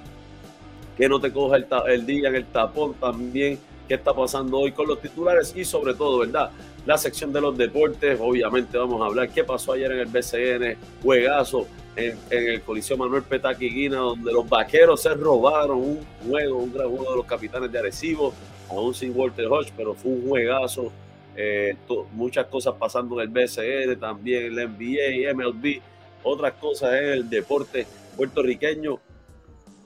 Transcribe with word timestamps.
que 1.00 1.08
no 1.08 1.18
te 1.18 1.32
coja 1.32 1.56
el, 1.88 2.04
día 2.04 2.28
en 2.28 2.34
el 2.34 2.44
tapón 2.44 2.92
también, 2.92 3.58
qué 3.88 3.94
está 3.94 4.12
pasando 4.12 4.58
hoy 4.58 4.72
con 4.72 4.86
los 4.86 5.00
titulares 5.00 5.54
y 5.56 5.64
sobre 5.64 5.94
todo, 5.94 6.18
¿verdad? 6.18 6.50
La 6.84 6.98
sección 6.98 7.32
de 7.32 7.40
los 7.40 7.56
deportes, 7.56 8.20
obviamente 8.20 8.76
vamos 8.76 9.00
a 9.00 9.06
hablar 9.06 9.30
qué 9.30 9.42
pasó 9.42 9.72
ayer 9.72 9.90
en 9.92 10.00
el 10.00 10.06
BCN, 10.08 10.76
juegazo 11.02 11.66
en, 11.96 12.18
el 12.28 12.60
Coliseo 12.60 12.98
Manuel 12.98 13.22
Petaquiguina, 13.22 13.96
donde 13.96 14.30
los 14.30 14.46
vaqueros 14.46 15.00
se 15.00 15.14
robaron 15.14 15.78
un 15.78 16.06
juego, 16.28 16.58
un 16.58 16.70
gran 16.70 16.90
juego 16.90 17.12
de 17.12 17.16
los 17.16 17.24
capitanes 17.24 17.72
de 17.72 17.78
Arecibo, 17.78 18.34
aún 18.68 18.92
sin 18.92 19.16
Walter 19.16 19.46
Hodge, 19.46 19.72
pero 19.74 19.94
fue 19.94 20.12
un 20.12 20.28
juegazo. 20.28 20.92
Eh, 21.34 21.76
muchas 22.12 22.44
cosas 22.44 22.74
pasando 22.78 23.18
en 23.22 23.28
el 23.28 23.28
BCN, 23.28 23.98
también 23.98 24.44
en 24.44 24.56
la 24.56 24.66
NBA, 24.66 25.32
MLB, 25.32 25.80
otras 26.22 26.52
cosas 26.60 26.92
en 26.92 27.04
el 27.08 27.30
deporte 27.30 27.86
puertorriqueño. 28.18 28.98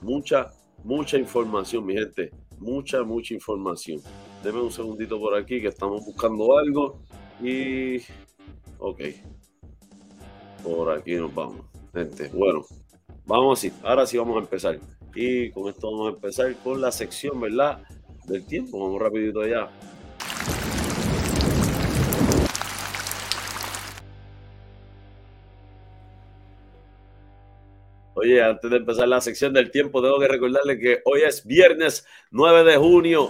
Mucha, 0.01 0.51
mucha 0.85 1.17
información, 1.17 1.85
mi 1.85 1.95
gente. 1.95 2.31
Mucha, 2.59 3.03
mucha 3.03 3.33
información. 3.33 3.99
Deme 4.43 4.61
un 4.61 4.71
segundito 4.71 5.19
por 5.19 5.35
aquí 5.35 5.59
que 5.59 5.67
estamos 5.67 6.05
buscando 6.05 6.57
algo. 6.57 7.01
Y. 7.41 7.97
Ok. 8.77 9.01
Por 10.63 10.91
aquí 10.91 11.15
nos 11.15 11.33
vamos. 11.33 11.65
Gente, 11.93 12.29
bueno, 12.29 12.65
vamos 13.25 13.59
así. 13.59 13.73
Ahora 13.83 14.05
sí 14.05 14.17
vamos 14.17 14.37
a 14.37 14.39
empezar. 14.39 14.79
Y 15.15 15.49
con 15.51 15.69
esto 15.69 15.91
vamos 15.91 16.13
a 16.13 16.15
empezar 16.15 16.55
con 16.63 16.79
la 16.79 16.91
sección, 16.91 17.39
¿verdad? 17.41 17.81
Del 18.25 18.45
tiempo. 18.45 18.79
Vamos 18.79 19.01
rapidito 19.01 19.41
allá. 19.41 19.69
Antes 28.33 28.71
de 28.71 28.77
empezar 28.77 29.07
la 29.07 29.21
sección 29.21 29.53
del 29.53 29.69
tiempo, 29.69 30.01
tengo 30.01 30.19
que 30.19 30.27
recordarle 30.27 30.79
que 30.79 30.99
hoy 31.05 31.21
es 31.21 31.45
viernes 31.45 32.07
9 32.31 32.63
de 32.63 32.77
junio. 32.77 33.29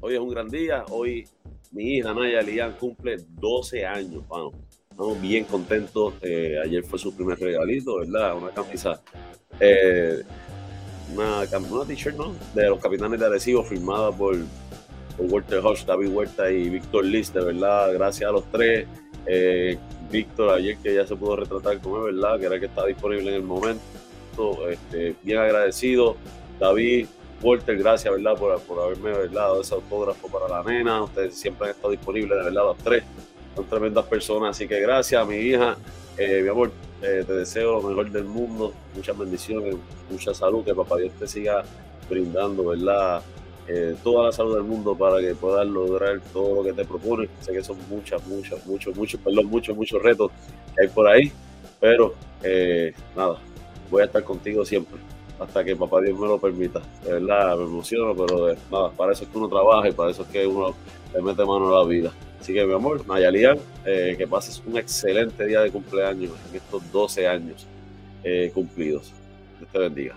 Hoy 0.00 0.14
es 0.14 0.20
un 0.20 0.30
gran 0.30 0.48
día. 0.48 0.84
Hoy 0.90 1.26
mi 1.72 1.96
hija 1.96 2.14
Naya 2.14 2.40
Lian 2.42 2.72
cumple 2.74 3.16
12 3.28 3.84
años. 3.84 4.22
Vamos, 4.28 4.54
estamos 4.88 5.20
bien 5.20 5.44
contentos. 5.44 6.14
Eh, 6.22 6.56
ayer 6.64 6.84
fue 6.84 7.00
su 7.00 7.14
primer 7.16 7.36
regalito, 7.40 7.96
¿verdad? 7.96 8.36
Una 8.36 8.50
camisa, 8.50 9.02
eh, 9.58 10.22
una, 11.12 11.40
una 11.70 11.84
t-shirt, 11.84 12.16
¿no? 12.16 12.32
De 12.54 12.68
los 12.68 12.78
capitanes 12.78 13.18
de 13.18 13.26
Arecibo 13.26 13.64
firmada 13.64 14.12
por, 14.12 14.36
Walter 15.18 15.58
Hodge, 15.58 15.84
David 15.84 16.10
Huerta 16.10 16.48
y 16.48 16.70
Víctor 16.70 17.04
de 17.04 17.40
verdad. 17.40 17.92
Gracias 17.92 18.28
a 18.28 18.32
los 18.32 18.48
tres. 18.52 18.86
Eh, 19.26 19.76
Víctor 20.12 20.54
ayer 20.54 20.76
que 20.78 20.94
ya 20.94 21.04
se 21.04 21.16
pudo 21.16 21.34
retratar 21.34 21.80
con 21.80 22.06
él, 22.06 22.14
¿verdad? 22.14 22.38
Que 22.38 22.46
era 22.46 22.60
que 22.60 22.66
estaba 22.66 22.86
disponible 22.86 23.30
en 23.30 23.34
el 23.34 23.42
momento 23.42 23.82
este, 24.68 25.14
bien 25.22 25.38
agradecido. 25.38 26.16
David, 26.58 27.06
Walter, 27.42 27.78
gracias, 27.78 28.12
¿verdad? 28.12 28.36
Por, 28.36 28.60
por 28.62 28.82
haberme 28.82 29.28
dado 29.28 29.60
ese 29.60 29.74
autógrafo 29.74 30.28
para 30.28 30.48
la 30.48 30.62
nena. 30.62 31.02
Ustedes 31.02 31.34
siempre 31.34 31.66
han 31.66 31.74
estado 31.74 31.90
disponibles, 31.92 32.36
de 32.38 32.44
verdad, 32.44 32.64
los 32.64 32.78
tres. 32.78 33.04
Son 33.54 33.66
tremendas 33.66 34.04
personas, 34.06 34.50
así 34.50 34.66
que 34.68 34.80
gracias, 34.80 35.26
mi 35.26 35.36
hija. 35.36 35.76
Eh, 36.18 36.40
mi 36.42 36.48
amor, 36.48 36.72
eh, 37.00 37.22
te 37.24 37.32
deseo 37.32 37.80
lo 37.80 37.88
mejor 37.88 38.10
del 38.10 38.24
mundo, 38.24 38.74
muchas 38.92 39.16
bendiciones, 39.16 39.76
mucha 40.10 40.34
salud, 40.34 40.64
que 40.64 40.74
papá 40.74 40.96
Dios 40.96 41.12
te 41.16 41.28
siga 41.28 41.62
brindando, 42.10 42.64
¿verdad? 42.64 43.22
Eh, 43.68 43.94
toda 44.02 44.26
la 44.26 44.32
salud 44.32 44.56
del 44.56 44.64
mundo 44.64 44.96
para 44.96 45.20
que 45.20 45.34
puedas 45.36 45.64
lograr 45.64 46.20
todo 46.32 46.56
lo 46.56 46.64
que 46.64 46.72
te 46.72 46.84
propones. 46.84 47.30
Sé 47.40 47.52
que 47.52 47.62
son 47.62 47.76
muchas, 47.88 48.26
muchas, 48.26 48.66
muchos, 48.66 48.96
muchos, 48.96 49.20
perdón, 49.20 49.46
muchos, 49.46 49.76
muchos 49.76 50.02
retos 50.02 50.32
que 50.74 50.82
hay 50.82 50.88
por 50.88 51.06
ahí, 51.06 51.30
pero 51.78 52.14
nada, 53.14 53.38
voy 53.90 54.02
a 54.02 54.06
estar 54.06 54.24
contigo 54.24 54.64
siempre, 54.64 54.98
hasta 55.38 55.64
que 55.64 55.76
papá 55.76 56.00
Dios 56.00 56.18
me 56.18 56.26
lo 56.26 56.38
permita. 56.38 56.80
De 57.04 57.12
verdad, 57.12 57.56
me 57.56 57.64
emociono, 57.64 58.14
pero 58.14 58.54
nada, 58.70 58.90
para 58.90 59.12
eso 59.12 59.24
es 59.24 59.30
que 59.30 59.38
uno 59.38 59.48
trabaja 59.48 59.88
y 59.88 59.92
para 59.92 60.10
eso 60.10 60.22
es 60.22 60.28
que 60.28 60.46
uno 60.46 60.74
le 61.14 61.22
mete 61.22 61.44
mano 61.44 61.74
a 61.74 61.82
la 61.82 61.88
vida. 61.88 62.12
Así 62.40 62.54
que, 62.54 62.64
mi 62.64 62.72
amor, 62.72 63.06
Nayalian, 63.06 63.58
eh, 63.84 64.14
que 64.16 64.26
pases 64.26 64.62
un 64.64 64.76
excelente 64.76 65.44
día 65.44 65.60
de 65.60 65.70
cumpleaños 65.70 66.32
en 66.48 66.56
estos 66.56 66.82
12 66.92 67.26
años 67.26 67.66
eh, 68.22 68.50
cumplidos. 68.54 69.12
Dios 69.58 69.70
te 69.72 69.78
bendiga. 69.78 70.14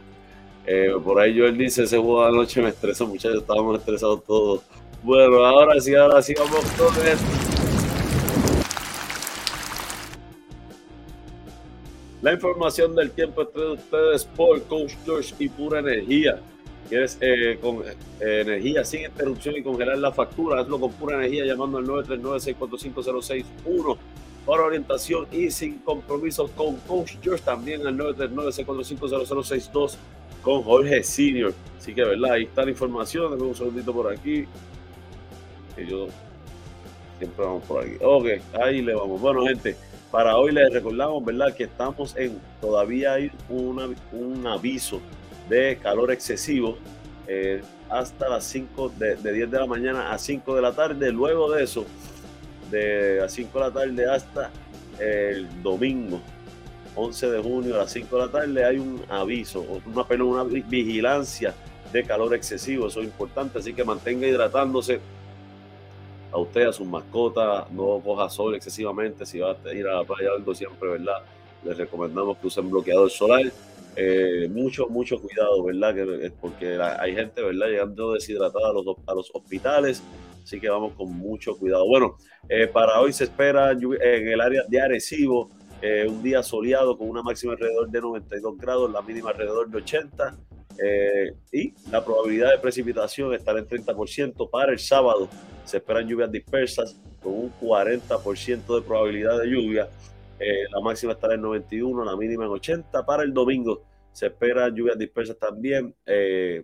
Eh, 0.66 0.94
por 1.04 1.20
ahí 1.20 1.38
Joel 1.38 1.58
dice, 1.58 1.84
ese 1.84 1.98
juego 1.98 2.22
de 2.22 2.28
anoche 2.30 2.62
me 2.62 2.70
estresó, 2.70 3.08
muchachos, 3.08 3.42
estábamos 3.42 3.80
estresados 3.80 4.24
todos. 4.26 4.62
Bueno, 5.04 5.44
ahora 5.44 5.80
sí, 5.82 5.96
ahora 5.96 6.22
sí, 6.22 6.36
vamos 6.38 6.64
con 6.78 7.08
esto. 7.08 7.51
La 12.22 12.34
información 12.34 12.96
del 12.96 13.12
tiempo 13.12 13.42
entre 13.42 13.72
ustedes 13.72 14.26
por 14.26 14.62
Coach 14.64 14.94
George 15.06 15.34
y 15.40 15.48
Pura 15.50 15.80
Energía. 15.80 16.40
¿Quieres 16.88 17.18
eh, 17.20 17.58
con 17.60 17.82
eh, 17.84 17.96
energía 18.42 18.86
sin 18.86 19.06
interrupción 19.06 19.58
y 19.58 19.64
congelar 19.64 19.98
la 19.98 20.12
factura? 20.12 20.62
Hazlo 20.62 20.80
con 20.80 20.92
Pura 20.92 21.16
Energía 21.16 21.46
llamando 21.46 21.80
al 21.80 21.86
939-645-061 21.86 23.98
para 24.46 24.64
orientación 24.64 25.26
y 25.32 25.50
sin 25.50 25.80
compromiso 25.80 26.48
con 26.56 26.76
Coach 26.82 27.14
George. 27.24 27.44
También 27.44 27.88
al 27.88 27.98
939-645-0062 27.98 29.96
con 30.44 30.62
Jorge 30.62 31.02
Senior. 31.02 31.56
Así 31.80 31.96
que, 31.96 32.04
¿verdad? 32.04 32.34
Ahí 32.34 32.44
está 32.44 32.64
la 32.64 32.70
información. 32.70 33.32
Dame 33.32 33.42
un 33.44 33.56
segundito 33.56 33.92
por 33.92 34.14
aquí. 34.14 34.46
Que 35.76 35.88
yo 35.88 36.06
siempre 37.18 37.44
vamos 37.44 37.64
por 37.64 37.84
aquí. 37.84 37.96
Ok, 38.00 38.28
ahí 38.62 38.84
le 38.84 38.94
vamos. 38.94 39.20
Bueno, 39.20 39.44
gente. 39.44 39.76
Para 40.12 40.36
hoy 40.38 40.52
les 40.52 40.74
recordamos, 40.74 41.24
¿verdad? 41.24 41.56
Que 41.56 41.64
estamos 41.64 42.16
en, 42.18 42.38
todavía 42.60 43.14
hay 43.14 43.32
un 43.50 44.46
aviso 44.46 45.00
de 45.48 45.78
calor 45.82 46.12
excesivo 46.12 46.78
eh, 47.28 47.62
hasta 47.90 48.28
las 48.28 48.44
5, 48.46 48.94
de, 48.98 49.16
10 49.16 49.50
de 49.50 49.60
la 49.60 49.66
mañana 49.66 50.12
a 50.12 50.18
5 50.18 50.54
de 50.54 50.62
la 50.62 50.74
tarde. 50.74 51.12
Luego 51.14 51.50
de 51.50 51.64
eso, 51.64 51.86
de 52.70 53.20
las 53.22 53.32
5 53.32 53.58
de 53.58 53.66
la 53.66 53.72
tarde 53.72 54.10
hasta 54.10 54.52
el 55.00 55.64
domingo, 55.64 56.20
11 56.96 57.32
de 57.32 57.42
junio 57.42 57.76
a 57.76 57.80
las 57.80 57.92
5 57.92 58.14
de 58.18 58.26
la 58.26 58.32
tarde, 58.32 58.66
hay 58.66 58.80
un 58.80 59.02
aviso, 59.10 59.66
una, 59.86 60.24
una 60.24 60.44
vigilancia 60.44 61.54
de 61.94 62.04
calor 62.04 62.34
excesivo. 62.36 62.88
Eso 62.88 63.00
es 63.00 63.06
importante, 63.06 63.60
así 63.60 63.74
que 63.74 63.86
mantenga 63.86 64.28
hidratándose 64.28 65.00
a 66.32 66.38
usted, 66.38 66.68
a 66.68 66.74
sus 66.74 66.88
mascotas, 66.88 67.70
no 67.72 68.02
coja 68.04 68.30
sol 68.30 68.56
excesivamente, 68.56 69.26
si 69.26 69.40
va 69.40 69.56
a 69.64 69.74
ir 69.74 69.88
a 69.88 69.98
la 69.98 70.04
playa 70.04 70.30
algo 70.36 70.54
siempre, 70.56 70.90
¿verdad? 70.90 71.24
Les 71.64 71.78
recomendamos 71.78 72.38
que 72.38 72.48
usen 72.48 72.70
bloqueador 72.70 73.10
solar. 73.10 73.52
Eh, 73.96 74.48
mucho, 74.50 74.88
mucho 74.88 75.20
cuidado, 75.22 75.64
¿verdad? 75.64 75.94
Que, 75.94 76.32
porque 76.40 76.80
hay 76.80 77.14
gente, 77.14 77.42
¿verdad? 77.42 77.68
Llegando 77.68 78.14
deshidratada 78.14 78.70
a 78.70 78.74
los, 78.74 78.86
a 79.06 79.14
los 79.14 79.30
hospitales, 79.34 80.02
así 80.44 80.60
que 80.60 80.70
vamos 80.70 80.94
con 80.94 81.12
mucho 81.12 81.58
cuidado. 81.58 81.86
Bueno, 81.86 82.16
eh, 82.48 82.68
para 82.68 83.00
hoy 83.02 83.12
se 83.12 83.26
espera 83.26 83.72
en 83.72 84.28
el 84.28 84.40
área 84.40 84.64
de 84.68 84.82
Arecibo 84.82 85.50
eh, 85.82 86.06
un 86.08 86.22
día 86.22 86.44
soleado 86.44 86.98
con 86.98 87.10
una 87.10 87.24
máxima 87.24 87.54
alrededor 87.54 87.90
de 87.90 88.02
92 88.02 88.58
grados, 88.58 88.92
la 88.92 89.02
mínima 89.02 89.32
alrededor 89.32 89.70
de 89.70 89.78
80. 89.78 90.38
Y 91.52 91.74
la 91.92 92.04
probabilidad 92.04 92.52
de 92.52 92.58
precipitación 92.58 93.34
estará 93.34 93.60
en 93.60 93.68
30% 93.68 94.50
para 94.50 94.72
el 94.72 94.80
sábado 94.80 95.30
se 95.66 95.78
esperan 95.78 96.08
lluvias 96.08 96.32
dispersas 96.32 96.98
con 97.22 97.34
un 97.34 97.54
40% 97.60 98.76
de 98.76 98.82
probabilidad 98.82 99.40
de 99.40 99.48
lluvia. 99.48 99.88
Eh, 100.40 100.66
la 100.72 100.82
máxima 100.82 101.14
estará 101.14 101.36
en 101.36 101.42
91, 101.42 102.04
la 102.04 102.16
mínima 102.18 102.46
en 102.46 102.52
80. 102.52 103.06
Para 103.06 103.24
el 103.24 103.34
domingo 103.34 103.84
se 104.12 104.28
esperan 104.28 104.76
lluvias 104.76 104.98
dispersas 104.98 105.38
también. 105.38 105.94
Eh, 106.06 106.64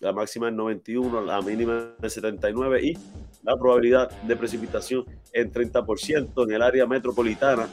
la 0.00 0.12
máxima 0.12 0.48
en 0.48 0.56
91, 0.56 1.20
la 1.20 1.40
mínima 1.40 1.94
en 2.02 2.10
79 2.10 2.80
y 2.82 2.98
la 3.44 3.56
probabilidad 3.56 4.10
de 4.22 4.34
precipitación 4.36 5.04
en 5.32 5.52
30% 5.52 6.44
en 6.44 6.52
el 6.52 6.62
área 6.62 6.86
metropolitana. 6.86 7.68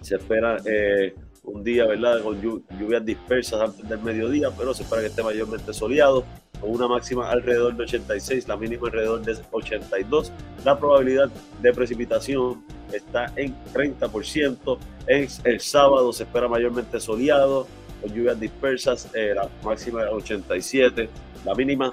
Se 0.00 0.16
espera 0.16 0.58
eh, 0.64 1.14
un 1.44 1.64
día, 1.64 1.86
¿verdad? 1.86 2.22
Con 2.22 2.40
lluvias 2.40 3.04
dispersas 3.04 3.60
antes 3.60 3.88
del 3.88 4.00
mediodía, 4.00 4.50
pero 4.56 4.74
se 4.74 4.82
espera 4.82 5.02
que 5.02 5.08
esté 5.08 5.22
mayormente 5.22 5.72
soleado 5.72 6.24
con 6.60 6.70
una 6.70 6.86
máxima 6.86 7.30
alrededor 7.30 7.74
de 7.76 7.84
86, 7.84 8.46
la 8.46 8.56
mínima 8.56 8.88
alrededor 8.88 9.22
de 9.22 9.36
82. 9.50 10.32
La 10.64 10.78
probabilidad 10.78 11.30
de 11.62 11.72
precipitación 11.72 12.62
está 12.92 13.32
en 13.36 13.54
30%. 13.72 14.78
el 15.06 15.60
sábado 15.60 16.12
se 16.12 16.24
espera 16.24 16.48
mayormente 16.48 17.00
soleado, 17.00 17.66
con 18.00 18.12
lluvias 18.14 18.38
dispersas, 18.38 19.08
eh, 19.14 19.32
la 19.34 19.48
máxima 19.64 20.04
es 20.04 20.10
87, 20.10 21.08
la 21.44 21.54
mínima 21.54 21.92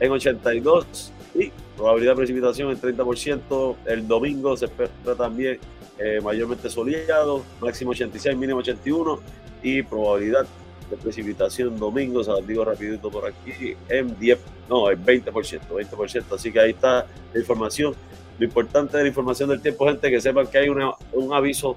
en 0.00 0.12
82 0.12 1.12
y 1.34 1.50
probabilidad 1.76 2.12
de 2.12 2.16
precipitación 2.16 2.70
en 2.70 2.80
30%. 2.80 3.76
El 3.86 4.06
domingo 4.06 4.56
se 4.56 4.66
espera 4.66 4.90
también 5.16 5.58
eh, 5.98 6.20
mayormente 6.22 6.68
soleado, 6.68 7.44
máximo 7.60 7.90
86, 7.92 8.36
mínimo 8.36 8.58
81 8.58 9.20
y 9.62 9.82
probabilidad 9.82 10.46
de 10.90 10.96
precipitación 10.96 11.78
domingo, 11.78 12.22
se 12.22 12.30
los 12.30 12.46
digo 12.46 12.64
rapidito 12.64 13.10
por 13.10 13.26
aquí, 13.26 13.76
en 13.88 14.18
10, 14.18 14.38
no, 14.68 14.90
en 14.90 15.04
20%, 15.04 15.60
20%, 15.68 16.24
así 16.34 16.52
que 16.52 16.60
ahí 16.60 16.70
está 16.70 17.06
la 17.32 17.40
información. 17.40 17.94
Lo 18.38 18.44
importante 18.44 18.96
de 18.96 19.04
la 19.04 19.08
información 19.08 19.48
del 19.48 19.60
tiempo, 19.60 19.86
gente, 19.86 20.10
que 20.10 20.20
sepan 20.20 20.46
que 20.48 20.58
hay 20.58 20.68
un 20.68 21.32
aviso 21.32 21.76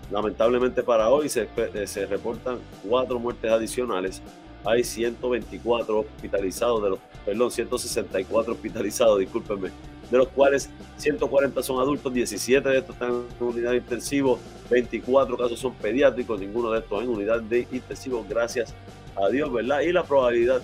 Lamentablemente 0.09 0.81
para 0.83 1.09
hoy 1.09 1.27
se, 1.29 1.47
se 1.85 2.05
reportan 2.05 2.59
cuatro 2.87 3.19
muertes 3.19 3.51
adicionales. 3.51 4.21
Hay 4.63 4.83
124 4.83 5.99
hospitalizados, 5.99 6.83
de 6.83 6.89
los, 6.91 6.99
perdón, 7.25 7.51
164 7.51 8.53
hospitalizados, 8.53 9.19
discúlpenme, 9.19 9.69
de 10.09 10.17
los 10.17 10.27
cuales 10.29 10.69
140 10.97 11.63
son 11.63 11.79
adultos, 11.79 12.13
17 12.13 12.69
de 12.69 12.77
estos 12.77 12.95
están 12.95 13.23
en 13.39 13.45
unidad 13.45 13.71
de 13.71 13.77
intensivo, 13.77 14.39
24 14.69 15.37
casos 15.37 15.59
son 15.59 15.73
pediátricos, 15.75 16.39
ninguno 16.39 16.71
de 16.71 16.79
estos 16.79 17.01
en 17.01 17.09
unidad 17.09 17.41
de 17.41 17.67
intensivo, 17.71 18.25
gracias 18.29 18.73
a 19.15 19.29
Dios, 19.29 19.51
¿verdad? 19.51 19.81
Y 19.81 19.91
la 19.91 20.03
probabilidad 20.03 20.61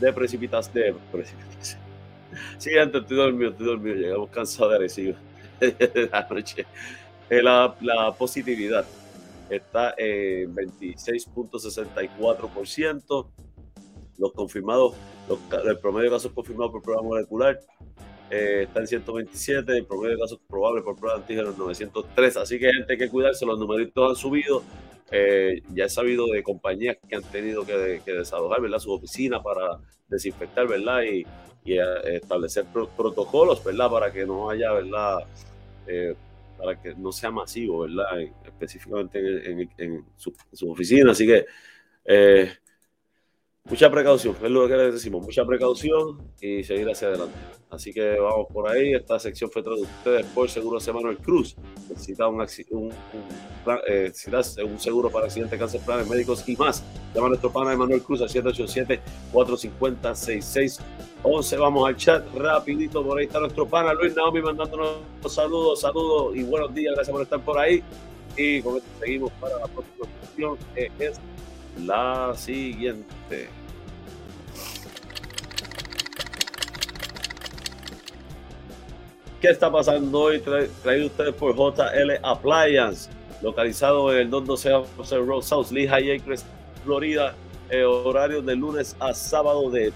de 0.00 0.12
precipitación, 0.12 0.74
de. 0.74 0.94
Sí, 2.58 2.76
antes 2.76 3.02
estoy 3.02 3.16
dormido, 3.16 3.50
estoy 3.50 3.66
dormido, 3.66 3.94
llegamos 3.94 4.28
cansados 4.30 4.70
de 4.70 4.76
agresivo 4.76 5.16
la 6.10 6.26
noche. 6.28 6.66
Eh, 7.30 7.42
la 7.42 8.14
positividad 8.18 8.84
está 9.50 9.94
en 9.96 10.54
26.64%. 10.54 13.26
Los 14.16 14.32
confirmados, 14.32 14.94
el 15.64 15.78
promedio 15.78 16.10
de 16.10 16.16
casos 16.16 16.30
confirmados 16.32 16.70
por 16.72 16.82
prueba 16.82 17.02
molecular 17.02 17.58
eh, 18.30 18.62
está 18.62 18.80
en 18.80 18.86
127, 18.86 19.76
el 19.76 19.86
promedio 19.86 20.12
de 20.12 20.20
casos 20.20 20.40
probables 20.48 20.84
por 20.84 20.96
prueba 20.96 21.16
de 21.16 21.22
antígenos 21.22 21.58
903. 21.58 22.36
Así 22.38 22.58
que 22.58 22.72
gente 22.72 22.92
hay 22.92 22.98
que 22.98 23.08
cuidarse, 23.08 23.44
los 23.44 23.58
numeritos 23.58 24.10
han 24.10 24.16
subido. 24.16 24.62
Eh, 25.10 25.62
ya 25.72 25.84
he 25.84 25.88
sabido 25.88 26.26
de 26.26 26.42
compañías 26.42 26.96
que 27.08 27.16
han 27.16 27.22
tenido 27.22 27.66
que, 27.66 28.00
desalojar 28.06 28.62
¿verdad? 28.62 28.78
su 28.78 28.90
oficina 28.90 29.42
para 29.42 29.78
desinfectar 30.08 30.66
¿verdad? 30.66 31.02
y, 31.02 31.26
y 31.64 31.78
eh, 31.78 32.16
establecer 32.16 32.64
protocolos 32.72 33.62
¿verdad? 33.62 33.90
para 33.90 34.12
que 34.12 34.24
no 34.24 34.48
haya 34.48 34.72
¿verdad? 34.72 35.18
Para 36.56 36.80
que 36.80 36.94
no 36.94 37.12
sea 37.12 37.30
masivo 37.30 37.80
¿verdad? 37.80 38.06
específicamente 38.44 39.50
en, 39.78 40.04
su, 40.16 40.34
oficina. 40.70 41.12
Así 41.12 41.26
que 41.26 41.44
mucha 43.64 43.90
precaución, 43.90 44.36
es 44.42 44.50
lo 44.50 44.68
que 44.68 44.76
les 44.76 44.92
decimos, 44.92 45.24
mucha 45.24 45.44
precaución 45.44 46.32
y 46.40 46.62
seguir 46.64 46.88
hacia 46.90 47.08
adelante. 47.08 47.34
Así 47.70 47.92
que 47.92 48.18
vamos 48.18 48.46
por 48.52 48.68
ahí. 48.70 48.92
Esta 48.92 49.18
sección 49.18 49.50
fue 49.50 49.62
traducida 49.62 49.88
ustedes 49.98 50.26
por 50.26 50.50
Seguro 50.50 50.78
Manuel 50.92 51.18
Cruz. 51.18 51.56
Necesita 51.88 52.24
eh, 53.88 54.12
un, 54.62 54.78
seguro 54.78 55.10
para 55.10 55.26
accidentes, 55.26 55.58
cáncer, 55.58 55.80
planes 55.80 56.08
médicos 56.08 56.48
y 56.48 56.56
más. 56.56 56.84
Llama 57.14 57.26
a 57.26 57.30
nuestro 57.30 57.52
pana 57.52 57.72
Emanuel 57.72 58.02
Cruz 58.02 58.20
al 58.20 58.28
787-450-6611. 61.24 61.58
Vamos 61.58 61.88
al 61.88 61.96
chat 61.96 62.34
rapidito. 62.34 63.02
Por 63.02 63.18
ahí 63.18 63.26
está 63.26 63.40
nuestro 63.40 63.66
pana 63.66 63.94
Luis 63.94 64.14
Naomi 64.14 64.42
mandándonos 64.42 64.98
saludos, 65.26 65.80
saludos 65.80 66.36
y 66.36 66.42
buenos 66.42 66.74
días. 66.74 66.94
Gracias 66.94 67.12
por 67.12 67.22
estar 67.22 67.40
por 67.40 67.58
ahí. 67.58 67.82
Y 68.36 68.60
con 68.62 68.76
esto 68.76 68.88
seguimos 69.00 69.32
para 69.40 69.58
la 69.58 69.66
próxima 69.66 70.06
sección, 70.20 70.58
que 70.74 70.90
es 70.98 71.20
la 71.84 72.34
siguiente. 72.36 73.48
¿Qué 79.40 79.50
está 79.50 79.70
pasando 79.70 80.20
hoy? 80.20 80.40
traído 80.82 81.06
ustedes 81.06 81.34
por 81.34 81.54
JL 81.54 82.12
Appliance, 82.22 83.10
localizado 83.42 84.10
en 84.12 84.20
el 84.20 84.30
212 84.30 85.18
Road 85.18 85.42
South 85.42 85.70
Lehigh 85.70 86.16
Acres, 86.16 86.44
Florida. 86.82 87.34
Eh, 87.70 87.82
horario 87.82 88.42
de 88.42 88.54
lunes 88.56 88.94
a 89.00 89.14
sábado 89.14 89.70
de, 89.70 89.92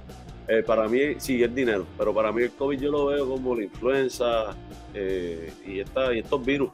para 0.66 0.88
mí, 0.88 1.16
sí, 1.18 1.44
es 1.44 1.54
dinero, 1.54 1.86
pero 1.98 2.14
para 2.14 2.32
mí 2.32 2.44
el 2.44 2.52
COVID 2.52 2.80
yo 2.80 2.92
lo 2.92 3.06
veo 3.08 3.28
como 3.28 3.56
la 3.56 3.64
influenza 3.64 4.56
y, 5.66 5.80
esta, 5.80 6.14
y 6.14 6.20
estos 6.20 6.46
virus. 6.46 6.72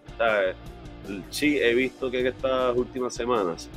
sí, 1.30 1.58
he 1.58 1.74
visto 1.74 2.12
que 2.12 2.20
en 2.20 2.28
estas 2.28 2.76
últimas 2.78 3.14
semanas 3.14 3.70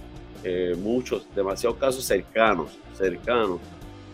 muchos, 0.78 1.26
demasiados 1.34 1.78
casos 1.78 2.04
cercanos 2.04 2.78
cercanos 2.96 3.60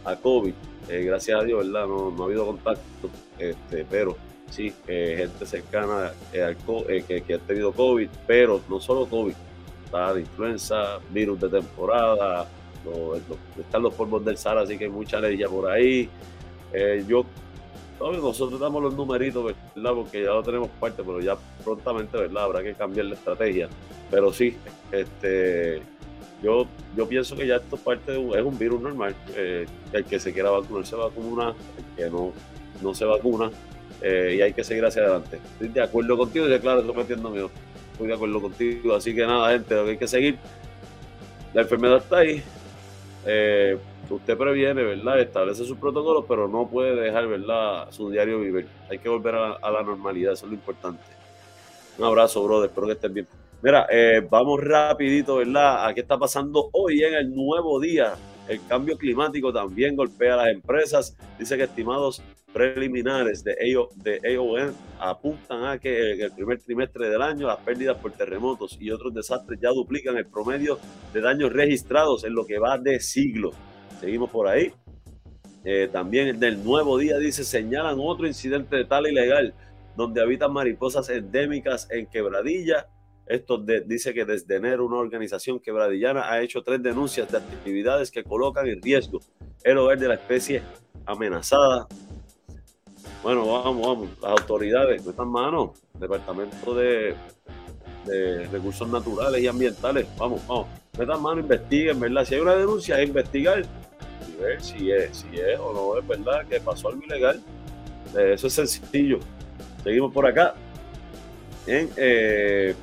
a 0.05 0.17
COVID. 0.17 0.55
Eh, 0.89 1.05
gracias 1.05 1.41
a 1.41 1.45
Dios, 1.45 1.65
¿verdad? 1.67 1.87
No, 1.87 2.11
no 2.11 2.23
ha 2.23 2.27
habido 2.27 2.47
contacto, 2.47 3.09
este, 3.39 3.87
pero 3.89 4.17
sí, 4.51 4.73
eh, 4.87 5.15
gente 5.19 5.47
cercana 5.47 6.13
eh, 6.33 6.43
al, 6.43 6.57
que, 7.07 7.23
que, 7.23 7.35
ha 7.35 7.39
tenido 7.39 7.73
COVID, 7.73 8.09
pero 8.27 8.61
no 8.69 8.81
solo 8.81 9.07
COVID, 9.07 9.35
está 9.85 10.15
de 10.15 10.21
influenza, 10.21 10.99
virus 11.11 11.41
de 11.41 11.49
temporada, 11.49 12.49
están 13.59 13.83
los 13.83 13.95
polvos 13.95 14.25
del 14.25 14.37
Sahara, 14.37 14.63
así 14.63 14.77
que 14.77 14.85
hay 14.85 14.91
mucha 14.91 15.19
alergia 15.19 15.49
por 15.49 15.71
ahí. 15.71 16.09
yo, 17.07 17.25
nosotros 18.01 18.59
damos 18.59 18.83
los 18.83 18.95
numeritos, 18.95 19.55
¿verdad? 19.75 19.93
Porque 19.95 20.23
ya 20.23 20.31
lo 20.31 20.43
tenemos 20.43 20.69
parte, 20.81 21.03
pero 21.05 21.21
ya 21.21 21.37
prontamente, 21.65 22.17
¿verdad? 22.17 22.45
Habrá 22.45 22.63
que 22.63 22.75
cambiar 22.75 23.07
la 23.07 23.15
estrategia. 23.15 23.69
Pero 24.11 24.33
sí, 24.33 24.57
este, 24.91 25.83
yo, 26.43 26.67
yo 26.97 27.09
pienso 27.09 27.37
que 27.37 27.47
ya 27.47 27.57
esto 27.57 27.77
parte 27.77 28.13
de 28.13 28.39
es 28.39 28.45
un 28.45 28.59
virus 28.59 28.81
normal. 28.81 29.15
Eh, 29.37 29.67
el 29.93 30.05
que 30.05 30.19
se 30.19 30.33
quiera 30.33 30.51
vacunar 30.51 30.85
se 30.85 30.97
vacuna, 30.97 31.55
el 31.79 31.97
que 31.97 32.11
no, 32.11 32.33
no 32.83 32.95
se 32.95 33.05
vacuna 33.05 33.51
eh, 34.03 34.35
y 34.37 34.43
hay 34.43 34.53
que 34.53 34.65
seguir 34.65 34.85
hacia 34.85 35.03
adelante. 35.03 35.39
Estoy 35.53 35.69
de 35.69 35.83
acuerdo 35.83 36.19
contigo 36.19 36.49
y 36.49 36.59
claro, 36.59 36.81
estoy 36.81 36.97
metiendo 36.97 37.31
miedo. 37.31 37.51
Estoy 37.93 38.09
de 38.09 38.15
acuerdo 38.15 38.43
contigo. 38.43 38.95
Así 38.95 39.15
que 39.15 39.25
nada, 39.25 39.53
gente, 39.53 39.75
lo 39.75 39.85
que 39.85 39.91
hay 39.93 39.99
que 39.99 40.09
seguir. 40.09 40.39
La 41.55 41.63
enfermedad 41.63 41.99
está 41.99 42.19
ahí. 42.19 42.43
Eh, 43.27 43.79
usted 44.11 44.37
previene, 44.37 44.83
¿verdad? 44.83 45.21
Establece 45.21 45.65
sus 45.65 45.79
protocolos, 45.79 46.25
pero 46.29 46.49
no 46.49 46.69
puede 46.69 46.95
dejar, 46.95 47.27
¿verdad? 47.27 47.91
Su 47.91 48.11
diario 48.11 48.41
vivir. 48.41 48.67
Hay 48.91 48.99
que 48.99 49.09
volver 49.09 49.35
a, 49.35 49.71
la 49.71 49.83
normalidad, 49.83 50.33
eso 50.33 50.47
es 50.47 50.51
lo 50.51 50.57
importante. 50.57 51.03
Un 51.99 52.05
abrazo, 52.05 52.43
brother. 52.45 52.69
Espero 52.69 52.87
que 52.87 52.93
estén 52.95 53.15
bien. 53.15 53.29
Mira, 53.63 53.87
eh, 53.91 54.27
vamos 54.29 54.61
rapidito, 54.63 55.37
¿verdad? 55.37 55.87
¿A 55.87 55.95
qué 55.95 56.01
está 56.01 56.19
pasando 56.19 56.69
hoy 56.73 57.03
en 57.03 57.15
el 57.15 57.35
nuevo 57.35 57.79
día? 57.81 58.15
El 58.49 58.61
cambio 58.67 58.99
climático 58.99 59.53
también 59.53 59.95
golpea 59.95 60.35
a 60.35 60.37
las 60.39 60.49
empresas. 60.49 61.17
Dice 61.39 61.57
que 61.57 61.65
estimados 61.65 62.23
preliminares 62.53 63.43
de, 63.43 63.55
de 63.97 64.37
AON 64.37 64.75
apuntan 65.01 65.65
a 65.65 65.79
que 65.79 66.13
en 66.13 66.21
el 66.21 66.33
primer 66.33 66.61
trimestre 66.61 67.09
del 67.09 67.23
año 67.23 67.47
las 67.47 67.59
pérdidas 67.59 67.97
por 67.99 68.13
terremotos 68.13 68.77
y 68.79 68.91
otros 68.91 69.15
desastres 69.15 69.59
ya 69.61 69.71
duplican 69.71 70.17
el 70.17 70.27
promedio 70.27 70.79
de 71.13 71.21
daños 71.21 71.53
registrados 71.53 72.25
en 72.25 72.35
lo 72.35 72.47
que 72.47 72.59
va 72.59 72.79
de 72.79 73.01
siglo. 73.01 73.51
Seguimos 74.01 74.31
por 74.31 74.49
ahí. 74.49 74.73
Eh, 75.65 75.89
también 75.93 76.39
del 76.41 76.63
nuevo 76.65 76.99
día 76.99 77.19
dice, 77.19 77.45
señalan 77.45 77.97
otro 78.01 78.27
incidente 78.27 78.77
de 78.77 78.85
tal 78.85 79.07
ilegal 79.07 79.55
donde 79.97 80.21
habitan 80.21 80.53
mariposas 80.53 81.09
endémicas 81.09 81.89
en 81.91 82.07
Quebradilla 82.07 82.89
Esto 83.27 83.59
dice 83.59 84.13
que 84.13 84.25
desde 84.25 84.57
enero 84.57 84.85
una 84.87 84.97
organización 84.97 85.61
quebradillana 85.61 86.31
ha 86.31 86.41
hecho 86.43 86.63
tres 86.63 86.83
denuncias 86.83 87.31
de 87.31 87.39
actividades 87.39 88.11
que 88.11 88.25
colocan 88.25 88.67
en 88.67 88.83
riesgo 88.83 89.21
el 89.63 89.79
hogar 89.79 89.99
de 89.99 90.09
la 90.09 90.15
especie 90.15 90.63
amenazada. 91.07 91.87
Bueno, 93.23 93.47
vamos, 93.47 93.87
vamos. 93.87 94.09
Las 94.21 94.33
autoridades, 94.33 95.07
metan 95.07 95.29
mano. 95.29 95.75
Departamento 95.95 96.75
de, 96.75 97.15
de 98.05 98.49
Recursos 98.49 98.89
Naturales 98.89 99.41
y 99.41 99.47
Ambientales. 99.47 100.07
Vamos, 100.19 100.45
vamos. 100.49 100.67
Metan 100.99 101.23
mano, 101.23 101.41
investiguen, 101.41 102.01
¿verdad? 102.01 102.25
Si 102.25 102.35
hay 102.35 102.41
una 102.41 102.57
denuncia, 102.57 103.01
es 103.01 103.09
investigar 103.09 103.63
y 103.63 104.43
ver 104.43 104.61
si 104.61 104.91
es, 104.91 105.19
si 105.19 105.39
es 105.39 105.59
o 105.59 105.73
no 105.73 105.99
es 105.99 106.07
verdad 106.07 106.47
que 106.49 106.61
pasó 106.61 106.89
algo 106.89 107.03
ilegal. 107.03 107.41
Eh, 108.17 108.33
eso 108.35 108.49
es 108.49 108.55
sencillo. 108.55 109.21
Seguimos 109.85 110.13
por 110.13 110.27
acá. 110.27 110.55
Eh, 111.67 111.89
eh, 111.97 112.75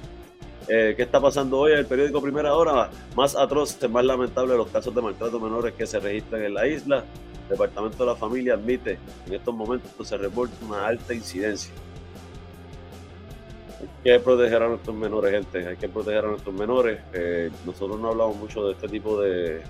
¿Qué 0.96 1.02
está 1.02 1.20
pasando 1.20 1.60
hoy 1.60 1.74
en 1.74 1.80
el 1.80 1.86
periódico 1.86 2.22
Primera 2.22 2.54
Hora? 2.54 2.90
Más 3.16 3.36
atroz, 3.36 3.78
más 3.90 4.06
lamentable 4.06 4.56
los 4.56 4.70
casos 4.70 4.94
de 4.96 5.02
maltrato 5.02 5.40
menores 5.40 5.74
que 5.74 5.86
se 5.86 6.00
registran 6.00 6.44
en 6.44 6.54
la 6.54 6.68
isla. 6.68 7.04
Departamento 7.50 7.98
de 8.06 8.12
la 8.12 8.16
Familia 8.16 8.54
admite 8.54 8.98
en 9.26 9.34
estos 9.34 9.54
momentos 9.54 10.08
se 10.08 10.18
reporta 10.18 10.54
una 10.66 10.88
alta 10.88 11.14
incidencia. 11.14 11.74
Hay 13.82 13.88
que 14.04 14.20
proteger 14.20 14.62
a 14.62 14.68
nuestros 14.68 14.96
menores, 14.96 15.32
gente. 15.32 15.68
Hay 15.68 15.78
que 15.78 15.90
proteger 15.90 16.26
a 16.26 16.28
nuestros 16.30 16.54
menores. 16.54 17.00
Eh, 17.14 17.50
nosotros 17.66 18.00
no 18.00 18.10
hablamos 18.10 18.38
mucho 18.38 18.66
de 18.66 18.74
este 18.74 18.88
tipo 18.88 19.20
de, 19.20 19.62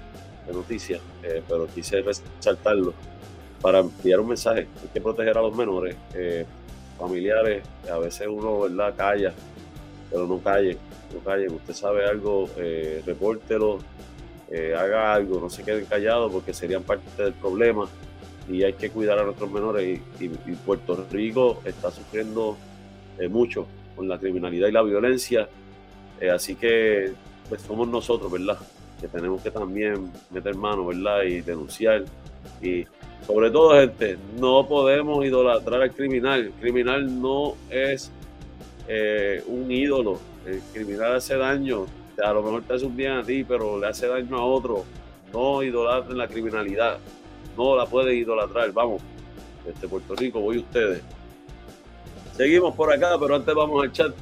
noticias, 0.51 0.99
eh, 1.23 1.43
pero 1.47 1.67
quise 1.67 2.01
resaltarlo 2.01 2.93
para 3.61 3.79
enviar 3.79 4.19
un 4.19 4.29
mensaje. 4.29 4.67
Hay 4.81 4.89
que 4.93 4.99
proteger 4.99 5.37
a 5.37 5.41
los 5.41 5.55
menores, 5.55 5.95
familiares. 6.97 7.63
A 7.91 7.97
veces 7.97 8.27
uno, 8.27 8.61
¿verdad?, 8.61 8.93
calla, 8.97 9.33
pero 10.09 10.27
no 10.27 10.39
calle 10.39 10.77
no 11.13 11.55
Usted 11.55 11.73
sabe 11.73 12.05
algo, 12.05 12.49
eh, 12.57 13.01
repórtelo, 13.05 13.79
eh, 14.51 14.73
haga 14.75 15.13
algo, 15.13 15.39
no 15.39 15.49
se 15.49 15.63
queden 15.63 15.85
callados 15.85 16.31
porque 16.31 16.53
serían 16.55 16.81
parte 16.81 17.23
del 17.23 17.33
problema 17.33 17.87
y 18.49 18.63
hay 18.63 18.73
que 18.73 18.89
cuidar 18.89 19.19
a 19.19 19.23
nuestros 19.23 19.51
menores. 19.51 19.99
Y, 20.19 20.29
Puerto 20.65 21.05
Rico 21.11 21.61
está 21.65 21.91
sufriendo 21.91 22.57
eh, 23.19 23.27
mucho 23.27 23.67
con 23.95 24.07
la 24.07 24.17
criminalidad 24.17 24.67
y 24.67 24.71
la 24.71 24.81
violencia, 24.81 25.47
eh, 26.19 26.31
así 26.31 26.55
que 26.55 27.11
pues 27.47 27.61
somos 27.61 27.87
nosotros, 27.87 28.31
¿verdad? 28.31 28.57
Que 28.99 29.07
tenemos 29.07 29.41
que 29.41 29.51
también 29.51 30.11
meter 30.31 30.55
mano, 30.55 30.87
¿verdad? 30.87 31.23
Y 31.23 31.41
denunciar. 31.41 32.05
Y 32.61 32.85
sobre 33.27 33.51
todo, 33.51 33.75
gente, 33.79 34.17
no 34.39 34.67
podemos 34.67 35.23
idolatrar 35.23 35.83
al 35.83 35.91
criminal. 35.91 36.45
El 36.45 36.51
criminal 36.53 37.21
no 37.21 37.55
es 37.69 38.11
un 39.47 39.71
ídolo, 39.71 40.19
el 40.47 40.59
criminal 40.73 41.17
hace 41.17 41.37
daño, 41.37 41.85
a 42.23 42.33
lo 42.33 42.43
mejor 42.43 42.63
te 42.63 42.73
hace 42.73 42.85
un 42.85 42.95
bien 42.95 43.13
a 43.13 43.23
ti, 43.23 43.43
pero 43.43 43.79
le 43.79 43.87
hace 43.87 44.07
daño 44.07 44.37
a 44.37 44.45
otro. 44.45 44.83
No 45.33 45.61
idolatren 45.61 46.17
la 46.17 46.27
criminalidad, 46.27 46.97
no 47.57 47.75
la 47.75 47.85
pueden 47.85 48.17
idolatrar. 48.17 48.71
Vamos, 48.71 49.01
este 49.67 49.87
Puerto 49.87 50.15
Rico, 50.15 50.39
voy 50.39 50.59
ustedes. 50.59 51.01
Seguimos 52.35 52.73
por 52.75 52.91
acá, 52.91 53.17
pero 53.19 53.35
antes 53.35 53.53
vamos 53.53 53.83
al 53.83 53.91
chat. 53.91 54.13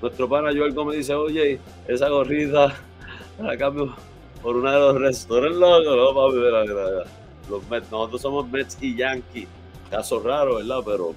Nuestro 0.00 0.28
pana 0.28 0.50
Joel 0.50 0.74
Gómez 0.74 0.98
dice, 0.98 1.14
oye, 1.14 1.58
esa 1.88 2.08
gorrita 2.08 2.74
la 3.38 3.56
cambio 3.56 3.94
por 4.42 4.56
una 4.56 4.72
de 4.72 4.78
los 4.78 5.00
restaurantes 5.00 5.58
locos, 5.58 6.34
no, 6.34 7.50
Los 7.50 7.68
Mets, 7.68 7.90
nosotros 7.90 8.20
somos 8.20 8.48
Mets 8.48 8.78
y 8.80 8.94
Yankees. 8.96 9.48
Caso 9.90 10.20
raro, 10.20 10.56
¿verdad? 10.56 10.80
Pero 10.84 11.14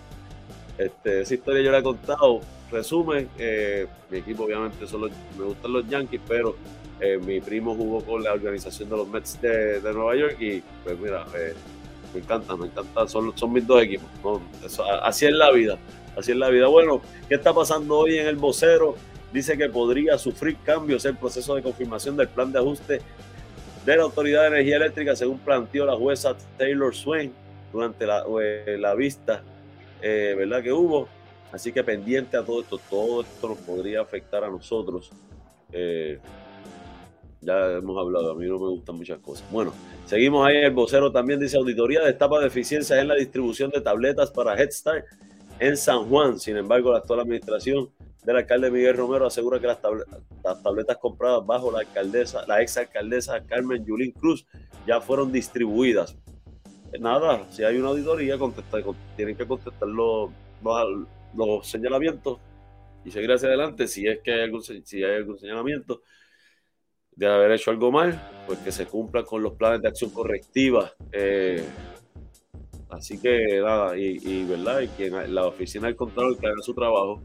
este, 0.78 1.22
esa 1.22 1.34
historia 1.34 1.62
yo 1.62 1.72
la 1.72 1.80
he 1.80 1.84
contado 1.84 2.40
resumen, 2.72 3.30
eh, 3.38 3.88
mi 4.10 4.20
equipo 4.20 4.44
obviamente 4.44 4.88
solo 4.88 5.10
me 5.38 5.46
gustan 5.46 5.74
los 5.74 5.88
Yankees, 5.88 6.22
pero 6.28 6.56
eh, 7.00 7.18
mi 7.18 7.40
primo 7.40 7.76
jugó 7.76 8.04
con 8.04 8.24
la 8.24 8.34
organización 8.34 8.90
de 8.90 8.98
los 8.98 9.08
Mets 9.08 9.42
de, 9.42 9.82
Nueva 9.82 10.16
York 10.16 10.38
y 10.40 10.62
pues 10.84 11.00
mira, 11.00 11.26
eh, 11.36 11.54
me 12.14 12.20
encanta, 12.20 12.56
me 12.56 12.68
encanta, 12.68 13.08
son, 13.08 13.38
son 13.38 13.54
mis 13.54 13.66
dos 13.66 13.82
equipos, 13.82 14.08
así 15.04 15.26
es 15.26 15.34
la 15.34 15.52
vida, 15.52 15.78
así 16.18 16.32
es 16.32 16.38
la 16.38 16.50
vida. 16.50 16.68
Bueno, 16.68 17.02
¿qué 17.28 17.36
está 17.36 17.54
pasando 17.54 18.00
hoy 18.00 18.18
en 18.18 18.28
el 18.28 18.36
vocero? 18.36 18.96
Dice 19.32 19.58
que 19.58 19.70
podría 19.70 20.18
sufrir 20.18 20.58
cambios 20.64 21.06
el 21.06 21.16
proceso 21.16 21.56
de 21.56 21.62
confirmación 21.62 22.18
del 22.18 22.28
plan 22.30 22.52
de 22.52 22.60
ajuste 22.60 23.02
de 23.86 23.98
la 23.98 24.04
Autoridad 24.04 24.42
de 24.42 24.48
Energía 24.48 24.78
Eléctrica, 24.78 25.16
según 25.16 25.38
planteó 25.40 25.86
la 25.86 25.96
jueza 25.96 26.36
Taylor 26.58 26.96
Swain 26.96 27.32
durante 27.72 28.08
la, 28.08 28.26
la 28.80 28.96
vista, 28.96 29.44
¿verdad? 30.02 30.64
Que 30.64 30.74
hubo. 30.74 31.08
Así 31.52 31.72
que 31.72 31.84
pendiente 31.84 32.38
a 32.38 32.44
todo 32.44 32.62
esto, 32.62 32.80
todo 32.90 33.22
esto 33.22 33.50
nos 33.50 33.58
podría 33.60 34.02
afectar 34.02 34.44
a 34.44 34.50
nosotros. 34.50 35.12
Eh, 35.72 36.20
ya 37.42 37.78
hemos 37.78 37.98
hablado, 37.98 38.32
a 38.32 38.36
mí 38.36 38.46
no 38.46 38.60
me 38.60 38.68
gustan 38.68 38.96
muchas 38.96 39.20
cosas. 39.20 39.50
Bueno, 39.52 39.74
seguimos 40.06 40.46
ahí. 40.46 40.58
El 40.58 40.74
vocero 40.74 41.12
también 41.12 41.40
dice: 41.40 41.58
Auditoría 41.58 42.02
destapa 42.02 42.40
deficiencias 42.40 43.00
en 43.00 43.08
la 43.08 43.16
distribución 43.16 43.72
de 43.72 43.82
tabletas 43.82 44.30
para 44.32 44.60
Head 44.60 44.72
Start 44.72 45.06
en 45.60 45.78
San 45.78 46.10
Juan. 46.10 46.40
Sin 46.40 46.58
embargo, 46.58 46.92
la 46.92 47.00
actual 47.00 47.22
administración 47.22 47.90
del 48.24 48.36
alcalde 48.36 48.70
Miguel 48.70 48.98
Romero 48.98 49.26
asegura 49.26 49.60
que 49.60 49.68
las, 49.68 49.80
tabletas, 49.82 50.98
compradas 50.98 51.46
bajo 51.46 51.72
la 51.72 51.80
alcaldesa, 51.80 52.46
la 52.48 52.62
ex 52.62 52.78
alcaldesa 52.78 53.44
Carmen 53.46 53.86
Yulín 53.86 54.12
Cruz, 54.12 54.46
ya 54.86 55.00
fueron 55.00 55.32
distribuidas. 55.32 56.18
Nada, 57.00 57.46
si 57.52 57.64
hay 57.64 57.78
una 57.78 57.90
auditoría, 57.90 58.38
tienen 59.16 59.38
que 59.38 59.48
contestar 59.48 59.88
los, 59.88 60.32
los 60.64 61.08
señalamientos 61.64 62.40
y 63.06 63.12
seguir 63.12 63.32
hacia 63.32 63.48
adelante 63.48 63.88
si 63.88 64.08
es 64.08 64.20
que 64.20 64.34
hay 64.34 64.42
algún, 64.42 64.62
si 64.62 65.04
hay 65.04 65.16
algún 65.16 65.38
señalamiento 65.38 66.02
de 67.20 67.28
haber 67.28 67.52
hecho 67.52 67.72
algo 67.72 67.92
mal, 67.92 68.18
pues 68.48 68.60
que 68.60 68.72
se 68.72 68.86
cumplan 68.86 69.26
con 69.26 69.44
los 69.44 69.54
planes 69.54 69.82
de 69.82 69.90
acción 69.90 70.10
correctiva. 70.10 70.94
Eh, 71.12 71.62
así 72.90 73.20
que 73.20 73.60
nada, 73.62 73.98
y, 73.98 74.46
verdad, 74.46 74.80
y 74.80 74.88
quien 74.88 75.36
la 75.36 75.46
oficina 75.46 75.88
del 75.88 75.98
control 75.98 76.38
que 76.38 76.48
haga 76.48 76.62
su 76.62 76.74
trabajo, 76.74 77.22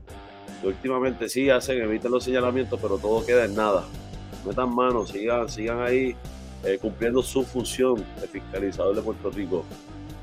que 0.61 0.67
últimamente 0.67 1.29
sí 1.29 1.49
hacen, 1.49 1.81
eviten 1.81 2.11
los 2.11 2.25
señalamientos, 2.25 2.81
pero 2.83 2.99
todo 2.99 3.25
queda 3.25 3.45
en 3.45 3.55
nada. 3.55 3.85
Metan 4.45 4.75
manos, 4.75 5.11
sigan, 5.11 5.49
sigan 5.49 5.81
ahí 5.81 6.17
eh, 6.65 6.77
cumpliendo 6.81 7.23
su 7.23 7.45
función 7.45 8.05
de 8.21 8.27
fiscalizador 8.27 8.97
de 8.97 9.03
Puerto 9.03 9.31
Rico. 9.31 9.65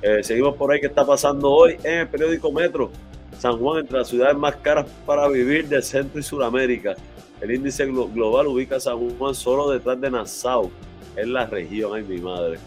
Eh, 0.02 0.22
seguimos 0.22 0.58
por 0.58 0.74
ahí, 0.74 0.82
¿qué 0.82 0.88
está 0.88 1.06
pasando 1.06 1.50
hoy 1.50 1.78
en 1.84 2.00
el 2.00 2.08
periódico 2.10 2.52
Metro? 2.52 2.92
San 3.42 3.58
Juan 3.58 3.80
entre 3.80 3.98
las 3.98 4.08
ciudades 4.08 4.38
más 4.38 4.56
caras 4.58 4.86
para 5.04 5.28
vivir 5.28 5.68
de 5.68 5.82
Centro 5.82 6.20
y 6.20 6.24
Sudamérica. 6.24 6.94
El 7.42 7.50
índice 7.50 7.88
global 7.88 8.46
ubica 8.46 8.76
a 8.76 8.80
San 8.80 9.18
Juan 9.18 9.34
solo 9.34 9.72
detrás 9.72 10.00
de 10.00 10.12
Nassau, 10.12 10.70
en 11.16 11.34
la 11.34 11.48
región, 11.48 11.96
ay 11.96 12.04
mi 12.04 12.20
madre. 12.20 12.60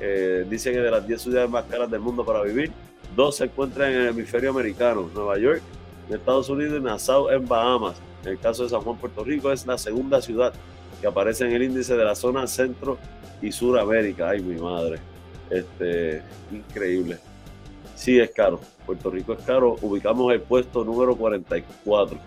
Eh, 0.00 0.46
dicen 0.48 0.72
que 0.72 0.80
de 0.80 0.90
las 0.90 1.06
10 1.06 1.20
ciudades 1.20 1.50
más 1.50 1.64
caras 1.64 1.90
del 1.90 2.00
mundo 2.00 2.24
para 2.24 2.40
vivir, 2.40 2.72
dos 3.14 3.36
se 3.36 3.44
encuentran 3.44 3.92
en 3.92 4.00
el 4.00 4.08
hemisferio 4.08 4.48
americano, 4.48 5.10
Nueva 5.14 5.36
York 5.36 5.60
en 6.08 6.16
Estados 6.16 6.48
Unidos 6.48 6.80
y 6.80 6.82
Nassau 6.82 7.28
en 7.28 7.46
Bahamas. 7.46 7.96
En 8.22 8.30
el 8.30 8.38
caso 8.38 8.62
de 8.62 8.70
San 8.70 8.80
Juan, 8.80 8.96
Puerto 8.96 9.24
Rico, 9.24 9.52
es 9.52 9.66
la 9.66 9.76
segunda 9.76 10.22
ciudad 10.22 10.54
que 11.02 11.06
aparece 11.06 11.44
en 11.44 11.52
el 11.52 11.64
índice 11.64 11.98
de 11.98 12.04
la 12.04 12.14
zona 12.14 12.46
centro 12.46 12.96
y 13.42 13.52
suramérica. 13.52 14.30
Ay, 14.30 14.40
mi 14.40 14.58
madre. 14.58 15.00
Este, 15.50 16.22
increíble. 16.50 17.18
Sí, 17.94 18.18
es 18.18 18.30
caro. 18.30 18.60
Puerto 18.86 19.10
Rico 19.10 19.32
es 19.32 19.44
caro. 19.44 19.76
Ubicamos 19.80 20.32
el 20.32 20.40
puesto 20.40 20.84
número 20.84 21.16
44. 21.16 22.18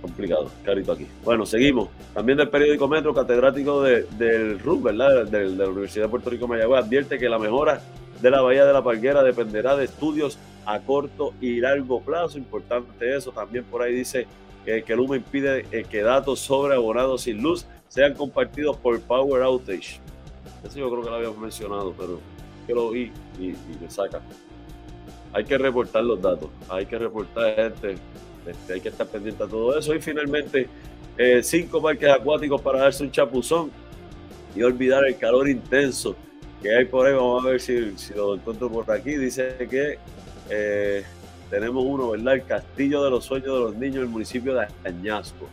Complicado, 0.00 0.50
carito 0.64 0.92
aquí. 0.92 1.06
Bueno, 1.24 1.44
seguimos. 1.44 1.88
También 2.14 2.38
del 2.38 2.48
periódico 2.48 2.86
Metro, 2.86 3.12
catedrático 3.12 3.82
del 3.82 4.60
RUB, 4.60 4.82
¿verdad? 4.84 5.26
De, 5.26 5.48
la 5.48 5.68
Universidad 5.68 6.04
de 6.04 6.10
Puerto 6.10 6.30
Rico 6.30 6.46
Mayagüez, 6.46 6.84
advierte 6.84 7.18
que 7.18 7.28
la 7.28 7.38
mejora 7.38 7.80
de 8.20 8.30
la 8.30 8.40
Bahía 8.40 8.64
de 8.64 8.72
la 8.72 8.84
Palguera 8.84 9.22
dependerá 9.22 9.76
de 9.76 9.84
estudios 9.84 10.38
a 10.64 10.78
corto 10.80 11.34
y 11.40 11.60
largo 11.60 12.00
plazo. 12.00 12.38
Importante 12.38 13.16
eso. 13.16 13.32
También 13.32 13.64
por 13.64 13.82
ahí 13.82 13.94
dice 13.94 14.26
que, 14.64 14.84
que 14.84 14.94
Luma 14.94 15.16
impide 15.16 15.66
eh, 15.72 15.84
que 15.90 16.02
datos 16.02 16.38
sobre 16.38 16.76
abonados 16.76 17.22
sin 17.22 17.42
luz 17.42 17.66
sean 17.88 18.14
compartidos 18.14 18.76
por 18.76 19.00
Power 19.00 19.42
Outage. 19.42 20.00
Eso 20.64 20.78
yo 20.78 20.90
creo 20.90 21.02
que 21.02 21.10
lo 21.10 21.16
habíamos 21.16 21.38
mencionado, 21.38 21.94
pero 21.98 22.20
que 22.66 22.74
lo 22.74 22.90
vi 22.90 23.12
y, 23.38 23.54
me 23.80 23.88
saca. 23.88 24.20
Hay 25.32 25.44
que 25.44 25.58
reportar 25.58 26.04
los 26.04 26.20
datos, 26.20 26.48
hay 26.68 26.86
que 26.86 26.98
reportar 26.98 27.54
gente, 27.54 27.96
este, 28.46 28.72
hay 28.74 28.80
que 28.80 28.88
estar 28.88 29.06
pendiente 29.06 29.42
a 29.42 29.46
todo 29.46 29.78
eso. 29.78 29.94
Y 29.94 30.00
finalmente, 30.00 30.68
eh, 31.18 31.42
cinco 31.42 31.82
parques 31.82 32.08
acuáticos 32.08 32.60
para 32.60 32.80
darse 32.80 33.02
un 33.02 33.10
chapuzón 33.10 33.70
y 34.54 34.62
olvidar 34.62 35.04
el 35.06 35.16
calor 35.16 35.48
intenso 35.48 36.16
que 36.62 36.74
hay 36.74 36.84
por 36.86 37.06
ahí. 37.06 37.14
Vamos 37.14 37.44
a 37.44 37.48
ver 37.48 37.60
si, 37.60 37.96
si 37.98 38.14
lo 38.14 38.34
encuentro 38.34 38.70
por 38.70 38.90
aquí. 38.90 39.16
Dice 39.16 39.56
que 39.70 39.98
eh, 40.50 41.04
tenemos 41.50 41.84
uno, 41.84 42.10
¿verdad? 42.10 42.34
El 42.34 42.44
Castillo 42.44 43.04
de 43.04 43.10
los 43.10 43.24
Sueños 43.24 43.54
de 43.54 43.60
los 43.60 43.76
Niños, 43.76 44.02
el 44.02 44.08
municipio 44.08 44.54
de 44.54 44.66
Añasco. 44.84 45.46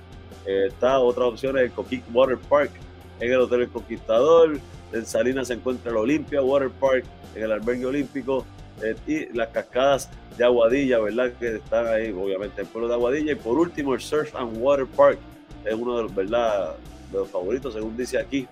Eh, 0.45 0.67
está 0.67 0.99
otra 0.99 1.25
opción, 1.25 1.57
el 1.57 1.71
Coquic 1.71 2.03
Water 2.13 2.37
Park 2.37 2.71
en 3.19 3.31
el 3.31 3.39
Hotel 3.39 3.61
El 3.61 3.69
Conquistador. 3.69 4.59
En 4.93 5.05
Salinas 5.05 5.47
se 5.47 5.55
encuentra 5.55 5.91
el 5.91 5.97
Olympia 5.97 6.41
Water 6.41 6.69
Park, 6.69 7.05
en 7.35 7.43
el 7.43 7.51
albergue 7.51 7.85
olímpico. 7.85 8.45
eh, 8.81 8.95
y 9.05 9.37
las 9.37 9.49
cascadas 9.49 10.09
de 10.37 10.43
Aguadilla, 10.43 10.99
¿verdad? 10.99 11.31
Que 11.39 11.57
están 11.57 11.87
ahí, 11.87 12.11
obviamente, 12.11 12.61
el 12.61 12.67
pueblo 12.67 12.87
de 12.87 12.95
Aguadilla. 12.95 13.31
Y 13.33 13.35
por 13.35 13.57
último, 13.57 13.93
el 13.93 14.01
Surf 14.01 14.35
and 14.35 14.57
Water 14.59 14.87
Park 14.87 15.19
es 15.63 15.73
uno 15.73 15.97
de 15.97 16.03
los, 16.03 16.15
¿verdad? 16.15 16.75
de 17.11 17.19
los 17.19 17.29
favoritos, 17.29 17.73
según 17.75 17.95
dice 17.95 18.17
aquí. 18.17 18.47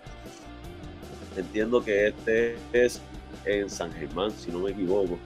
Entiendo 1.36 1.84
que 1.84 2.08
este 2.08 2.56
es 2.72 3.02
en 3.46 3.70
San 3.70 3.92
Germán, 3.94 4.32
si 4.32 4.52
no 4.52 4.60
me 4.60 4.72
equivoco. 4.72 5.18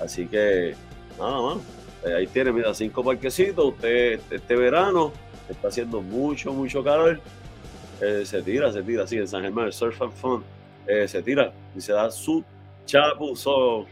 Así 0.00 0.26
que, 0.26 0.74
nada 1.18 1.40
más. 1.40 1.58
Eh, 2.04 2.14
ahí 2.14 2.26
tiene, 2.26 2.52
mira, 2.52 2.74
cinco 2.74 3.02
parquecitos. 3.02 3.64
Usted 3.64 4.20
este 4.30 4.56
verano 4.56 5.12
está 5.48 5.68
haciendo 5.68 6.02
mucho, 6.02 6.52
mucho 6.52 6.84
calor. 6.84 7.20
Eh, 8.00 8.24
se 8.26 8.42
tira, 8.42 8.72
se 8.72 8.82
tira, 8.82 9.06
sí, 9.06 9.16
en 9.16 9.28
San 9.28 9.42
Germán, 9.42 9.66
el 9.66 9.72
Surf 9.72 10.02
and 10.02 10.12
Fun, 10.12 10.44
eh, 10.86 11.08
se 11.08 11.22
tira 11.22 11.52
y 11.74 11.80
se 11.80 11.92
da 11.92 12.10
su 12.10 12.44
chapuzón. 12.84 13.86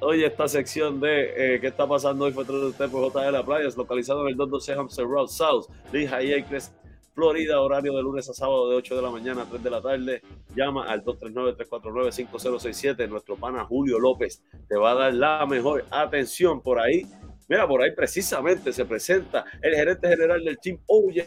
Oye, 0.00 0.26
esta 0.26 0.46
sección 0.46 1.00
de 1.00 1.58
qué 1.60 1.68
está 1.68 1.86
pasando 1.86 2.26
hoy 2.26 2.32
fue 2.32 2.44
de 2.44 2.66
usted 2.66 2.90
por 2.90 3.10
JL 3.10 3.44
Playas, 3.44 3.76
localizado 3.76 4.22
en 4.22 4.28
el 4.28 4.36
212 4.36 4.78
Hampshire 4.78 5.08
Road 5.08 5.28
South, 5.28 5.66
Lehigh 5.90 6.34
Acres, 6.34 6.70
Florida, 7.16 7.60
horario 7.62 7.96
de 7.96 8.02
lunes 8.02 8.28
a 8.28 8.34
sábado 8.34 8.68
de 8.68 8.76
8 8.76 8.94
de 8.94 9.00
la 9.00 9.10
mañana 9.10 9.40
a 9.42 9.46
3 9.46 9.64
de 9.64 9.70
la 9.70 9.80
tarde. 9.80 10.20
Llama 10.54 10.84
al 10.84 11.02
239-349-5067. 11.02 13.08
Nuestro 13.08 13.36
pana 13.36 13.64
Julio 13.64 13.98
López 13.98 14.42
te 14.68 14.76
va 14.76 14.90
a 14.90 14.94
dar 14.94 15.14
la 15.14 15.46
mejor 15.46 15.86
atención 15.90 16.60
por 16.60 16.78
ahí. 16.78 17.06
Mira, 17.48 17.66
por 17.66 17.80
ahí 17.80 17.92
precisamente 17.92 18.70
se 18.70 18.84
presenta 18.84 19.46
el 19.62 19.74
gerente 19.74 20.08
general 20.08 20.44
del 20.44 20.58
Team 20.58 20.78
OJ, 20.86 21.24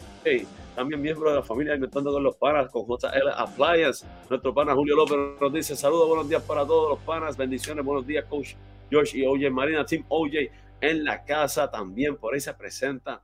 también 0.80 1.02
miembro 1.02 1.28
de 1.28 1.36
la 1.36 1.42
familia 1.42 1.74
Inventando 1.74 2.10
con 2.10 2.22
los 2.22 2.36
Panas, 2.36 2.70
con 2.70 2.86
JL 2.86 3.28
Appliance. 3.36 4.06
Nuestro 4.30 4.54
pana 4.54 4.74
Julio 4.74 4.96
López 4.96 5.18
nos 5.38 5.52
dice 5.52 5.76
saludos, 5.76 6.08
buenos 6.08 6.26
días 6.26 6.42
para 6.42 6.66
todos 6.66 6.88
los 6.88 6.98
panas, 7.00 7.36
bendiciones, 7.36 7.84
buenos 7.84 8.06
días, 8.06 8.24
coach 8.24 8.54
George 8.88 9.18
y 9.18 9.26
OJ 9.26 9.52
Marina, 9.52 9.84
Team 9.84 10.06
OJ 10.08 10.32
en 10.80 11.04
la 11.04 11.22
casa 11.22 11.70
también, 11.70 12.16
por 12.16 12.32
ahí 12.32 12.40
se 12.40 12.54
presenta. 12.54 13.22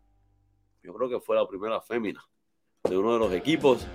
Yo 0.82 0.92
creo 0.92 1.08
que 1.08 1.18
fue 1.18 1.34
la 1.34 1.48
primera 1.48 1.80
fémina 1.80 2.22
de 2.84 2.98
uno 2.98 3.14
de 3.14 3.20
los 3.20 3.32
equipos, 3.32 3.86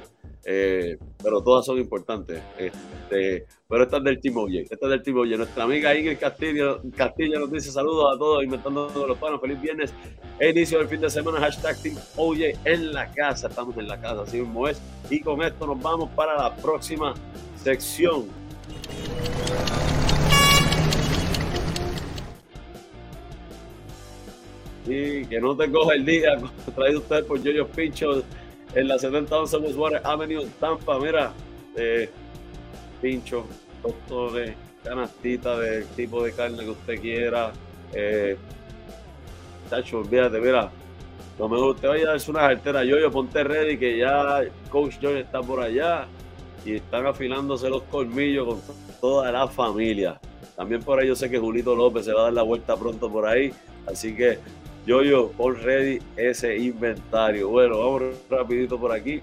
eh, 0.43 0.97
pero 1.21 1.41
todas 1.41 1.65
son 1.65 1.77
importantes. 1.77 2.41
Este, 2.57 3.45
pero 3.67 3.83
esta 3.83 3.97
es 3.97 4.03
del 4.03 4.19
Team 4.19 4.37
OJ, 4.37 4.51
esta 4.69 4.85
es 4.85 4.89
del 4.89 5.03
Team 5.03 5.17
OJ. 5.17 5.37
Nuestra 5.37 5.63
amiga 5.63 5.95
Ingrid 5.95 6.17
Castillo, 6.17 6.81
Castillo 6.95 7.39
nos 7.39 7.51
dice 7.51 7.71
saludos 7.71 8.15
a 8.15 8.17
todos, 8.17 8.43
inventando 8.43 8.89
los 9.07 9.17
panos, 9.17 9.39
feliz 9.39 9.61
viernes, 9.61 9.93
e 10.39 10.49
inicio 10.49 10.79
del 10.79 10.87
fin 10.87 11.01
de 11.01 11.09
semana, 11.09 11.39
hashtag 11.39 11.77
Team 11.81 11.95
OJ 12.15 12.39
en 12.65 12.93
la 12.93 13.11
casa, 13.11 13.47
estamos 13.47 13.77
en 13.77 13.87
la 13.87 13.99
casa, 13.99 14.23
así 14.23 14.37
mismo 14.37 14.67
es. 14.67 14.81
Y 15.09 15.21
con 15.21 15.41
esto 15.41 15.67
nos 15.67 15.81
vamos 15.81 16.09
para 16.11 16.35
la 16.35 16.55
próxima 16.55 17.13
sección. 17.55 18.25
Y 24.87 25.25
que 25.25 25.39
no 25.39 25.55
te 25.55 25.71
coja 25.71 25.93
el 25.93 26.03
día, 26.03 26.37
traído 26.75 26.99
usted 26.99 27.25
por 27.25 27.41
Yoyo 27.41 27.67
Pincho 27.67 28.23
en 28.73 28.87
la 28.87 28.97
7011 28.97 29.57
Westwater 29.57 30.01
Avenue, 30.03 30.45
Tampa. 30.59 30.99
Mira, 30.99 31.33
eh, 31.75 32.09
pincho, 33.01 33.45
tostones, 33.81 34.55
canastita 34.83 35.59
del 35.59 35.85
tipo 35.87 36.23
de 36.23 36.31
carne 36.33 36.59
que 36.59 36.69
usted 36.69 37.01
quiera. 37.01 37.51
Eh, 37.93 38.37
tacho, 39.69 39.99
olvídate, 39.99 40.39
mira. 40.39 40.71
Lo 41.39 41.49
mejor 41.49 41.75
usted 41.75 41.87
vaya 41.87 42.03
a 42.05 42.11
darse 42.11 42.29
una 42.29 42.41
cartera. 42.41 42.83
Yo, 42.83 42.99
yo 42.99 43.11
ponte 43.11 43.43
ready 43.43 43.77
que 43.77 43.97
ya 43.97 44.41
Coach 44.69 44.99
Joy 45.01 45.21
está 45.21 45.41
por 45.41 45.59
allá 45.59 46.05
y 46.65 46.75
están 46.75 47.05
afilándose 47.07 47.69
los 47.69 47.83
colmillos 47.83 48.45
con 48.47 48.61
toda 48.99 49.31
la 49.31 49.47
familia. 49.47 50.19
También 50.55 50.83
por 50.83 50.99
ahí 50.99 51.07
yo 51.07 51.15
sé 51.15 51.29
que 51.29 51.39
Julito 51.39 51.75
López 51.75 52.05
se 52.05 52.13
va 52.13 52.21
a 52.21 52.23
dar 52.25 52.33
la 52.33 52.43
vuelta 52.43 52.75
pronto 52.75 53.11
por 53.11 53.25
ahí. 53.25 53.51
Así 53.87 54.15
que 54.15 54.37
yo, 54.85 55.03
yo, 55.03 55.31
pon 55.31 55.55
ready 55.61 55.99
ese 56.15 56.57
inventario. 56.57 57.49
Bueno, 57.49 57.77
vamos 57.77 58.01
rapidito 58.29 58.79
por 58.79 58.91
aquí 58.91 59.21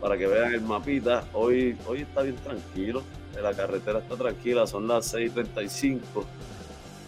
para 0.00 0.16
que 0.16 0.26
vean 0.26 0.54
el 0.54 0.62
mapita. 0.62 1.24
Hoy, 1.34 1.76
hoy 1.86 2.02
está 2.02 2.22
bien 2.22 2.36
tranquilo. 2.36 3.02
La 3.42 3.52
carretera 3.52 3.98
está 3.98 4.16
tranquila, 4.16 4.66
son 4.66 4.86
las 4.86 5.12
6.35 5.12 6.00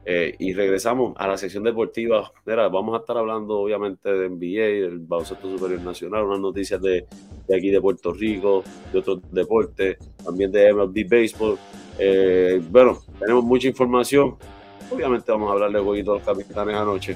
Eh, 0.05 0.35
y 0.39 0.53
regresamos 0.53 1.13
a 1.17 1.27
la 1.27 1.37
sección 1.37 1.63
deportiva. 1.63 2.31
vamos 2.45 2.95
a 2.95 2.99
estar 2.99 3.17
hablando 3.17 3.59
obviamente 3.59 4.11
de 4.11 4.29
NBA, 4.29 4.87
del 4.87 4.99
baloncesto 4.99 5.49
superior 5.49 5.81
nacional, 5.81 6.23
unas 6.23 6.39
noticias 6.39 6.81
de, 6.81 7.05
de, 7.47 7.55
aquí 7.55 7.69
de 7.69 7.81
Puerto 7.81 8.13
Rico, 8.13 8.63
de 8.93 8.99
otros 8.99 9.19
deportes, 9.31 9.97
también 10.23 10.51
de 10.51 10.73
MLB 10.73 11.07
Baseball. 11.09 11.57
Eh, 11.99 12.61
bueno, 12.69 12.99
tenemos 13.19 13.43
mucha 13.43 13.67
información. 13.67 14.37
Obviamente 14.91 15.31
vamos 15.31 15.49
a 15.49 15.53
hablar 15.53 15.71
de 15.71 15.79
jueguito 15.79 16.13
de 16.13 16.19
los 16.19 16.27
capitanes 16.27 16.75
anoche, 16.75 17.15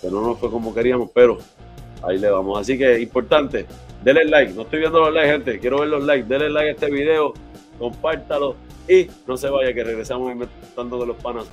que 0.00 0.10
no 0.10 0.20
nos 0.20 0.38
fue 0.38 0.50
como 0.50 0.74
queríamos, 0.74 1.10
pero 1.12 1.38
ahí 2.02 2.18
le 2.18 2.30
vamos. 2.30 2.60
Así 2.60 2.78
que 2.78 3.00
importante, 3.00 3.66
denle 4.02 4.24
like. 4.26 4.52
No 4.52 4.62
estoy 4.62 4.80
viendo 4.80 5.00
los 5.00 5.12
likes, 5.12 5.30
gente. 5.30 5.58
Quiero 5.58 5.80
ver 5.80 5.88
los 5.88 6.04
likes. 6.04 6.28
Denle 6.28 6.50
like 6.50 6.68
a 6.68 6.72
este 6.72 6.90
video, 6.90 7.34
compártalo 7.78 8.56
y 8.88 9.08
no 9.26 9.36
se 9.36 9.50
vaya 9.50 9.72
que 9.74 9.82
regresamos 9.82 10.30
inventando 10.30 10.98
de 11.00 11.06
los 11.06 11.16
panas. 11.16 11.46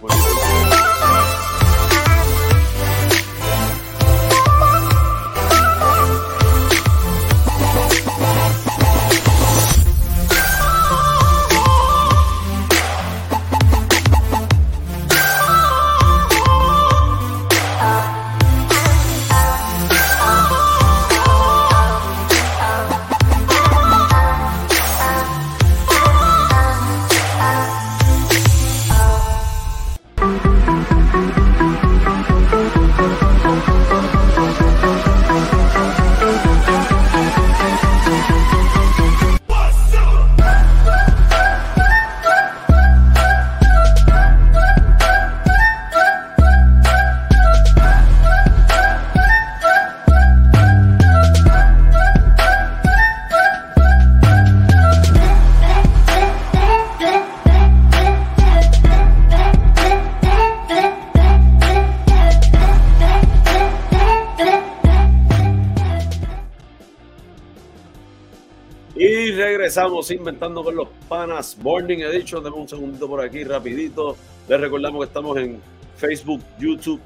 Regresamos 69.63 70.11
inventando 70.11 70.61
con 70.61 70.75
los 70.75 70.89
panas 71.07 71.57
Morning 71.57 71.99
Edition. 71.99 72.43
Demos 72.43 72.59
un 72.59 72.67
segundito 72.67 73.07
por 73.07 73.21
aquí 73.21 73.45
rapidito. 73.45 74.17
Les 74.49 74.59
recordamos 74.59 74.99
que 74.99 75.07
estamos 75.07 75.37
en 75.37 75.61
Facebook, 75.95 76.41
YouTube, 76.59 76.99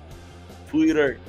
Twitter. 0.71 1.19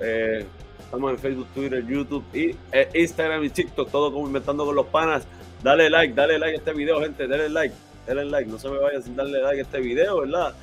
Eh, 0.00 0.46
estamos 0.78 1.10
en 1.10 1.18
Facebook, 1.18 1.46
Twitter, 1.54 1.86
YouTube 1.86 2.24
y 2.32 2.56
eh, 2.72 2.88
Instagram 2.94 3.44
y 3.44 3.50
TikTok, 3.50 3.90
todo 3.90 4.10
como 4.10 4.28
inventando 4.28 4.64
con 4.64 4.74
los 4.74 4.86
panas. 4.86 5.26
Dale 5.62 5.90
like, 5.90 6.14
dale 6.14 6.38
like 6.38 6.54
a 6.54 6.58
este 6.58 6.72
video, 6.72 7.02
gente, 7.02 7.28
dale 7.28 7.50
like, 7.50 7.74
dale 8.06 8.24
like. 8.24 8.50
No 8.50 8.58
se 8.58 8.70
me 8.70 8.78
vaya 8.78 9.02
sin 9.02 9.14
darle 9.14 9.42
like 9.42 9.58
a 9.58 9.62
este 9.62 9.78
video, 9.78 10.22
¿verdad? 10.22 10.54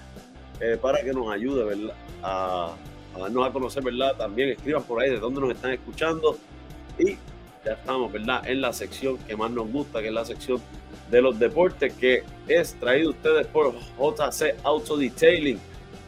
Eh, 0.60 0.75
para 0.82 1.03
que 1.03 1.13
nos 1.13 1.32
ayude, 1.32 1.65
¿verdad? 1.65 1.95
A, 2.23 2.73
a 3.15 3.19
darnos 3.19 3.47
a 3.47 3.53
conocer, 3.53 3.84
¿verdad? 3.84 4.15
También 4.17 4.49
escriban 4.49 4.82
por 4.82 5.03
ahí 5.03 5.12
de 5.12 5.19
dónde 5.19 5.39
nos 5.39 5.51
están 5.51 5.69
escuchando. 5.69 6.36
Y 6.97 7.15
ya 7.65 7.73
estamos, 7.73 8.12
¿verdad? 8.12 8.47
En 8.47 8.62
la 8.62 8.73
sección 8.73 9.19
que 9.19 9.36
más 9.36 9.52
nos 9.52 9.71
gusta, 9.71 10.02
que 10.02 10.08
es 10.08 10.13
la 10.13 10.26
sección 10.26 10.60
de 11.10 11.21
los 11.21 11.39
deportes, 11.39 11.93
que 11.93 12.23
es 12.47 12.73
traído 12.80 13.12
ustedes 13.12 13.45
por 13.47 13.73
JC 13.73 14.56
Auto 14.63 14.97
Detailing. 14.97 15.60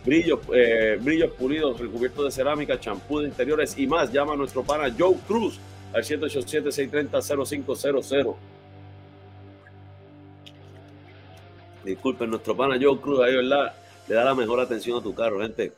Brillos, 0.05 0.39
eh, 0.53 0.99
brillos 1.01 1.31
pulidos, 1.31 1.79
recubiertos 1.79 2.25
de 2.25 2.31
cerámica, 2.31 2.77
champú 2.79 3.21
de 3.21 3.29
interiores 3.29 3.75
y 3.77 3.87
más. 3.87 4.11
Llama 4.11 4.33
a 4.33 4.35
nuestro 4.35 4.63
pana 4.63 4.93
Joe 4.97 5.15
Cruz 5.27 5.59
al 5.93 6.03
787-630-0500. 6.03 8.35
Disculpen, 11.83 12.29
nuestro 12.29 12.55
pana 12.55 12.77
Joe 12.79 12.99
Cruz 12.99 13.19
ahí, 13.21 13.35
¿verdad? 13.35 13.73
Le 14.07 14.15
da 14.15 14.25
la 14.25 14.35
mejor 14.35 14.59
atención 14.59 14.99
a 14.99 15.01
tu 15.01 15.15
carro, 15.15 15.39
gente 15.39 15.73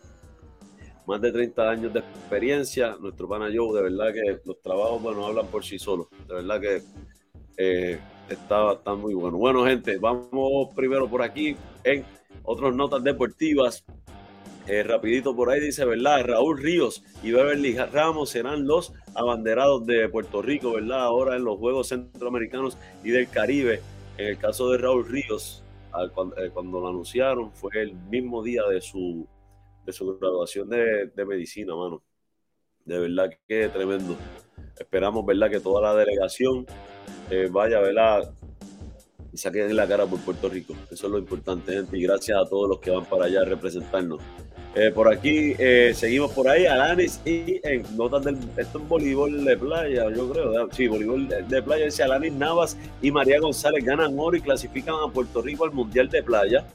más 1.07 1.21
de 1.21 1.31
30 1.31 1.69
años 1.69 1.93
de 1.93 1.99
experiencia. 1.99 2.97
Nuestro 2.99 3.27
pana 3.27 3.49
Joe, 3.53 3.77
de 3.77 3.83
verdad 3.89 4.13
que 4.13 4.39
los 4.45 4.61
trabajos, 4.61 5.01
bueno, 5.01 5.25
hablan 5.25 5.47
por 5.47 5.63
sí 5.63 5.79
solos. 5.79 6.07
De 6.27 6.35
verdad 6.35 6.59
que 6.59 6.81
eh, 7.57 7.99
está, 8.29 8.73
está, 8.73 8.93
muy 8.93 9.13
bueno. 9.13 9.37
Bueno, 9.37 9.65
gente, 9.65 9.97
vamos 9.97 10.73
primero 10.75 11.09
por 11.09 11.21
aquí 11.21 11.55
en 11.85 12.03
otras 12.43 12.75
notas 12.75 13.03
deportivas. 13.03 13.85
Eh, 14.67 14.83
rapidito 14.83 15.33
por 15.33 15.49
ahí 15.49 15.61
dice, 15.61 15.85
¿verdad? 15.85 16.25
Raúl 16.25 16.57
Ríos 16.57 17.01
y 17.23 17.31
Beverly 17.31 17.77
Ramos 17.77 18.31
serán 18.31 18.67
los 18.67 18.91
abanderados 19.15 19.85
de 19.85 20.09
Puerto 20.09 20.41
Rico, 20.41 20.73
¿verdad? 20.73 21.03
Ahora 21.03 21.37
en 21.37 21.45
los 21.45 21.57
Juegos 21.57 21.87
Centroamericanos 21.87 22.77
y 23.01 23.11
del 23.11 23.29
Caribe. 23.29 23.81
En 24.17 24.27
el 24.27 24.37
caso 24.37 24.69
de 24.71 24.79
Raúl 24.79 25.07
Ríos, 25.07 25.63
eh, 25.95 26.49
cuando 26.53 26.81
lo 26.81 26.89
anunciaron, 26.89 27.53
fue 27.53 27.71
el 27.81 27.93
mismo 27.93 28.43
día 28.43 28.63
de 28.63 28.81
su 28.81 29.25
de 29.87 29.93
su 29.93 30.17
graduación 30.19 30.69
de, 30.69 31.25
medicina, 31.25 31.73
mano. 31.73 32.03
De 32.85 32.99
verdad 32.99 33.29
que 33.47 33.69
tremendo. 33.69 34.15
Esperamos, 34.77 35.25
¿verdad? 35.25 35.49
Que 35.49 35.59
toda 35.59 35.81
la 35.81 35.95
delegación 35.95 36.65
eh, 37.31 37.47
vaya, 37.49 37.79
¿verdad? 37.79 38.33
Y 39.31 39.37
saquen 39.37 39.73
la 39.75 39.87
cara 39.87 40.05
por 40.05 40.19
Puerto 40.19 40.49
Rico. 40.49 40.75
Eso 40.91 41.07
es 41.07 41.11
lo 41.11 41.17
importante, 41.17 41.71
gente. 41.71 41.97
Y 41.97 42.03
gracias 42.03 42.37
a 42.37 42.47
todos 42.47 42.69
los 42.69 42.79
que 42.79 42.91
van 42.91 43.05
para 43.05 43.25
allá 43.25 43.41
a 43.41 43.45
representarnos. 43.45 44.21
Eh, 44.75 44.91
por 44.91 45.11
aquí 45.11 45.55
eh, 45.57 45.93
seguimos 45.95 46.31
por 46.33 46.49
ahí, 46.49 46.65
Alanis 46.65 47.21
y 47.25 47.59
en 47.63 47.83
notas 47.95 48.25
del. 48.25 48.37
Esto 48.57 48.79
es 48.79 48.87
voleibol 48.87 49.43
de 49.43 49.57
playa, 49.57 50.09
yo 50.13 50.29
creo. 50.29 50.71
Sí, 50.71 50.87
voleibol 50.87 51.29
de 51.29 51.63
playa. 51.63 51.85
Dice 51.85 52.03
Alanis 52.03 52.33
Navas 52.33 52.77
y 53.01 53.09
María 53.09 53.39
González 53.39 53.83
ganan 53.85 54.19
oro 54.19 54.35
y 54.35 54.41
clasifican 54.41 54.95
a 54.95 55.11
Puerto 55.11 55.41
Rico 55.41 55.63
al 55.63 55.71
Mundial 55.71 56.09
de 56.09 56.21
Playa 56.21 56.65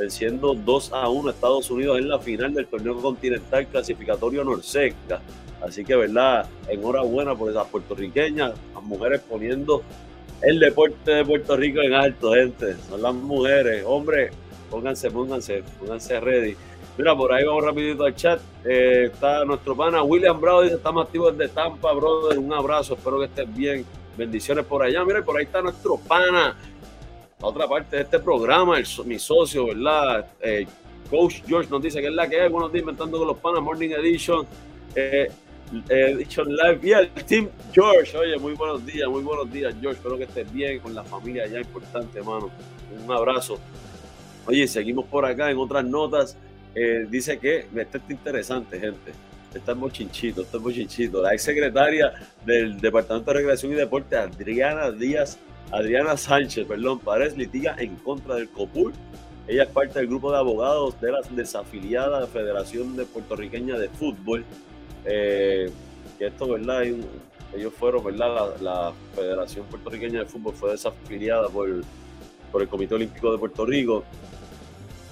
venciendo 0.00 0.54
2 0.54 0.92
a 0.94 1.08
1 1.10 1.28
a 1.28 1.32
Estados 1.32 1.70
Unidos 1.70 1.98
en 1.98 2.08
la 2.08 2.18
final 2.18 2.54
del 2.54 2.66
torneo 2.66 2.96
continental 2.96 3.66
clasificatorio 3.66 4.42
Norseca. 4.42 5.20
Así 5.60 5.84
que, 5.84 5.94
¿verdad? 5.94 6.48
Enhorabuena 6.68 7.34
por 7.34 7.50
esas 7.50 7.66
puertorriqueñas, 7.66 8.54
las 8.74 8.82
mujeres 8.82 9.20
poniendo 9.20 9.82
el 10.40 10.58
deporte 10.58 11.10
de 11.10 11.24
Puerto 11.24 11.54
Rico 11.54 11.82
en 11.82 11.92
alto, 11.92 12.32
gente. 12.32 12.76
Son 12.88 13.02
las 13.02 13.12
mujeres. 13.12 13.84
Hombre, 13.86 14.30
pónganse, 14.70 15.10
pónganse, 15.10 15.62
pónganse 15.78 16.18
ready. 16.18 16.56
Mira, 16.96 17.14
por 17.14 17.32
ahí 17.32 17.44
vamos 17.44 17.62
rapidito 17.62 18.04
al 18.04 18.14
chat. 18.14 18.40
Eh, 18.64 19.10
está 19.12 19.44
nuestro 19.44 19.76
pana 19.76 20.02
William 20.02 20.40
Bravo, 20.40 20.62
dice, 20.62 20.76
estamos 20.76 21.04
activos 21.04 21.36
desde 21.36 21.52
Tampa, 21.52 21.92
brother. 21.92 22.38
Un 22.38 22.54
abrazo, 22.54 22.94
espero 22.94 23.18
que 23.18 23.26
estés 23.26 23.54
bien. 23.54 23.84
Bendiciones 24.16 24.64
por 24.64 24.82
allá. 24.82 25.04
Mira, 25.04 25.22
por 25.22 25.36
ahí 25.36 25.44
está 25.44 25.60
nuestro 25.60 25.98
pana 25.98 26.56
la 27.40 27.48
otra 27.48 27.66
parte 27.66 27.96
de 27.96 28.02
este 28.02 28.18
programa, 28.18 28.76
mi 29.04 29.18
socio, 29.18 29.66
¿verdad? 29.68 30.26
Eh, 30.40 30.66
Coach 31.08 31.42
George 31.46 31.70
nos 31.70 31.82
dice 31.82 32.00
que 32.00 32.08
es 32.08 32.12
la 32.12 32.28
que 32.28 32.44
es, 32.44 32.52
buenos 32.52 32.72
días 32.72 32.82
inventando 32.82 33.18
con 33.18 33.26
los 33.26 33.38
panas, 33.38 33.62
Morning 33.62 33.90
Edition, 33.90 34.46
eh, 34.94 35.28
Edition 35.88 36.48
Live, 36.54 36.80
y 36.82 36.92
el 36.92 37.10
Team 37.24 37.48
George, 37.72 38.16
oye, 38.16 38.38
muy 38.38 38.52
buenos 38.54 38.84
días, 38.84 39.08
muy 39.08 39.22
buenos 39.22 39.50
días, 39.50 39.74
George, 39.80 39.98
espero 39.98 40.18
que 40.18 40.24
estés 40.24 40.52
bien 40.52 40.80
con 40.80 40.94
la 40.94 41.02
familia 41.02 41.46
ya 41.46 41.58
importante, 41.58 42.18
hermano, 42.18 42.50
un 43.04 43.10
abrazo. 43.10 43.58
Oye, 44.46 44.66
seguimos 44.68 45.06
por 45.06 45.24
acá 45.24 45.50
en 45.50 45.58
otras 45.58 45.84
notas, 45.84 46.36
eh, 46.74 47.06
dice 47.08 47.38
que, 47.38 47.66
este 47.74 47.98
está 47.98 48.12
interesante, 48.12 48.78
gente, 48.78 49.12
está 49.54 49.74
mochinchito, 49.74 50.42
está 50.42 50.58
mochinchito, 50.58 51.22
la 51.22 51.32
ex 51.32 51.42
secretaria 51.42 52.12
del 52.44 52.78
Departamento 52.80 53.32
de 53.32 53.38
Recreación 53.38 53.72
y 53.72 53.76
Deporte, 53.76 54.16
Adriana 54.16 54.90
Díaz 54.90 55.38
Adriana 55.70 56.16
Sánchez, 56.16 56.66
perdón, 56.66 56.98
Párez 56.98 57.36
litiga 57.36 57.76
en 57.78 57.96
contra 57.96 58.34
del 58.34 58.48
COPUL. 58.48 58.92
Ella 59.46 59.64
es 59.64 59.68
parte 59.68 59.98
del 59.98 60.08
grupo 60.08 60.30
de 60.30 60.38
abogados 60.38 61.00
de 61.00 61.12
la 61.12 61.20
desafiliada 61.30 62.26
Federación 62.26 62.96
de 62.96 63.04
Puertorriqueña 63.04 63.78
de 63.78 63.88
Fútbol. 63.88 64.44
Eh, 65.04 65.70
esto, 66.18 66.48
¿verdad? 66.48 66.84
ellos 66.84 67.72
fueron, 67.74 68.04
¿verdad? 68.04 68.56
La, 68.60 68.92
Federación 69.14 69.66
Puertorriqueña 69.66 70.20
de 70.20 70.26
Fútbol 70.26 70.54
fue 70.54 70.72
desafiliada 70.72 71.48
por, 71.48 71.68
por 72.52 72.62
el 72.62 72.68
Comité 72.68 72.94
Olímpico 72.94 73.32
de 73.32 73.38
Puerto 73.38 73.64
Rico. 73.64 74.04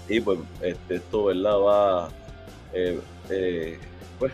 Y 0.09 0.21
pues 0.21 0.39
este, 0.63 0.97
esto, 0.97 1.25
¿verdad? 1.25 1.59
Va, 1.59 2.09
eh, 2.73 3.01
eh, 3.31 3.79
pues, 4.19 4.33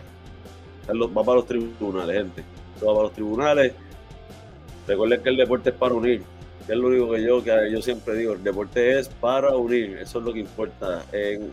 va 0.89 1.23
para 1.23 1.37
los 1.37 1.45
tribunales, 1.45 2.15
gente. 2.15 2.43
Esto 2.75 2.87
va 2.87 2.93
para 2.93 3.03
los 3.03 3.13
tribunales 3.13 3.73
Recuerden 4.87 5.21
que 5.21 5.29
el 5.29 5.37
deporte 5.37 5.69
es 5.69 5.75
para 5.75 5.93
unir, 5.93 6.21
que 6.65 6.73
es 6.73 6.77
lo 6.77 6.87
único 6.87 7.11
que 7.11 7.23
yo, 7.23 7.43
que 7.43 7.71
yo 7.71 7.81
siempre 7.81 8.15
digo, 8.15 8.33
el 8.33 8.43
deporte 8.43 8.99
es 8.99 9.07
para 9.07 9.55
unir, 9.55 9.97
eso 9.97 10.19
es 10.19 10.25
lo 10.25 10.33
que 10.33 10.39
importa. 10.39 11.03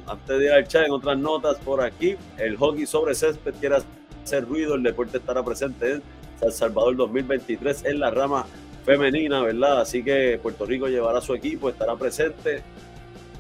antes 0.07 0.39
de 0.39 0.45
ir 0.45 0.53
al 0.53 0.67
chat, 0.69 0.87
en 0.87 0.93
otras 0.93 1.19
notas 1.19 1.57
por 1.59 1.81
aquí, 1.81 2.17
el 2.39 2.57
hockey 2.57 2.87
sobre 2.87 3.15
césped 3.15 3.55
quiere 3.61 3.77
hacer 4.25 4.45
ruido, 4.47 4.75
el 4.75 4.83
deporte 4.83 5.19
estará 5.19 5.43
presente 5.43 5.93
en 5.93 6.03
San 6.41 6.53
Salvador 6.53 6.97
2023 6.97 7.85
en 7.85 8.01
la 8.01 8.11
rama 8.11 8.47
femenina, 8.85 9.43
¿verdad? 9.43 9.81
Así 9.81 10.03
que 10.03 10.39
Puerto 10.43 10.67
Rico 10.67 10.89
llevará 10.89 11.21
su 11.21 11.35
equipo, 11.35 11.69
estará 11.69 11.97
presente 11.97 12.63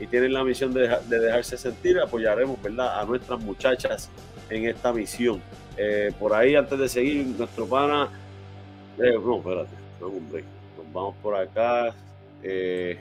y 0.00 0.06
tienen 0.06 0.32
la 0.32 0.44
misión 0.44 0.72
de, 0.72 0.88
dejarse 1.08 1.56
sentir. 1.56 1.98
Apoyaremos, 2.00 2.60
¿verdad? 2.62 3.00
A 3.00 3.04
nuestras 3.04 3.40
muchachas 3.40 4.10
en 4.50 4.66
esta 4.66 4.92
misión. 4.92 5.40
Eh, 5.76 6.12
por 6.18 6.34
ahí, 6.34 6.54
antes 6.54 6.78
de 6.78 6.88
seguir, 6.88 7.26
nuestro 7.26 7.66
pana, 7.66 8.08
eh, 8.98 9.18
no, 9.22 9.38
espérate. 9.38 9.70
Nos 10.00 10.92
vamos 10.92 11.14
por 11.22 11.34
acá. 11.34 11.94
Eh, 12.42 12.98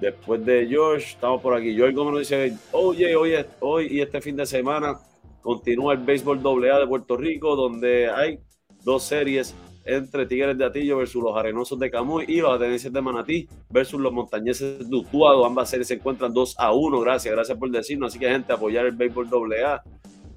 después 0.00 0.44
de 0.44 0.66
George, 0.66 1.06
estamos 1.10 1.40
por 1.40 1.54
aquí. 1.54 1.74
George 1.74 1.94
como 1.94 2.10
nos 2.10 2.20
dice, 2.20 2.56
oye, 2.72 3.14
hoy, 3.14 3.32
hoy 3.60 3.88
y 3.90 4.00
este 4.00 4.20
fin 4.20 4.36
de 4.36 4.46
semana 4.46 4.98
continúa 5.42 5.94
el 5.94 6.00
béisbol 6.00 6.38
AA 6.38 6.80
de 6.80 6.86
Puerto 6.86 7.16
Rico, 7.16 7.56
donde 7.56 8.10
hay 8.10 8.38
dos 8.84 9.02
series 9.02 9.54
entre 9.84 10.26
Tigres 10.26 10.56
de 10.58 10.66
Atillo 10.66 10.98
versus 10.98 11.22
los 11.22 11.36
Arenosos 11.36 11.78
de 11.78 11.90
Camuy 11.90 12.26
y 12.28 12.40
los 12.40 12.54
Atenenses 12.54 12.92
de 12.92 13.00
Manatí 13.00 13.48
versus 13.70 13.98
los 13.98 14.12
Montañeses 14.12 14.88
de 14.88 14.96
Utuado. 14.96 15.46
Ambas 15.46 15.70
series 15.70 15.88
se 15.88 15.94
encuentran 15.94 16.32
2 16.32 16.56
a 16.58 16.72
1. 16.72 17.00
Gracias, 17.00 17.34
gracias 17.34 17.56
por 17.56 17.70
decirnos. 17.70 18.12
Así 18.12 18.18
que, 18.18 18.28
gente, 18.28 18.52
apoyar 18.52 18.84
el 18.84 18.94
béisbol 18.94 19.28
AA, 19.54 19.82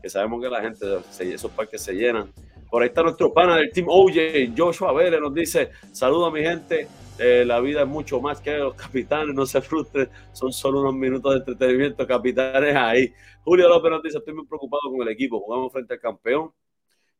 que 0.01 0.09
sabemos 0.09 0.41
que 0.41 0.49
la 0.49 0.61
gente, 0.61 0.85
esos 1.19 1.51
parques 1.51 1.81
se 1.81 1.93
llenan. 1.93 2.31
Por 2.71 2.81
ahí 2.81 2.87
está 2.87 3.03
nuestro 3.03 3.33
pana 3.33 3.57
del 3.57 3.69
team 3.69 3.87
OJ, 3.89 4.55
Joshua 4.57 4.93
Vélez, 4.93 5.19
nos 5.19 5.33
dice, 5.33 5.71
saludo 5.91 6.27
a 6.27 6.31
mi 6.31 6.41
gente, 6.41 6.87
eh, 7.19 7.43
la 7.45 7.59
vida 7.59 7.81
es 7.81 7.87
mucho 7.87 8.21
más 8.21 8.39
que 8.39 8.57
los 8.57 8.75
capitanes, 8.75 9.35
no 9.35 9.45
se 9.45 9.61
frustren, 9.61 10.09
son 10.31 10.53
solo 10.53 10.79
unos 10.79 10.95
minutos 10.95 11.33
de 11.33 11.39
entretenimiento, 11.39 12.07
capitanes 12.07 12.73
ahí. 12.73 13.13
Julio 13.43 13.67
López 13.67 13.91
nos 13.91 14.01
dice, 14.01 14.19
estoy 14.19 14.33
muy 14.33 14.45
preocupado 14.45 14.83
con 14.89 15.01
el 15.01 15.13
equipo, 15.13 15.41
jugamos 15.41 15.73
frente 15.73 15.95
al 15.95 15.99
campeón 15.99 16.53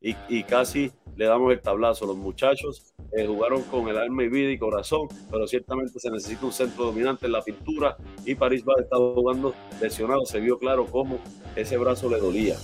y, 0.00 0.42
casi 0.44 0.90
le 1.16 1.26
damos 1.26 1.52
el 1.52 1.60
tablazo. 1.60 2.06
Los 2.06 2.16
muchachos 2.16 2.94
eh, 3.12 3.26
jugaron 3.26 3.62
con 3.64 3.88
el 3.88 3.98
alma 3.98 4.24
y 4.24 4.28
vida 4.28 4.50
y 4.50 4.58
corazón, 4.58 5.06
pero 5.30 5.46
ciertamente 5.46 6.00
se 6.00 6.10
necesita 6.10 6.46
un 6.46 6.52
centro 6.52 6.86
dominante 6.86 7.26
en 7.26 7.32
la 7.32 7.42
pintura 7.42 7.98
y 8.24 8.34
París 8.34 8.64
va 8.66 8.72
a 8.78 8.82
estar 8.82 8.98
jugando 8.98 9.54
lesionado, 9.82 10.24
se 10.24 10.40
vio 10.40 10.58
claro 10.58 10.86
cómo 10.86 11.18
ese 11.54 11.76
brazo 11.76 12.08
le 12.08 12.18
dolía. 12.18 12.56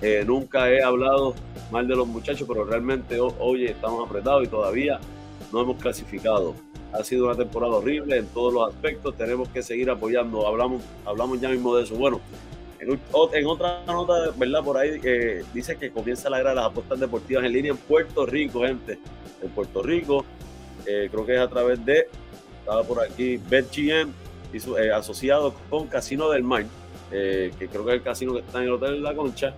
Eh, 0.00 0.22
nunca 0.26 0.70
he 0.70 0.82
hablado 0.82 1.34
mal 1.70 1.88
de 1.88 1.96
los 1.96 2.06
muchachos, 2.06 2.46
pero 2.46 2.64
realmente 2.64 3.18
hoy 3.20 3.66
estamos 3.66 4.08
apretados 4.08 4.44
y 4.44 4.48
todavía 4.48 5.00
no 5.52 5.60
hemos 5.60 5.76
clasificado. 5.80 6.54
Ha 6.92 7.02
sido 7.04 7.26
una 7.26 7.34
temporada 7.34 7.74
horrible 7.74 8.16
en 8.16 8.26
todos 8.28 8.52
los 8.52 8.68
aspectos, 8.68 9.16
tenemos 9.16 9.48
que 9.48 9.62
seguir 9.62 9.90
apoyando. 9.90 10.46
Hablamos, 10.46 10.82
hablamos 11.04 11.40
ya 11.40 11.48
mismo 11.48 11.76
de 11.76 11.84
eso. 11.84 11.96
Bueno, 11.96 12.20
en, 12.80 13.46
otra 13.46 13.82
nota, 13.86 14.30
¿verdad? 14.36 14.62
Por 14.62 14.78
ahí 14.78 15.00
eh, 15.02 15.44
dice 15.52 15.76
que 15.76 15.90
comienza 15.90 16.30
la 16.30 16.40
era 16.40 16.50
de 16.50 16.56
las 16.56 16.66
apuestas 16.66 17.00
deportivas 17.00 17.44
en 17.44 17.52
línea 17.52 17.72
en 17.72 17.76
Puerto 17.76 18.24
Rico, 18.24 18.62
gente. 18.62 18.98
En 19.42 19.50
Puerto 19.50 19.82
Rico, 19.82 20.24
eh, 20.86 21.08
creo 21.10 21.26
que 21.26 21.34
es 21.34 21.40
a 21.40 21.48
través 21.48 21.84
de, 21.84 22.06
estaba 22.60 22.84
por 22.84 23.02
aquí, 23.02 23.36
BetGM, 23.36 24.12
eh, 24.52 24.92
asociado 24.92 25.54
con 25.68 25.88
Casino 25.88 26.30
del 26.30 26.44
Mar, 26.44 26.64
que 27.10 27.68
creo 27.70 27.84
que 27.84 27.90
es 27.90 27.96
el 27.96 28.02
casino 28.02 28.32
que 28.32 28.40
está 28.40 28.58
en 28.58 28.64
el 28.64 28.72
Hotel 28.72 28.94
de 28.94 29.00
La 29.00 29.14
Concha. 29.14 29.54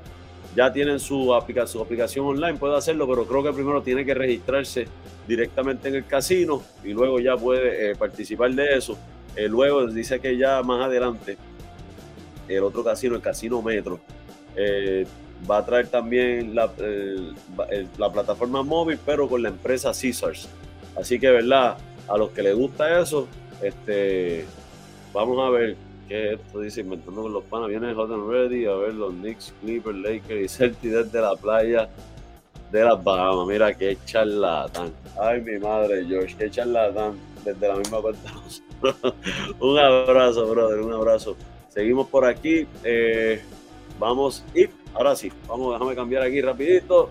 Ya 0.56 0.72
tienen 0.72 0.98
su, 0.98 1.32
aplicación, 1.34 1.68
su 1.68 1.82
aplicación 1.82 2.26
online, 2.26 2.58
puede 2.58 2.76
hacerlo, 2.76 3.06
pero 3.08 3.24
creo 3.24 3.42
que 3.42 3.52
primero 3.52 3.82
tiene 3.82 4.04
que 4.04 4.14
registrarse 4.14 4.86
directamente 5.28 5.88
en 5.88 5.94
el 5.94 6.06
casino 6.06 6.62
y 6.82 6.92
luego 6.92 7.20
ya 7.20 7.36
puede 7.36 7.94
participar 7.94 8.52
de 8.52 8.76
eso. 8.76 8.98
luego 9.48 9.86
dice 9.86 10.18
que 10.18 10.36
ya 10.36 10.62
más 10.62 10.84
adelante 10.84 11.36
el 12.48 12.64
otro 12.64 12.82
casino, 12.82 13.14
el 13.14 13.20
Casino 13.20 13.62
Metro, 13.62 14.00
va 15.48 15.58
a 15.58 15.64
traer 15.64 15.86
también 15.86 16.54
la, 16.54 16.70
la 17.96 18.12
plataforma 18.12 18.62
móvil, 18.62 18.98
pero 19.04 19.28
con 19.28 19.42
la 19.42 19.50
empresa 19.50 19.92
Caesars. 19.92 20.48
Así 20.96 21.18
que, 21.18 21.30
¿verdad? 21.30 21.78
A 22.08 22.18
los 22.18 22.30
que 22.30 22.42
les 22.42 22.56
gusta 22.56 23.00
eso, 23.00 23.28
este, 23.62 24.44
vamos 25.12 25.38
a 25.46 25.50
ver 25.50 25.76
esto 26.10 26.60
dice 26.60 26.80
inventando 26.80 27.22
con 27.22 27.32
los 27.32 27.44
panas. 27.44 27.68
Viene 27.68 27.94
Hot 27.94 28.10
and 28.10 28.28
Ready 28.28 28.66
a 28.66 28.74
ver 28.74 28.94
los 28.94 29.12
Knicks, 29.12 29.54
Clippers, 29.60 29.96
Lakers 29.96 30.44
y 30.44 30.48
Celtics 30.48 30.92
desde 30.92 31.20
la 31.20 31.36
playa 31.36 31.88
de 32.72 32.84
las 32.84 33.02
Bahamas. 33.02 33.46
Mira 33.46 33.74
qué 33.74 33.96
charlatán. 34.04 34.92
Ay, 35.20 35.40
mi 35.40 35.58
madre, 35.58 36.04
George, 36.06 36.36
qué 36.36 36.50
charlatán 36.50 37.14
desde 37.44 37.68
la 37.68 37.76
misma 37.76 38.00
puerta. 38.00 38.32
un 39.60 39.78
abrazo, 39.78 40.48
brother, 40.48 40.80
un 40.80 40.92
abrazo. 40.92 41.36
Seguimos 41.68 42.08
por 42.08 42.24
aquí. 42.24 42.66
Eh, 42.82 43.40
vamos 43.98 44.44
y 44.54 44.68
ahora 44.94 45.14
sí, 45.14 45.30
vamos, 45.46 45.72
déjame 45.74 45.94
cambiar 45.94 46.22
aquí 46.22 46.40
rapidito. 46.40 47.10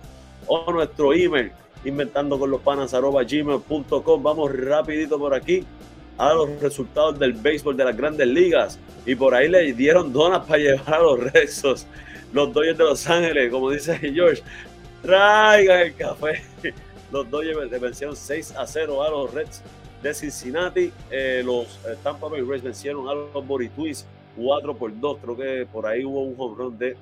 o 0.47 0.71
nuestro 0.71 1.13
email 1.13 1.51
inventando. 1.85 2.39
Vamos 4.19 4.51
rapidito 4.55 5.19
por 5.19 5.35
aquí 5.35 5.63
a 6.21 6.35
los 6.35 6.61
resultados 6.61 7.17
del 7.17 7.33
béisbol 7.33 7.75
de 7.75 7.83
las 7.83 7.97
grandes 7.97 8.27
ligas. 8.27 8.79
Y 9.07 9.15
por 9.15 9.33
ahí 9.33 9.49
le 9.49 9.73
dieron 9.73 10.13
donas 10.13 10.45
para 10.45 10.59
llevar 10.59 10.93
a 10.93 10.99
los 10.99 11.19
Rexos, 11.33 11.87
los 12.31 12.53
Dodgers 12.53 12.77
de 12.77 12.83
Los 12.83 13.09
Ángeles, 13.09 13.51
como 13.51 13.71
dice 13.71 13.97
George. 14.13 14.43
Traigan 15.01 15.79
el 15.79 15.95
café. 15.95 16.43
Los 17.11 17.27
Dodgers 17.27 17.81
vencieron 17.81 18.15
6 18.15 18.53
a 18.55 18.67
0 18.67 19.03
a 19.03 19.09
los 19.09 19.33
Reds 19.33 19.63
de 20.03 20.13
Cincinnati. 20.13 20.93
Eh, 21.09 21.41
los 21.43 21.65
eh, 21.87 21.97
Tampa 22.03 22.27
Bay 22.27 22.41
Rays 22.41 22.61
vencieron 22.61 23.09
a 23.09 23.15
los 23.15 23.47
Borituis 23.47 24.05
4 24.37 24.77
por 24.77 24.97
2. 24.97 25.17
Creo 25.23 25.35
que 25.35 25.67
por 25.71 25.87
ahí 25.87 26.05
hubo 26.05 26.21
un 26.21 26.35
home 26.37 26.55
run 26.55 26.77
de 26.77 26.95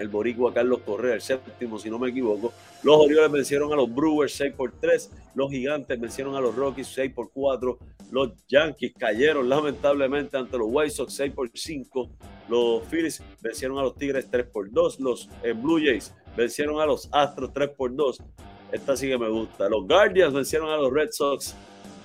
el 0.00 0.08
boricua 0.08 0.52
Carlos 0.52 0.80
Correa, 0.80 1.14
el 1.14 1.20
séptimo, 1.20 1.78
si 1.78 1.90
no 1.90 1.98
me 1.98 2.08
equivoco. 2.08 2.52
Los 2.82 2.96
Orioles 2.96 3.30
vencieron 3.30 3.70
a 3.72 3.76
los 3.76 3.94
Brewers 3.94 4.32
6 4.32 4.54
por 4.56 4.72
3. 4.80 5.10
Los 5.34 5.50
Gigantes 5.50 6.00
vencieron 6.00 6.34
a 6.34 6.40
los 6.40 6.56
Rockies 6.56 6.88
6 6.88 7.12
por 7.12 7.30
4. 7.30 7.78
Los 8.10 8.30
Yankees 8.48 8.94
cayeron 8.98 9.48
lamentablemente 9.48 10.38
ante 10.38 10.56
los 10.56 10.68
White 10.70 10.90
Sox 10.90 11.12
6 11.12 11.32
por 11.34 11.50
5. 11.52 12.10
Los 12.48 12.82
Phillies 12.84 13.22
vencieron 13.42 13.78
a 13.78 13.82
los 13.82 13.94
Tigres 13.94 14.26
3 14.30 14.46
por 14.46 14.72
2. 14.72 15.00
Los 15.00 15.28
eh, 15.42 15.52
Blue 15.52 15.78
Jays 15.78 16.14
vencieron 16.34 16.80
a 16.80 16.86
los 16.86 17.08
Astros 17.12 17.52
3 17.52 17.68
por 17.76 17.94
2. 17.94 18.22
Esta 18.72 18.96
sí 18.96 19.06
que 19.06 19.18
me 19.18 19.28
gusta. 19.28 19.68
Los 19.68 19.86
Guardians 19.86 20.32
vencieron 20.32 20.70
a 20.70 20.78
los 20.78 20.90
Red 20.90 21.10
Sox 21.12 21.54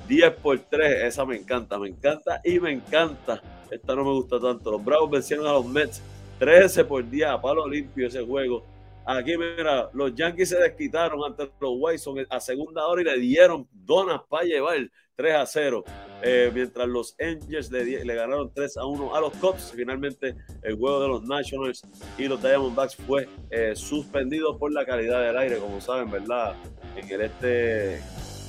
10 0.10 0.32
por 0.34 0.60
3. 0.60 1.06
Esa 1.06 1.26
me 1.26 1.38
encanta, 1.38 1.80
me 1.80 1.88
encanta 1.88 2.42
y 2.44 2.60
me 2.60 2.72
encanta. 2.72 3.42
Esta 3.72 3.96
no 3.96 4.04
me 4.04 4.12
gusta 4.12 4.38
tanto. 4.38 4.72
Los 4.72 4.84
Bravos 4.84 5.10
vencieron 5.10 5.48
a 5.48 5.54
los 5.54 5.66
Mets 5.66 6.02
13 6.40 6.86
por 6.86 7.08
día, 7.10 7.34
a 7.34 7.42
palo 7.42 7.68
limpio 7.68 8.08
ese 8.08 8.26
juego. 8.26 8.64
Aquí, 9.06 9.38
mira, 9.38 9.90
los 9.94 10.16
Yankees 10.16 10.50
se 10.50 10.58
desquitaron 10.58 11.24
ante 11.24 11.44
los 11.60 11.74
White 11.78 12.00
Sox 12.00 12.26
a 12.30 12.40
segunda 12.40 12.88
hora 12.88 13.02
y 13.02 13.06
le 13.06 13.18
dieron 13.20 13.68
donas 13.72 14.22
para 14.28 14.46
llevar 14.46 14.78
3 15.16 15.36
a 15.36 15.46
0. 15.46 15.84
Eh, 16.24 16.52
mientras 16.54 16.88
los 16.88 17.16
Angels 17.20 17.72
le, 17.72 18.04
le, 18.04 18.16
ganaron 18.16 18.52
3 18.52 18.78
a 18.78 18.86
1 18.86 19.16
a 19.16 19.22
los 19.22 19.34
Cubs. 19.34 19.74
Finalmente, 19.76 20.36
el 20.64 20.76
juego 20.76 21.02
de 21.02 21.08
los 21.08 21.24
Nationals 21.24 21.84
y 22.18 22.28
los 22.28 22.42
Diamondbacks 22.42 22.96
fue 22.96 23.30
eh, 23.52 23.76
suspendido 23.76 24.58
por 24.58 24.74
la 24.74 24.86
calidad 24.86 25.22
del 25.22 25.38
aire. 25.38 25.58
Como 25.60 25.80
saben, 25.80 26.10
¿verdad? 26.10 26.56
En 26.96 27.08
el 27.08 27.22
este 27.22 27.48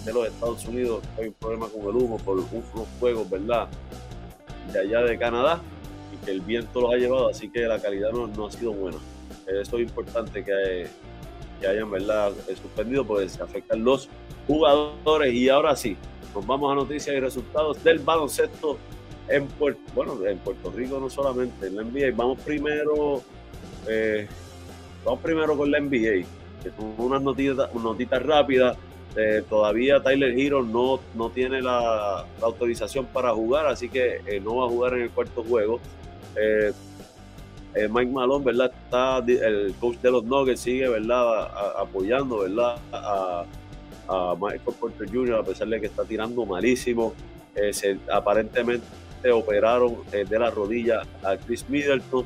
de 0.06 0.12
los 0.12 0.26
Estados 0.26 0.64
Unidos 0.64 1.04
hay 1.18 1.26
un 1.26 1.34
problema 1.34 1.68
con 1.68 1.82
el 1.82 2.02
humo 2.02 2.16
por 2.16 2.38
unos 2.38 2.88
juegos, 2.98 3.28
¿verdad? 3.28 3.68
De 4.72 4.78
allá 4.78 5.02
de 5.02 5.18
Canadá 5.18 5.60
que 6.24 6.30
el 6.30 6.40
viento 6.40 6.80
los 6.80 6.92
ha 6.92 6.96
llevado, 6.96 7.28
así 7.28 7.48
que 7.48 7.60
la 7.60 7.78
calidad 7.80 8.10
no, 8.12 8.46
ha 8.46 8.52
sido 8.52 8.72
buena. 8.72 8.98
Eso 9.46 9.76
es 9.76 9.82
importante 9.82 10.44
que, 10.44 10.86
que 11.60 11.66
hayan 11.66 11.90
¿verdad? 11.90 12.32
suspendido 12.60 13.06
porque 13.06 13.28
se 13.28 13.42
afectan 13.42 13.84
los 13.84 14.08
jugadores. 14.46 15.32
Y 15.34 15.48
ahora 15.48 15.76
sí, 15.76 15.96
nos 16.34 16.46
vamos 16.46 16.72
a 16.72 16.74
noticias 16.74 17.16
y 17.16 17.20
resultados 17.20 17.82
del 17.82 17.98
baloncesto 17.98 18.78
en 19.28 19.46
Puerto, 19.46 19.80
bueno, 19.94 20.24
en 20.26 20.38
Puerto 20.38 20.70
Rico 20.70 21.00
no 21.00 21.10
solamente, 21.10 21.66
en 21.66 21.76
la 21.76 21.82
NBA. 21.82 22.14
Vamos 22.14 22.40
primero, 22.40 23.22
eh, 23.88 24.28
vamos 25.04 25.20
primero 25.20 25.56
con 25.56 25.70
la 25.70 25.80
NBA, 25.80 26.26
unas 26.98 27.22
notitas, 27.22 27.74
notitas 27.74 28.22
rápidas. 28.22 28.76
Eh, 29.18 29.42
todavía 29.48 30.02
Tyler 30.02 30.38
Hero 30.38 30.62
no, 30.62 31.00
no 31.14 31.30
tiene 31.30 31.62
la, 31.62 32.26
autorización 32.42 33.06
para 33.06 33.32
jugar, 33.32 33.66
así 33.66 33.88
que 33.88 34.20
eh, 34.26 34.40
no 34.40 34.56
va 34.56 34.66
a 34.66 34.68
jugar 34.68 34.94
en 34.94 35.02
el 35.02 35.10
cuarto 35.10 35.42
juego. 35.42 35.80
Eh, 36.36 36.72
eh, 37.74 37.88
Mike 37.88 38.10
Malone, 38.10 38.44
¿verdad? 38.44 38.72
Está, 38.84 39.18
el 39.18 39.74
coach 39.78 39.96
de 39.98 40.10
los 40.10 40.24
Nuggets 40.24 40.60
sigue, 40.60 40.88
¿verdad? 40.88 41.50
apoyando, 41.78 42.40
¿verdad? 42.40 42.76
A, 42.92 43.44
Michael 44.40 44.76
Porter 44.78 45.10
Jr., 45.10 45.34
a 45.34 45.42
pesar 45.42 45.66
de 45.66 45.80
que 45.80 45.86
está 45.86 46.04
tirando 46.04 46.46
malísimo. 46.46 47.12
Eh, 47.56 47.72
se, 47.72 47.98
aparentemente 48.12 48.86
operaron 49.32 49.96
de 50.12 50.38
la 50.38 50.50
rodilla 50.50 51.02
a 51.24 51.36
Chris 51.36 51.68
Middleton. 51.68 52.24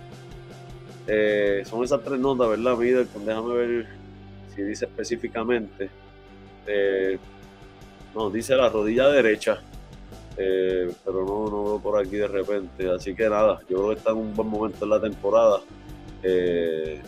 son 1.65 1.85
esas 1.85 2.05
tres 2.05 2.21
notas, 2.21 2.51
¿verdad? 2.51 2.77
Middleton, 2.77 3.25
déjame 3.25 3.55
ver 3.55 3.87
si 4.55 4.63
dice 4.63 4.85
específicamente. 4.85 5.89
no, 8.15 8.31
dice 8.31 8.55
la 8.57 8.69
rodilla 8.69 9.09
derecha. 9.09 9.63
Eh, 10.37 10.91
pero 11.05 11.25
no, 11.25 11.51
no 11.51 11.65
veo 11.65 11.81
por 11.81 11.99
aquí 12.01 12.17
de 12.17 12.29
repente. 12.29 12.89
Así 12.91 13.15
que 13.15 13.29
nada, 13.29 13.61
yo 13.69 13.79
creo 13.79 13.89
que 13.89 13.95
está 13.97 14.11
en 14.11 14.19
un 14.19 14.35
buen 14.35 14.49
momento 14.49 14.85
en 14.85 14.91
la 14.91 15.01
temporada 15.01 15.61
eh, 16.23 17.01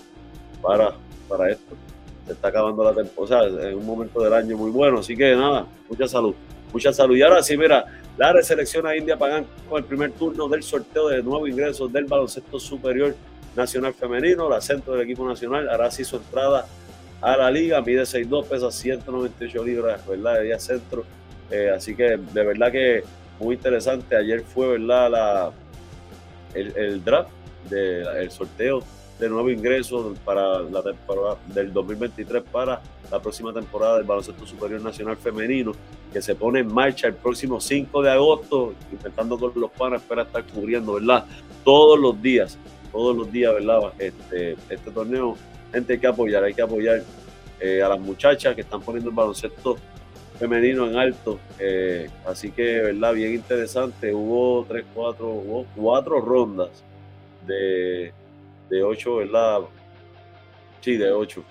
para, 0.61 0.95
para 1.29 1.51
esto. 1.51 1.75
Se 2.27 2.33
está 2.33 2.49
acabando 2.49 2.85
la 2.85 2.95
temporada, 2.95 3.47
o 3.47 3.59
sea, 3.59 3.69
en 3.69 3.77
un 3.77 3.87
momento 3.87 4.21
del 4.23 4.33
año 4.33 4.57
muy 4.57 4.71
bueno. 4.71 5.01
Así 5.01 5.17
que 5.17 5.35
nada, 5.35 5.67
mucha 5.89 6.07
salud, 6.07 6.35
mucha 6.73 6.93
salud. 6.93 7.17
Y 7.17 7.23
ahora 7.23 7.43
sí, 7.43 7.57
mira, 7.57 7.85
la 8.17 8.33
reselección 8.33 8.87
a 8.87 8.97
India 8.97 9.17
Pagán 9.17 9.47
con 9.69 9.79
el 9.79 9.85
primer 9.85 10.13
turno 10.13 10.49
del 10.49 10.63
sorteo 10.63 11.09
de 11.09 11.23
nuevos 11.23 11.49
ingresos 11.49 11.93
del 11.93 12.05
baloncesto 12.05 12.61
superior 12.61 13.15
nacional 13.57 13.95
femenino. 13.95 14.49
La 14.49 14.61
centro 14.61 14.93
del 14.93 15.03
equipo 15.03 15.27
nacional 15.27 15.69
hará 15.69 15.87
así 15.87 16.05
su 16.05 16.17
entrada 16.17 16.67
a 17.21 17.37
la 17.37 17.51
liga, 17.51 17.81
mide 17.81 18.03
6'2, 18.03 18.47
pesa 18.47 18.71
198 18.71 19.65
libras, 19.65 20.07
¿verdad? 20.07 20.45
Ella 20.45 20.59
centro. 20.59 21.05
Eh, 21.53 21.71
así 21.71 21.95
que 21.95 22.17
de 22.17 22.45
verdad 22.45 22.73
que 22.73 23.05
muy 23.39 23.57
interesante. 23.57 24.17
Ayer 24.17 24.43
fue, 24.43 24.79
¿verdad? 24.79 25.11
La, 25.11 25.53
el, 26.55 27.05
draft, 27.05 27.31
de, 27.69 28.01
el 28.21 28.31
sorteo 28.31 28.83
de 29.19 29.29
nuevo 29.29 29.51
ingreso 29.51 30.15
para 30.25 30.61
la 30.63 30.83
temporada 30.83 31.37
del 31.47 31.73
2023 31.73 32.43
para 32.51 32.81
la 33.11 33.21
próxima 33.21 33.53
temporada 33.53 33.99
del 33.99 34.05
Baloncesto 34.05 34.47
Superior 34.47 34.81
Nacional 34.81 35.17
Femenino, 35.17 35.73
que 36.13 36.23
se 36.23 36.35
pone 36.35 36.61
en 36.61 36.73
marcha 36.73 37.07
el 37.07 37.15
próximo 37.15 37.61
5 37.61 38.03
de 38.03 38.11
agosto, 38.11 38.75
intentando 38.91 39.39
con 39.39 39.53
los 39.55 39.71
panas 39.71 40.03
para 40.03 40.23
estar 40.23 40.43
cubriendo, 40.45 40.95
¿verdad? 40.95 41.27
Todos 41.63 42.01
los 42.01 42.21
días, 42.21 42.59
todos 42.91 43.15
los 43.15 43.31
días, 43.31 43.53
¿verdad? 43.55 43.93
Este, 43.99 44.57
este 44.71 44.91
torneo, 44.91 45.37
gente 45.73 45.93
hay 45.93 45.99
que 45.99 46.07
apoyar, 46.07 46.43
hay 46.45 46.55
que 46.55 46.63
apoyar 46.63 47.03
eh, 47.61 47.83
a 47.83 47.89
las 47.91 48.01
muchachas 48.01 48.55
que 48.55 48.63
están 48.63 48.81
poniendo 48.81 49.11
el 49.11 49.15
baloncesto 49.15 49.77
femenino 50.43 50.89
en 50.89 50.97
alto. 50.97 51.39
Eh, 51.61 52.11
así 52.27 52.51
que, 52.51 52.81
¿verdad? 52.81 53.15
Bien 53.15 53.33
interesante. 53.33 54.13
Hubo 54.13 54.65
tres, 54.65 54.85
cuatro, 54.93 55.29
hubo 55.29 55.67
cuatro 55.77 56.21
rondas 56.21 56.83
de, 57.47 58.13
de 58.69 58.83
ocho, 58.83 59.17
¿verdad? 59.17 59.61
Sí, 60.81 60.97
de 60.97 61.13
ocho. 61.13 61.45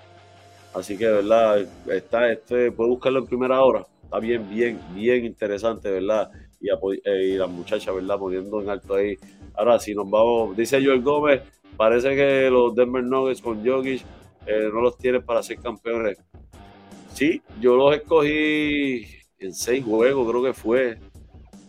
Así 0.74 0.98
que, 0.98 1.08
¿verdad? 1.08 1.66
Está, 1.88 2.30
este, 2.34 2.70
puede 2.74 2.90
buscarlo 2.90 3.20
en 3.20 3.28
primera 3.28 3.62
hora. 3.64 3.86
Está 4.04 4.20
bien, 4.20 4.50
bien, 4.50 4.78
bien 4.94 5.24
interesante, 5.24 5.90
¿verdad? 5.90 6.30
y, 6.60 6.68
eh, 6.70 7.24
y 7.30 7.38
las 7.38 7.50
muchachas, 7.50 7.96
¿verdad? 7.96 8.20
Poniendo 8.20 8.62
en 8.62 8.70
alto 8.70 8.96
ahí. 8.96 9.18
Ahora, 9.54 9.80
si 9.80 9.96
nos 9.96 10.10
vamos, 10.10 10.58
dice 10.58 10.84
Joel 10.84 11.02
Gómez, 11.02 11.44
parece 11.78 12.14
que 12.14 12.50
los 12.50 12.76
Denver 12.76 13.04
Nuggets 13.06 13.42
con 13.42 13.66
Jokic 13.66 14.02
eh, 14.46 14.70
no 14.74 14.82
los 14.82 14.98
tienen 14.98 15.24
para 15.24 15.42
ser 15.42 15.60
campeones. 15.60 16.18
Sí, 17.22 17.40
yo 17.60 17.76
los 17.76 17.96
escogí 17.96 19.06
en 19.38 19.54
seis 19.54 19.86
juegos, 19.86 20.28
creo 20.28 20.42
que 20.44 20.54
fue. 20.56 20.98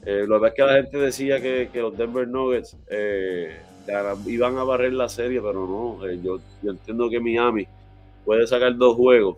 Eh, 0.07 0.25
lo 0.27 0.41
que 0.41 0.47
es 0.47 0.55
que 0.55 0.63
la 0.63 0.77
gente 0.77 0.97
decía 0.97 1.43
que, 1.43 1.69
los 1.75 1.95
Denver 1.95 2.27
Nuggets 2.27 2.75
eh, 2.89 3.61
iban 4.29 4.57
a 4.57 4.65
barrer 4.65 4.95
la 4.95 5.11
serie, 5.11 5.43
pero 5.43 5.67
no. 5.67 6.11
yo, 6.23 6.39
yo 6.63 6.71
entiendo 6.71 7.11
que 7.11 7.21
Miami 7.21 7.67
puede 8.25 8.47
sacar 8.47 8.75
dos 8.79 8.97
juegos. 8.97 9.37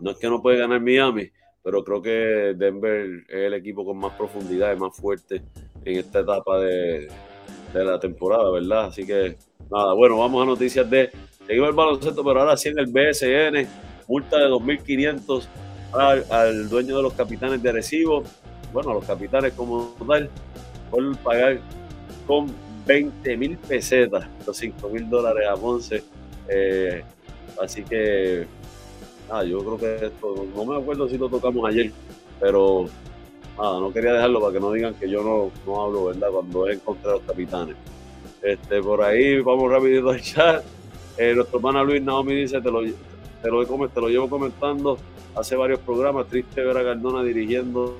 No 0.00 0.10
es 0.10 0.18
que 0.18 0.28
no 0.28 0.42
puede 0.42 0.58
ganar 0.58 0.82
Miami, 0.82 1.30
pero 1.62 1.82
creo 1.82 2.02
que 2.02 2.54
Denver 2.54 3.24
es 3.26 3.36
el 3.36 3.54
equipo 3.54 3.86
con 3.86 3.96
más 3.96 4.12
profundidad 4.18 4.76
y 4.76 4.78
más 4.78 4.94
fuerte 4.94 5.40
en 5.82 5.98
esta 5.98 6.20
etapa 6.20 6.60
de, 6.60 7.08
la 7.72 7.98
temporada, 7.98 8.50
¿verdad? 8.50 8.84
Así 8.88 9.06
que 9.06 9.38
nada, 9.70 9.94
bueno, 9.94 10.18
vamos 10.18 10.42
a 10.42 10.44
noticias 10.44 10.90
de 10.90 11.10
seguimos 11.46 11.70
el 11.70 11.74
baloncesto, 11.74 12.22
pero 12.22 12.40
ahora 12.40 12.54
sí 12.58 12.68
en 12.68 12.80
el 12.80 12.86
BSN, 12.88 13.85
multa 14.06 14.38
de 14.38 14.46
2.500 14.46 15.46
al, 15.92 16.24
al 16.30 16.68
dueño 16.68 16.96
de 16.96 17.02
los 17.02 17.12
capitanes 17.14 17.62
de 17.62 17.68
Arecibo, 17.68 18.22
bueno, 18.72 18.90
a 18.90 18.94
los 18.94 19.04
capitanes 19.04 19.52
como 19.54 19.94
tal, 20.06 20.28
por 20.90 21.16
pagar 21.18 21.60
con 22.26 22.46
20 22.86 23.36
mil 23.36 23.56
pesetas, 23.58 24.26
los 24.46 24.56
5 24.56 24.88
mil 24.88 25.08
dólares 25.08 25.48
a 25.48 25.54
Ponce. 25.54 26.02
Eh, 26.48 27.02
así 27.60 27.82
que 27.82 28.46
Ah, 29.28 29.42
yo 29.42 29.58
creo 29.58 29.78
que 29.78 30.06
esto, 30.06 30.46
no 30.54 30.64
me 30.64 30.76
acuerdo 30.76 31.08
si 31.08 31.18
lo 31.18 31.28
tocamos 31.28 31.68
ayer, 31.68 31.90
pero 32.38 32.86
nada, 33.58 33.80
no 33.80 33.92
quería 33.92 34.12
dejarlo 34.12 34.40
para 34.40 34.52
que 34.52 34.60
no 34.60 34.70
digan 34.70 34.94
que 34.94 35.10
yo 35.10 35.22
no, 35.22 35.50
no 35.66 35.82
hablo, 35.82 36.04
¿verdad? 36.06 36.28
Cuando 36.30 36.68
he 36.68 36.74
encontrado 36.74 37.18
los 37.18 37.26
capitanes. 37.26 37.74
Este, 38.42 38.80
por 38.80 39.02
ahí 39.02 39.40
vamos 39.40 39.70
rapidito 39.70 40.10
al 40.10 40.22
chat. 40.22 40.64
Eh, 41.18 41.34
nuestro 41.34 41.58
hermano 41.58 41.84
Luis 41.84 42.02
Naomi 42.02 42.36
dice, 42.36 42.60
te 42.60 42.70
lo, 42.70 42.82
lo, 43.48 43.88
te 43.88 44.00
lo 44.00 44.08
llevo 44.08 44.28
comentando 44.28 44.98
hace 45.34 45.56
varios 45.56 45.80
programas, 45.80 46.26
triste 46.26 46.62
ver 46.62 46.76
a 46.78 46.84
Cardona 46.84 47.22
dirigiendo, 47.22 47.98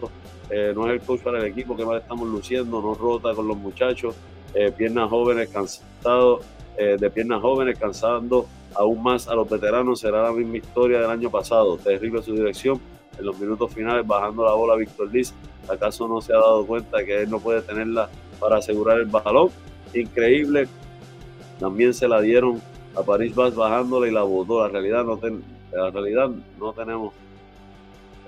eh, 0.50 0.72
no 0.74 0.86
es 0.86 0.92
el 0.92 1.00
coach 1.00 1.20
para 1.20 1.38
el 1.38 1.44
equipo 1.46 1.76
que 1.76 1.84
más 1.84 2.02
estamos 2.02 2.28
luciendo, 2.28 2.80
no 2.80 2.94
rota 2.94 3.34
con 3.34 3.46
los 3.46 3.56
muchachos, 3.56 4.14
eh, 4.54 4.72
piernas 4.72 5.10
jóvenes 5.10 5.48
cansados, 5.48 6.44
de 6.76 7.08
piernas 7.08 7.40
jóvenes 7.40 7.78
cansando 7.78 8.46
aún 8.78 9.02
más 9.02 9.28
a 9.28 9.34
los 9.34 9.48
veteranos 9.48 10.00
será 10.00 10.22
la 10.22 10.32
misma 10.32 10.58
historia 10.58 11.00
del 11.00 11.10
año 11.10 11.30
pasado. 11.30 11.76
Terrible 11.78 12.22
su 12.22 12.34
dirección 12.34 12.80
en 13.18 13.24
los 13.24 13.38
minutos 13.38 13.72
finales 13.72 14.06
bajando 14.06 14.44
la 14.44 14.52
bola 14.52 14.76
Víctor 14.76 15.12
Liz. 15.12 15.32
¿Acaso 15.68 16.06
no 16.06 16.20
se 16.20 16.32
ha 16.32 16.36
dado 16.36 16.66
cuenta 16.66 17.04
que 17.04 17.22
él 17.22 17.30
no 17.30 17.40
puede 17.40 17.62
tenerla 17.62 18.08
para 18.38 18.58
asegurar 18.58 18.98
el 18.98 19.06
balón? 19.06 19.50
Increíble. 19.94 20.68
También 21.58 21.94
se 21.94 22.06
la 22.06 22.20
dieron 22.20 22.60
a 22.96 23.02
París 23.02 23.34
Vaz 23.34 23.54
bajándola 23.54 24.08
y 24.08 24.10
la 24.10 24.22
botó. 24.22 24.62
La 24.62 24.68
realidad 24.68 25.04
no, 25.04 25.20
la 25.72 25.90
realidad 25.90 26.30
no 26.58 26.72
tenemos 26.72 27.12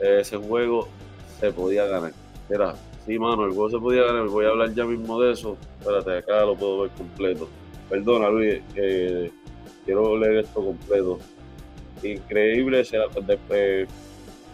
ese 0.00 0.36
juego. 0.36 0.88
Se 1.40 1.52
podía 1.52 1.86
ganar. 1.86 2.12
Mira, 2.48 2.74
sí, 3.06 3.18
mano, 3.18 3.44
el 3.44 3.52
juego 3.52 3.70
se 3.70 3.78
podía 3.78 4.04
ganar. 4.04 4.26
Voy 4.28 4.44
a 4.44 4.48
hablar 4.48 4.74
ya 4.74 4.84
mismo 4.84 5.20
de 5.20 5.32
eso. 5.32 5.56
Espérate, 5.80 6.18
acá 6.18 6.44
lo 6.44 6.56
puedo 6.56 6.82
ver 6.82 6.90
completo. 6.90 7.48
Perdona, 7.88 8.28
Luis. 8.28 8.60
Eh, 8.74 9.30
quiero 9.84 10.16
leer 10.18 10.44
esto 10.44 10.64
completo. 10.64 11.18
Increíble, 12.02 12.84
se 12.84 12.98
la, 12.98 13.06
después, 13.26 13.88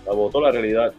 la 0.07 0.13
votó 0.13 0.41
la 0.41 0.51
realidad. 0.51 0.93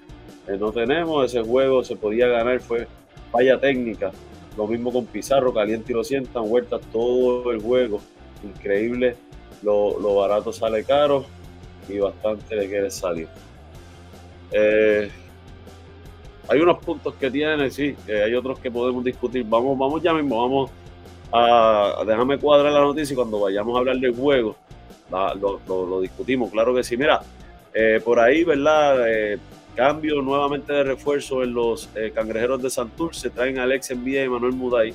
Eh, 0.48 0.58
no 0.60 0.72
tenemos 0.72 1.26
ese 1.26 1.42
juego, 1.42 1.84
se 1.84 1.96
podía 1.96 2.28
ganar, 2.28 2.60
fue 2.60 2.88
falla 3.32 3.60
técnica. 3.60 4.12
Lo 4.58 4.68
mismo 4.68 4.92
con 4.92 5.06
Pizarro, 5.06 5.54
caliente 5.54 5.92
y 5.92 5.96
lo 5.96 6.04
sientan, 6.04 6.48
vueltas 6.48 6.82
todo 6.92 7.52
el 7.52 7.62
juego. 7.62 8.00
Increíble, 8.46 9.16
lo, 9.64 10.16
barato 10.16 10.54
sale 10.54 10.84
caro 10.84 11.26
y 11.90 11.98
bastante 12.00 12.56
le 12.56 12.68
quiere 12.68 12.92
salir. 12.92 13.28
Eh, 14.52 15.10
hay 16.48 16.60
unos 16.60 16.78
puntos 16.84 17.16
que 17.16 17.32
tiene, 17.32 17.72
sí, 17.72 17.96
eh, 18.08 18.24
hay 18.24 18.36
otros 18.36 18.60
que 18.60 18.70
podemos 18.70 19.04
discutir. 19.04 19.46
Vamos, 19.48 19.78
vamos 19.78 20.02
ya 20.02 20.14
mismo, 20.14 20.42
vamos 20.42 20.72
déjame 22.06 22.38
cuadrar 22.38 22.72
la 22.72 22.80
noticia 22.80 23.14
y 23.14 23.16
cuando 23.16 23.42
vayamos 23.42 23.76
a 23.76 23.80
hablar 23.80 23.98
del 23.98 24.16
juego, 24.16 24.56
lo, 25.12 26.00
discutimos, 26.00 26.50
claro 26.50 26.74
que 26.74 26.82
sí. 26.82 26.96
Mira, 26.96 27.22
eh, 27.74 28.00
por 28.04 28.20
ahí, 28.20 28.46
¿verdad? 28.46 29.38
Cambio 29.76 30.22
nuevamente 30.22 30.72
de 30.72 30.84
refuerzo 30.84 31.44
en 31.44 31.54
los 31.54 31.90
cangrejeros 32.14 32.62
de 32.62 32.70
Santurce. 32.70 33.32
Traen 33.32 33.60
a 33.60 33.64
Alex 33.64 33.92
Envía 33.92 34.24
y 34.24 34.30
Manuel 34.30 34.54
Muday. 34.54 34.94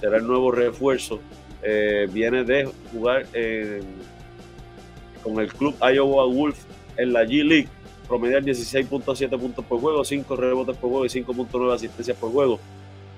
Será 0.00 0.16
el 0.16 0.26
nuevo 0.26 0.50
refuerzo. 0.50 1.20
Viene 2.12 2.44
de 2.44 2.68
jugar 2.92 3.26
con 5.22 5.40
el 5.40 5.52
club 5.52 5.74
Iowa 5.80 6.26
Wolf 6.26 6.64
en 6.96 7.12
la 7.12 7.24
G 7.24 7.42
League. 7.42 7.68
Promediar 8.06 8.42
16.7 8.42 9.38
puntos 9.38 9.64
por 9.64 9.80
juego, 9.80 10.04
5 10.04 10.36
rebotes 10.36 10.76
por 10.76 10.90
juego 10.90 11.06
y 11.06 11.08
5.9 11.08 11.72
asistencias 11.72 12.16
por 12.18 12.30
juego. 12.30 12.60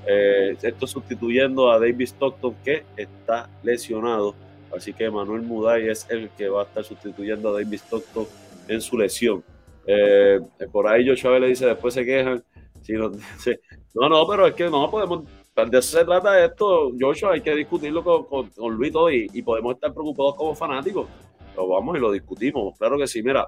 Eh, 0.06 0.56
esto 0.62 0.86
sustituyendo 0.86 1.70
a 1.70 1.80
David 1.80 2.02
Stockton 2.02 2.54
que 2.64 2.84
está 2.96 3.50
lesionado. 3.64 4.34
Así 4.74 4.92
que 4.92 5.10
Manuel 5.10 5.42
Muday 5.42 5.88
es 5.88 6.06
el 6.08 6.30
que 6.30 6.48
va 6.48 6.62
a 6.62 6.64
estar 6.64 6.84
sustituyendo 6.84 7.48
a 7.48 7.52
David 7.52 7.74
Stockton 7.74 8.26
en 8.68 8.80
su 8.80 8.96
lesión. 8.96 9.42
Eh, 9.86 10.40
por 10.70 10.86
ahí 10.86 11.06
Joshua 11.06 11.38
le 11.40 11.48
dice, 11.48 11.66
después 11.66 11.92
se 11.92 12.04
quejan. 12.04 12.42
no, 13.94 14.08
no, 14.08 14.28
pero 14.28 14.46
es 14.46 14.54
que 14.54 14.70
no 14.70 14.88
podemos, 14.88 15.24
de 15.64 15.78
eso 15.78 15.98
se 15.98 16.04
trata 16.04 16.44
esto, 16.44 16.92
Joshua, 17.00 17.32
hay 17.32 17.40
que 17.40 17.54
discutirlo 17.54 18.04
con, 18.04 18.50
Luis 18.76 18.92
y, 19.10 19.38
y, 19.38 19.42
podemos 19.42 19.74
estar 19.74 19.92
preocupados 19.92 20.36
como 20.36 20.54
fanáticos. 20.54 21.08
Pero 21.54 21.68
vamos 21.68 21.96
y 21.96 22.00
lo 22.00 22.12
discutimos, 22.12 22.76
claro 22.78 22.98
que 22.98 23.06
sí. 23.06 23.22
Mira, 23.22 23.46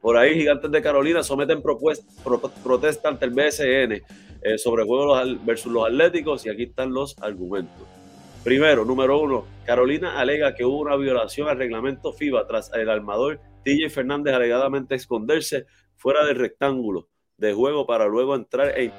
por 0.00 0.16
ahí 0.16 0.34
Gigantes 0.34 0.70
de 0.70 0.82
Carolina 0.82 1.22
someten 1.22 1.62
protesta 1.62 3.08
ante 3.08 3.24
el 3.24 3.30
BSN 3.30 4.02
eh, 4.42 4.58
sobre 4.58 4.84
juegos 4.84 5.44
versus 5.46 5.72
los 5.72 5.86
Atléticos 5.86 6.44
y 6.44 6.50
aquí 6.50 6.64
están 6.64 6.92
los 6.92 7.16
argumentos. 7.22 7.86
Primero, 8.42 8.84
número 8.84 9.18
uno, 9.18 9.46
Carolina 9.64 10.20
alega 10.20 10.54
que 10.54 10.64
hubo 10.64 10.80
una 10.80 10.96
violación 10.96 11.48
al 11.48 11.56
reglamento 11.56 12.12
FIBA 12.12 12.46
tras 12.46 12.70
el 12.74 12.90
armador 12.90 13.40
TJ 13.64 13.88
Fernández 13.88 14.34
alegadamente 14.34 14.94
esconderse 14.94 15.64
fuera 15.96 16.26
del 16.26 16.36
rectángulo 16.36 17.08
de 17.38 17.54
juego 17.54 17.86
para 17.86 18.06
luego 18.06 18.34
entrar 18.34 18.78
e 18.78 18.92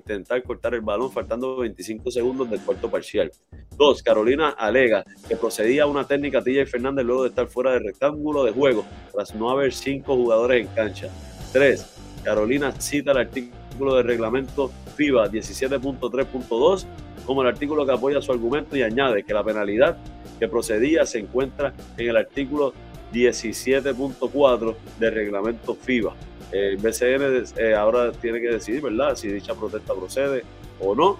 intentar 0.00 0.42
cortar 0.42 0.74
el 0.74 0.80
balón 0.80 1.12
faltando 1.12 1.58
25 1.58 2.10
segundos 2.10 2.50
del 2.50 2.60
cuarto 2.60 2.90
parcial. 2.90 3.30
Dos, 3.76 4.02
Carolina 4.02 4.50
alega 4.50 5.04
que 5.28 5.36
procedía 5.36 5.84
a 5.84 5.86
una 5.86 6.06
técnica 6.06 6.42
TJ 6.42 6.66
Fernández 6.66 7.04
luego 7.04 7.22
de 7.22 7.28
estar 7.28 7.46
fuera 7.46 7.72
del 7.72 7.84
rectángulo 7.84 8.44
de 8.44 8.52
juego 8.52 8.84
tras 9.12 9.34
no 9.34 9.50
haber 9.50 9.72
cinco 9.72 10.16
jugadores 10.16 10.66
en 10.66 10.74
cancha. 10.74 11.08
Tres, 11.52 11.86
Carolina 12.24 12.72
cita 12.72 13.12
el 13.12 13.18
artículo 13.18 13.94
de 13.96 14.02
reglamento 14.02 14.70
FIBA 14.96 15.28
17.3.2 15.30 16.86
como 17.24 17.42
el 17.42 17.48
artículo 17.48 17.86
que 17.86 17.92
apoya 17.92 18.20
su 18.20 18.32
argumento 18.32 18.76
y 18.76 18.82
añade 18.82 19.22
que 19.22 19.32
la 19.32 19.44
penalidad 19.44 19.96
que 20.38 20.48
procedía 20.48 21.06
se 21.06 21.18
encuentra 21.18 21.72
en 21.96 22.08
el 22.08 22.16
artículo 22.16 22.72
17.4 23.12 24.74
del 24.98 25.14
reglamento 25.14 25.74
FIBA. 25.74 26.14
El 26.52 26.76
BCN 26.78 27.44
eh, 27.56 27.74
ahora 27.74 28.10
tiene 28.12 28.40
que 28.40 28.48
decidir, 28.48 28.82
¿verdad?, 28.82 29.14
si 29.14 29.28
dicha 29.28 29.54
protesta 29.54 29.94
procede 29.94 30.42
o 30.80 30.94
no. 30.94 31.18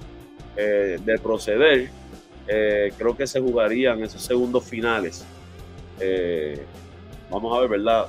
Eh, 0.57 0.99
de 1.05 1.19
proceder, 1.19 1.91
eh, 2.49 2.93
creo 2.99 3.17
que 3.17 3.27
se 3.27 3.41
jugarían 3.41 4.03
esos 4.03 4.23
segundos 4.23 4.65
finales. 4.65 5.25
vamos 7.31 7.57
a 7.57 7.61
ver, 7.61 7.71
¿verdad?, 7.71 8.07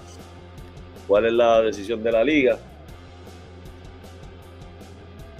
cuál 1.07 1.25
es 1.25 1.33
la 1.33 1.61
decisión 1.61 2.01
de 2.01 2.11
la 2.11 2.23
liga. 2.23 2.57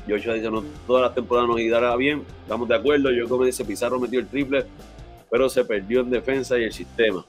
Joshua 0.08 0.34
dice, 0.34 0.52
no, 0.52 0.64
todas 0.86 1.04
las 1.04 1.16
temporadas 1.16 1.50
nos 1.50 1.60
irá 1.60 1.96
bien, 1.96 2.24
estamos 2.44 2.68
de 2.68 2.76
acuerdo. 2.76 3.12
Yo 3.12 3.28
como 3.28 3.46
dice, 3.46 3.66
Pizarro 3.66 4.00
metió 4.00 4.20
el 4.20 4.28
triple, 4.28 4.66
pero 5.30 5.50
se 5.50 5.64
perdió 5.64 6.02
en 6.02 6.10
defensa 6.10 6.58
y 6.60 6.64
el 6.64 6.74
sistema. 6.74 7.26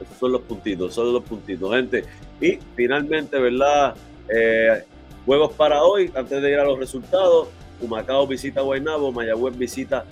Esos 0.00 0.16
son 0.18 0.32
los 0.32 0.42
puntitos, 0.42 0.94
son 0.94 1.12
los 1.12 1.22
puntitos, 1.22 1.72
gente. 1.72 2.04
Y 2.40 2.58
finalmente, 2.76 3.38
¿verdad? 3.38 3.94
Eh, 4.28 4.84
juegos 5.24 5.52
para 5.52 5.82
hoy, 5.82 6.10
antes 6.14 6.40
de 6.40 6.50
ir 6.50 6.58
a 6.58 6.64
los 6.64 6.78
resultados. 6.78 7.48
Humacao 7.80 8.26
visita 8.26 8.60
a 8.60 8.62
Guaynabo, 8.64 9.12
Mayagüez 9.12 9.56
visita 9.56 10.04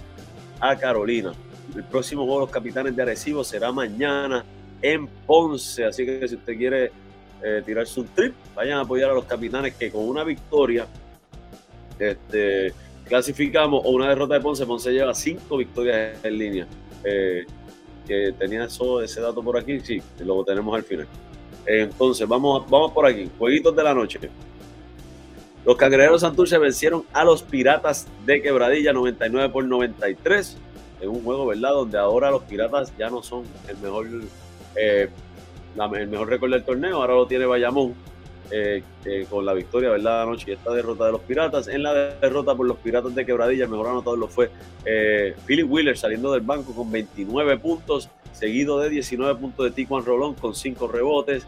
a 0.61 0.77
Carolina. 0.77 1.33
El 1.75 1.85
próximo 1.85 2.25
juego 2.25 2.41
de 2.41 2.47
los 2.47 2.51
capitanes 2.51 2.95
de 2.95 3.03
Arecibo 3.03 3.43
será 3.43 3.73
mañana 3.73 4.45
en 4.83 5.07
Ponce. 5.07 5.85
Así 5.85 6.07
que 6.07 6.27
si 6.29 6.37
usted 6.37 6.57
quiere 6.57 6.93
eh, 7.43 7.63
tirarse 7.65 8.01
un 8.01 8.09
trip, 8.09 8.35
vayan 8.55 8.79
a 8.79 8.83
apoyar 8.83 9.11
a 9.11 9.15
los 9.15 9.25
capitanes 9.25 9.75
que 9.75 9.91
con 9.91 10.09
una 10.09 10.23
victoria 10.23 10.87
este, 11.99 12.73
clasificamos 13.05 13.83
o 13.85 13.91
una 13.91 14.09
derrota 14.09 14.35
de 14.35 14.41
Ponce. 14.41 14.65
Ponce 14.67 14.93
lleva 14.93 15.15
cinco 15.15 15.57
victorias 15.57 16.19
en 16.25 16.39
línea. 16.39 16.67
Eh, 17.05 17.47
que 18.07 18.35
tenía 18.39 18.65
eso, 18.65 19.03
ese 19.03 19.21
dato 19.21 19.43
por 19.43 19.59
aquí, 19.59 19.81
sí, 19.81 20.01
lo 20.21 20.45
tenemos 20.45 20.75
al 20.75 20.83
final. 20.83 21.07
Entonces, 21.67 22.27
vamos, 22.29 22.69
vamos 22.71 22.93
por 22.93 23.07
aquí. 23.07 23.29
Jueguitos 23.39 23.75
de 23.75 23.83
la 23.83 23.93
noche. 23.93 24.21
Los 25.65 25.77
cangrejeros 25.77 26.21
Santurce 26.21 26.59
vencieron 26.59 27.05
a 27.13 27.25
los 27.25 27.43
Piratas 27.43 28.07
de 28.25 28.41
Quebradilla 28.41 28.93
99 28.93 29.53
por 29.53 29.65
93 29.65 30.57
en 31.01 31.09
un 31.09 31.25
juego, 31.25 31.47
¿verdad? 31.47 31.73
Donde 31.73 31.99
ahora 31.99 32.31
los 32.31 32.45
Piratas 32.45 32.93
ya 32.97 33.11
no 33.11 33.23
son 33.23 33.43
el 33.69 33.77
mejor, 33.79 34.07
eh, 34.77 35.09
el 35.95 36.09
mejor 36.09 36.29
récord 36.29 36.53
del 36.53 36.65
torneo, 36.65 36.97
ahora 36.97 37.15
lo 37.15 37.27
tiene 37.27 37.47
Bayamón 37.47 37.95
eh, 38.51 38.83
eh, 39.05 39.27
con 39.29 39.45
la 39.45 39.53
victoria, 39.55 39.91
¿verdad? 39.91 40.23
Anoche 40.23 40.51
y 40.51 40.55
esta 40.55 40.73
derrota 40.73 41.07
de 41.07 41.13
los 41.13 41.21
Piratas. 41.23 41.69
En 41.69 41.83
la 41.83 41.93
derrota 41.95 42.55
por 42.55 42.67
los 42.67 42.79
Piratas 42.79 43.15
de 43.15 43.27
Quebradilla, 43.27 43.65
el 43.65 43.71
mejor 43.71 43.89
anotador 43.89 44.19
lo 44.19 44.29
fue 44.29 44.51
Philip 45.47 45.71
Wheeler 45.71 45.99
saliendo 45.99 46.33
del 46.33 46.43
banco 46.43 46.73
con 46.75 46.91
29 46.91 47.59
puntos, 47.59 48.09
seguido 48.33 48.79
de 48.81 48.91
19 48.91 49.35
puntos 49.41 49.65
de 49.65 49.71
Tijuan 49.73 50.05
Rolón 50.05 50.35
con 50.35 50.55
5 50.55 50.89
rebotes. 50.89 51.47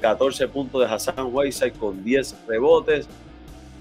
14 0.00 0.48
puntos 0.48 0.80
de 0.80 0.86
Hassan 0.86 1.28
Whiteside 1.30 1.72
con 1.72 2.02
10 2.02 2.36
rebotes, 2.46 3.06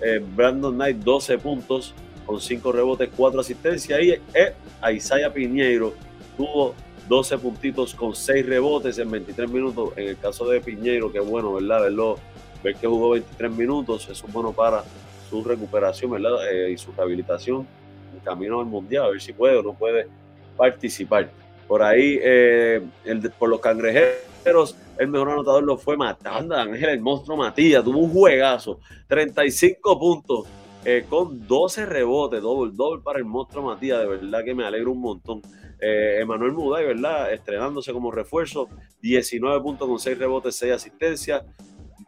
eh, 0.02 0.22
Brandon 0.36 0.76
Knight 0.76 0.98
12 0.98 1.38
puntos 1.40 1.94
con 2.26 2.40
5 2.40 2.72
rebotes, 2.72 3.10
4 3.16 3.40
asistencias. 3.40 4.02
Y 4.02 4.12
eh, 4.12 4.54
Isaiah 4.94 5.32
Piñeiro 5.32 5.94
tuvo 6.36 6.76
12 7.08 7.38
puntitos 7.38 7.94
con 7.94 8.16
6 8.16 8.46
rebotes 8.46 8.98
en 8.98 9.10
23 9.10 9.50
minutos. 9.50 9.94
En 9.98 10.10
el 10.10 10.18
caso 10.18 10.48
de 10.48 10.62
Piñeiro, 10.62 11.12
que 11.12 11.20
bueno, 11.20 11.54
¿verdad? 11.54 11.82
Verlo, 11.82 12.18
ver 12.64 12.76
que 12.76 12.88
jugó 12.88 13.12
23 13.12 13.52
minutos, 13.52 14.08
eso 14.10 14.26
es 14.28 14.34
bueno 14.34 14.52
para 14.52 14.84
su 15.30 15.44
recuperación, 15.44 16.12
¿verdad? 16.12 16.52
Eh, 16.52 16.72
y 16.72 16.78
su 16.78 16.92
rehabilitación 16.92 17.68
en 18.14 18.20
camino 18.20 18.60
al 18.60 18.66
mundial, 18.66 19.06
a 19.06 19.10
ver 19.10 19.22
si 19.22 19.34
puede 19.34 19.58
o 19.58 19.64
no 19.64 19.74
puede 19.74 20.08
participar. 20.56 21.30
Por 21.68 21.84
ahí, 21.84 22.18
el, 22.24 22.90
por 23.38 23.50
los 23.50 23.60
cangrejeros, 23.60 24.76
el 24.98 25.10
mejor 25.10 25.32
anotador 25.32 25.64
lo 25.64 25.78
fue 25.78 25.98
Matanda 25.98 26.62
Ángel, 26.62 26.90
el 26.90 27.02
monstruo 27.02 27.38
Matías. 27.38 27.84
Tuvo 27.84 28.00
un 28.00 28.12
juegazo, 28.12 28.80
35 29.08 30.00
puntos 30.00 30.46
eh, 30.86 31.06
con 31.10 31.46
12 31.46 31.86
rebotes, 31.86 32.42
doble, 32.42 32.72
doble 32.74 33.02
para 33.04 33.20
el 33.20 33.26
monstruo 33.26 33.66
Matías. 33.66 34.00
De 34.00 34.08
verdad 34.08 34.44
que 34.44 34.56
me 34.56 34.66
alegro 34.66 34.92
un 34.92 35.02
montón. 35.02 35.42
Eh, 35.80 36.20
Emanuel 36.22 36.54
Muday, 36.54 36.86
¿verdad? 36.88 37.32
Estrenándose 37.34 37.94
como 37.94 38.12
refuerzo, 38.12 38.68
19 39.02 39.62
puntos 39.62 39.88
con 39.88 40.00
6 40.00 40.18
rebotes, 40.18 40.56
6 40.56 40.74
asistencias. 40.74 41.44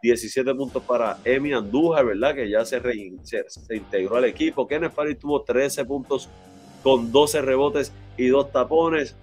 17 0.02 0.54
puntos 0.54 0.82
para 0.82 1.18
Emi 1.24 1.52
Andújar, 1.52 2.06
¿verdad? 2.06 2.34
Que 2.34 2.48
ya 2.48 2.64
se, 2.64 2.80
se, 3.22 3.76
integró 3.76 4.16
al 4.16 4.24
equipo. 4.24 4.66
Kenneth 4.66 4.94
Farid 4.94 5.18
tuvo 5.18 5.42
13 5.42 5.84
puntos 5.84 6.30
con 6.82 7.12
12 7.12 7.42
rebotes 7.42 7.92
y 8.16 8.28
2 8.28 8.50
tapones. 8.50 9.14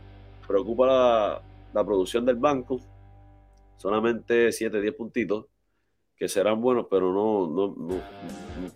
Preocupa 0.47 0.85
la, 0.85 1.41
la 1.73 1.83
producción 1.83 2.25
del 2.25 2.35
banco 2.35 2.79
solamente 3.77 4.51
7, 4.51 4.81
10 4.81 4.95
puntitos, 4.95 5.45
que 6.15 6.27
serán 6.27 6.61
buenos, 6.61 6.87
pero 6.89 7.13
no, 7.13 7.47
no, 7.47 7.75
no, 7.77 8.01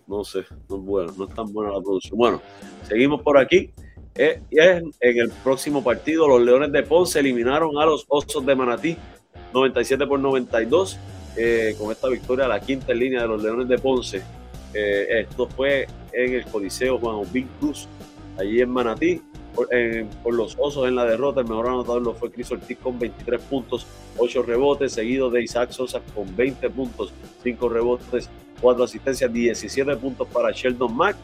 no, 0.06 0.24
sé, 0.24 0.44
no 0.68 0.76
es 0.76 0.82
bueno, 0.82 1.12
no 1.18 1.24
es 1.24 1.34
tan 1.34 1.52
buena 1.52 1.72
la 1.72 1.80
producción. 1.80 2.16
Bueno, 2.16 2.40
seguimos 2.84 3.20
por 3.22 3.36
aquí. 3.36 3.72
Eh, 4.14 4.40
en, 4.50 4.92
el 5.00 5.30
próximo 5.42 5.82
partido, 5.82 6.28
los 6.28 6.42
Leones 6.42 6.70
de 6.72 6.82
Ponce 6.82 7.20
eliminaron 7.20 7.78
a 7.78 7.86
los 7.86 8.04
Osos 8.08 8.44
de 8.44 8.54
Manatí 8.54 8.96
97 9.52 10.06
por 10.06 10.20
92. 10.20 10.98
Eh, 11.36 11.74
con 11.78 11.90
esta 11.90 12.08
victoria, 12.08 12.46
la 12.46 12.60
quinta 12.60 12.92
en 12.92 12.98
línea 12.98 13.22
de 13.22 13.28
los 13.28 13.42
Leones 13.42 13.68
de 13.68 13.78
Ponce. 13.78 14.22
Eh, 14.74 15.26
esto 15.28 15.48
fue 15.48 15.86
en 16.12 16.34
el 16.34 16.44
Coliseo 16.44 16.98
Juan 16.98 17.16
Obín 17.16 17.48
Cruz, 17.58 17.88
allí 18.38 18.60
en 18.60 18.70
Manatí 18.70 19.22
por, 19.54 20.34
los 20.34 20.56
Osos 20.58 20.88
en 20.88 20.96
la 20.96 21.04
derrota. 21.04 21.40
El 21.40 21.48
mejor 21.48 21.68
anotador 21.68 22.14
fue 22.16 22.30
Chris 22.30 22.50
Ortiz 22.52 22.78
con 22.78 22.98
23 22.98 23.40
puntos, 23.42 23.86
8 24.18 24.42
rebotes, 24.42 24.92
seguido 24.92 25.30
de 25.30 25.42
Isaac 25.42 25.70
Sosa 25.70 26.00
con 26.14 26.34
20 26.36 26.68
puntos, 26.70 27.12
5 27.42 27.68
rebotes, 27.68 28.28
4 28.60 28.84
asistencias, 28.84 29.32
17 29.32 29.96
puntos 29.96 30.28
para 30.28 30.50
Sheldon 30.52 30.94
Mack, 30.94 31.16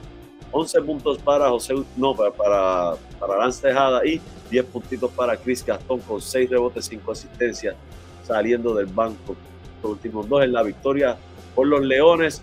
11 0.51 0.83
puntos 0.83 1.19
para 1.19 1.49
José, 1.51 1.75
no, 1.97 2.15
para, 2.15 2.97
para, 3.19 3.39
Lance 3.39 3.63
Tejada 3.63 4.05
y 4.07 4.21
10 4.51 4.65
puntitos 4.67 5.11
para 5.13 5.37
Chris 5.37 5.65
Gastón 5.65 6.01
con 6.01 6.21
6 6.21 6.49
rebotes, 6.51 6.87
5 6.87 7.13
asistencias 7.13 7.75
saliendo 8.25 8.75
del 8.75 8.87
banco. 8.87 9.37
Los 9.83 9.93
últimos 9.93 10.29
dos 10.29 10.43
en 10.45 10.53
la 10.53 10.63
victoria 10.63 11.17
por 11.55 11.67
los 11.67 11.83
Leones. 11.83 12.43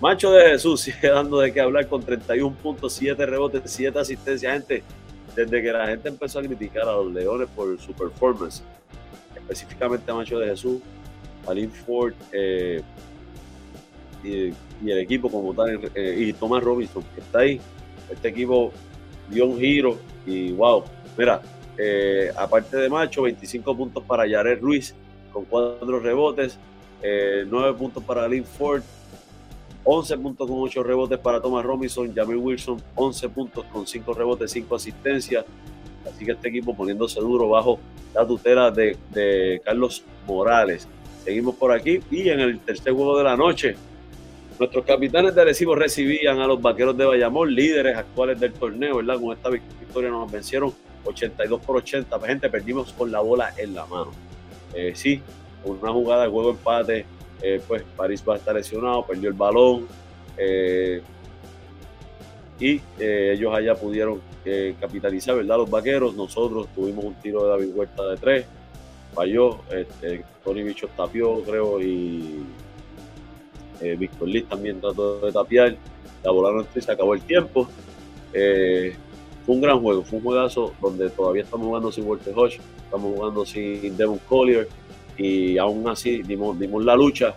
Macho 0.00 0.30
de 0.32 0.50
Jesús 0.50 0.80
sigue 0.82 1.08
dando 1.08 1.40
de 1.40 1.52
qué 1.52 1.60
hablar 1.60 1.88
con 1.88 2.02
31 2.02 2.54
puntos, 2.56 2.92
7 2.94 3.24
rebotes, 3.26 3.62
7 3.64 3.98
asistencias. 3.98 4.52
Gente, 4.52 4.82
desde 5.34 5.62
que 5.62 5.72
la 5.72 5.86
gente 5.86 6.08
empezó 6.08 6.40
a 6.40 6.42
criticar 6.42 6.88
a 6.88 6.92
los 6.92 7.12
Leones 7.12 7.48
por 7.54 7.78
su 7.80 7.92
performance, 7.92 8.62
específicamente 9.34 10.10
a 10.10 10.14
Macho 10.14 10.38
de 10.38 10.48
Jesús, 10.48 10.80
a 11.46 11.54
Lynn 11.54 11.70
Ford 11.70 12.14
eh, 12.32 12.82
y, 14.26 14.54
el 14.90 14.98
equipo 14.98 15.30
como 15.30 15.54
tal, 15.54 15.90
eh, 15.94 16.16
y 16.18 16.32
Thomas 16.32 16.62
Robinson, 16.62 17.02
que 17.14 17.20
está 17.20 17.40
ahí, 17.40 17.60
este 18.10 18.28
equipo 18.28 18.72
dio 19.30 19.46
un 19.46 19.58
giro 19.58 19.98
y 20.26 20.52
wow, 20.52 20.84
mira, 21.16 21.40
eh, 21.78 22.30
aparte 22.36 22.76
de 22.76 22.88
Macho, 22.88 23.22
25 23.22 23.76
puntos 23.76 24.04
para 24.04 24.28
Jared 24.28 24.60
Ruiz 24.60 24.94
con 25.32 25.44
4 25.44 26.00
rebotes, 26.00 26.58
9 27.02 27.74
puntos 27.78 28.02
para 28.02 28.26
Lynn 28.26 28.44
Ford, 28.44 28.82
11 29.88 30.18
puntos 30.18 30.48
con 30.48 30.58
8 30.58 30.82
rebotes 30.82 31.18
para 31.18 31.40
Thomas 31.40 31.64
Robinson, 31.64 32.12
Jamie 32.12 32.36
Wilson 32.36 32.82
11 32.96 33.28
puntos 33.28 33.64
con 33.66 33.86
5 33.86 34.14
rebotes, 34.14 34.50
5 34.50 34.74
asistencias. 34.74 35.44
Así 36.04 36.24
que 36.24 36.32
este 36.32 36.48
equipo 36.48 36.74
poniéndose 36.74 37.20
duro 37.20 37.48
bajo 37.48 37.78
la 38.12 38.26
tutela 38.26 38.70
de, 38.72 39.60
Carlos 39.64 40.02
Morales. 40.26 40.88
Seguimos 41.24 41.54
por 41.54 41.72
aquí 41.72 42.00
y 42.10 42.28
en 42.28 42.40
el 42.40 42.58
tercer 42.60 42.92
juego 42.92 43.16
de 43.18 43.24
la 43.24 43.36
noche, 43.36 43.76
nuestros 44.58 44.84
capitanes 44.84 45.34
de 45.34 45.42
Arecibo 45.42 45.74
recibían 45.74 46.40
a 46.40 46.46
los 46.46 46.60
vaqueros 46.60 46.96
de 46.96 47.04
Bayamón, 47.04 47.54
líderes 47.54 47.96
actuales 47.96 48.40
del 48.40 48.52
torneo, 48.52 48.96
¿verdad? 48.96 49.20
Con 49.20 49.32
esta 49.32 49.50
victoria 49.50 50.10
nos 50.10 50.30
vencieron 50.30 50.72
82 51.04 51.60
por 51.60 51.76
80. 51.76 52.18
Gente, 52.20 52.48
perdimos 52.48 52.92
con 52.92 53.12
la 53.12 53.20
bola 53.20 53.52
en 53.56 53.74
la 53.74 53.86
mano. 53.86 54.12
Eh, 54.74 54.92
sí, 54.94 55.20
una 55.64 55.92
jugada 55.92 56.24
de 56.24 56.30
juego 56.30 56.50
empate 56.50 57.06
eh, 57.42 57.60
pues 57.66 57.82
París 57.96 58.24
va 58.26 58.34
a 58.34 58.36
estar 58.38 58.54
lesionado, 58.54 59.06
perdió 59.06 59.28
el 59.28 59.34
balón 59.34 59.86
eh, 60.38 61.02
y 62.58 62.80
ellos 62.98 63.54
allá 63.54 63.74
pudieron 63.74 64.20
capitalizar, 64.80 65.36
¿verdad? 65.36 65.56
Los 65.58 65.68
vaqueros, 65.68 66.14
nosotros 66.14 66.68
tuvimos 66.74 67.04
un 67.04 67.14
tiro 67.16 67.42
de 67.42 67.48
David 67.50 67.74
Huerta 67.74 68.08
de 68.08 68.16
tres, 68.16 68.46
falló, 69.12 69.60
este, 69.70 70.24
Tony 70.44 70.62
Bicho 70.62 70.88
tapió, 70.96 71.42
creo, 71.42 71.80
y 71.82 72.44
Víctor 73.80 74.28
Liz 74.28 74.48
también 74.48 74.80
trató 74.80 75.20
de 75.20 75.32
tapiar, 75.32 75.76
la 76.24 76.30
volaron 76.30 76.66
y 76.74 76.80
se 76.80 76.92
acabó 76.92 77.14
el 77.14 77.22
tiempo. 77.22 77.68
fue 78.32 79.54
un 79.54 79.60
gran 79.60 79.80
juego, 79.80 80.02
fue 80.02 80.18
un 80.18 80.24
juegazo 80.24 80.72
donde 80.80 81.10
todavía 81.10 81.42
estamos 81.42 81.66
jugando 81.66 81.92
sin 81.92 82.06
Walter 82.06 82.32
Hodge, 82.36 82.60
estamos 82.84 83.14
jugando 83.14 83.44
sin 83.46 83.96
Devon 83.96 84.18
Collier, 84.28 84.68
y 85.18 85.58
aún 85.58 85.88
así 85.88 86.22
dimos, 86.22 86.58
dimos 86.58 86.84
la 86.84 86.94
lucha. 86.96 87.34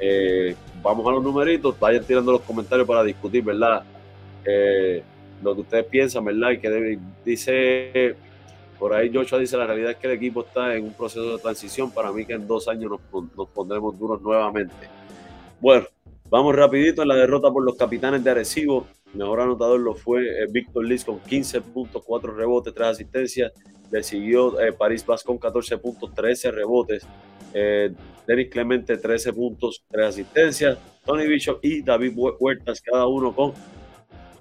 Eh, 0.00 0.54
vamos 0.82 1.06
a 1.06 1.10
los 1.10 1.22
numeritos, 1.22 1.78
vayan 1.78 2.04
tirando 2.04 2.32
los 2.32 2.42
comentarios 2.42 2.86
para 2.86 3.02
discutir, 3.02 3.42
¿verdad? 3.42 3.82
Eh, 4.44 5.02
lo 5.42 5.54
que 5.54 5.60
ustedes 5.62 5.84
piensan, 5.86 6.24
¿verdad? 6.24 6.50
Y 6.52 6.58
que 6.58 6.98
dice, 7.24 8.14
por 8.78 8.94
ahí 8.94 9.10
Joshua 9.12 9.38
dice, 9.38 9.56
la 9.56 9.66
realidad 9.66 9.92
es 9.92 9.96
que 9.96 10.06
el 10.06 10.14
equipo 10.14 10.42
está 10.42 10.74
en 10.74 10.84
un 10.84 10.92
proceso 10.92 11.36
de 11.36 11.42
transición, 11.42 11.90
para 11.90 12.12
mí 12.12 12.24
que 12.24 12.34
en 12.34 12.46
dos 12.46 12.68
años 12.68 12.90
nos, 12.90 13.48
pondremos 13.48 13.98
duros 13.98 14.20
nuevamente. 14.22 14.74
Bueno, 15.60 15.86
vamos 16.30 16.54
rapidito 16.54 17.02
en 17.02 17.08
la 17.08 17.16
derrota 17.16 17.50
por 17.50 17.64
los 17.64 17.76
capitanes 17.76 18.22
de 18.22 18.30
Arecibo. 18.30 18.86
mejor 19.14 19.40
anotador 19.40 19.80
lo 19.80 19.94
fue 19.94 20.22
eh, 20.22 20.46
Víctor 20.48 20.84
Liz 20.84 21.04
con 21.04 21.18
15 21.18 21.62
puntos, 21.62 22.02
4 22.06 22.32
rebotes, 22.32 22.72
3 22.72 22.88
asistencias. 22.88 23.52
Le 23.90 24.04
siguió 24.04 24.60
eh, 24.60 24.72
París 24.72 25.04
Vaz 25.04 25.24
con 25.24 25.36
14 25.36 25.78
puntos, 25.78 26.14
13 26.14 26.52
rebotes. 26.52 27.04
Eh, 27.52 27.92
Denis 28.24 28.50
Clemente 28.50 28.98
13 28.98 29.32
puntos, 29.32 29.82
3 29.90 30.06
asistencias. 30.06 30.78
Tony 31.04 31.26
Bishop 31.26 31.58
y 31.62 31.82
David 31.82 32.12
Huertas, 32.14 32.80
cada 32.80 33.08
uno 33.08 33.34
con 33.34 33.52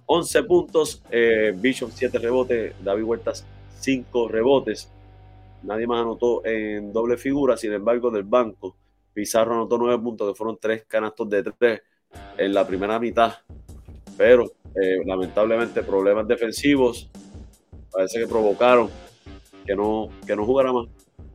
11 0.06 0.44
puntos. 0.44 1.02
Eh, 1.10 1.52
Bishop 1.56 1.90
7 1.96 2.20
rebotes, 2.20 2.76
David 2.84 3.04
Huertas 3.04 3.44
5 3.80 4.28
rebotes. 4.28 4.92
Nadie 5.64 5.88
más 5.88 6.02
anotó 6.02 6.46
en 6.46 6.94
doble 6.94 7.18
figura, 7.18 7.58
sin 7.58 7.74
embargo, 7.74 8.12
del 8.12 8.24
banco. 8.24 8.76
Pizarro 9.18 9.56
anotó 9.56 9.80
9 9.80 9.98
puntos, 9.98 10.30
que 10.30 10.36
fueron 10.36 10.60
3 10.62 10.86
canastos 10.88 11.28
de 11.28 11.42
3 11.42 11.82
en 12.38 12.54
la 12.54 12.68
primera 12.68 13.00
mitad. 13.00 13.34
Pero 14.16 14.44
eh, 14.76 15.00
lamentablemente 15.04 15.82
problemas 15.82 16.28
defensivos 16.28 17.10
parece 17.92 18.20
que 18.20 18.28
provocaron 18.28 18.92
que 19.66 19.76
no, 19.76 20.10
que 20.24 20.36
no 20.36 20.46
jugara 20.46 20.72
más. 20.72 20.86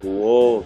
Jugó 0.00 0.62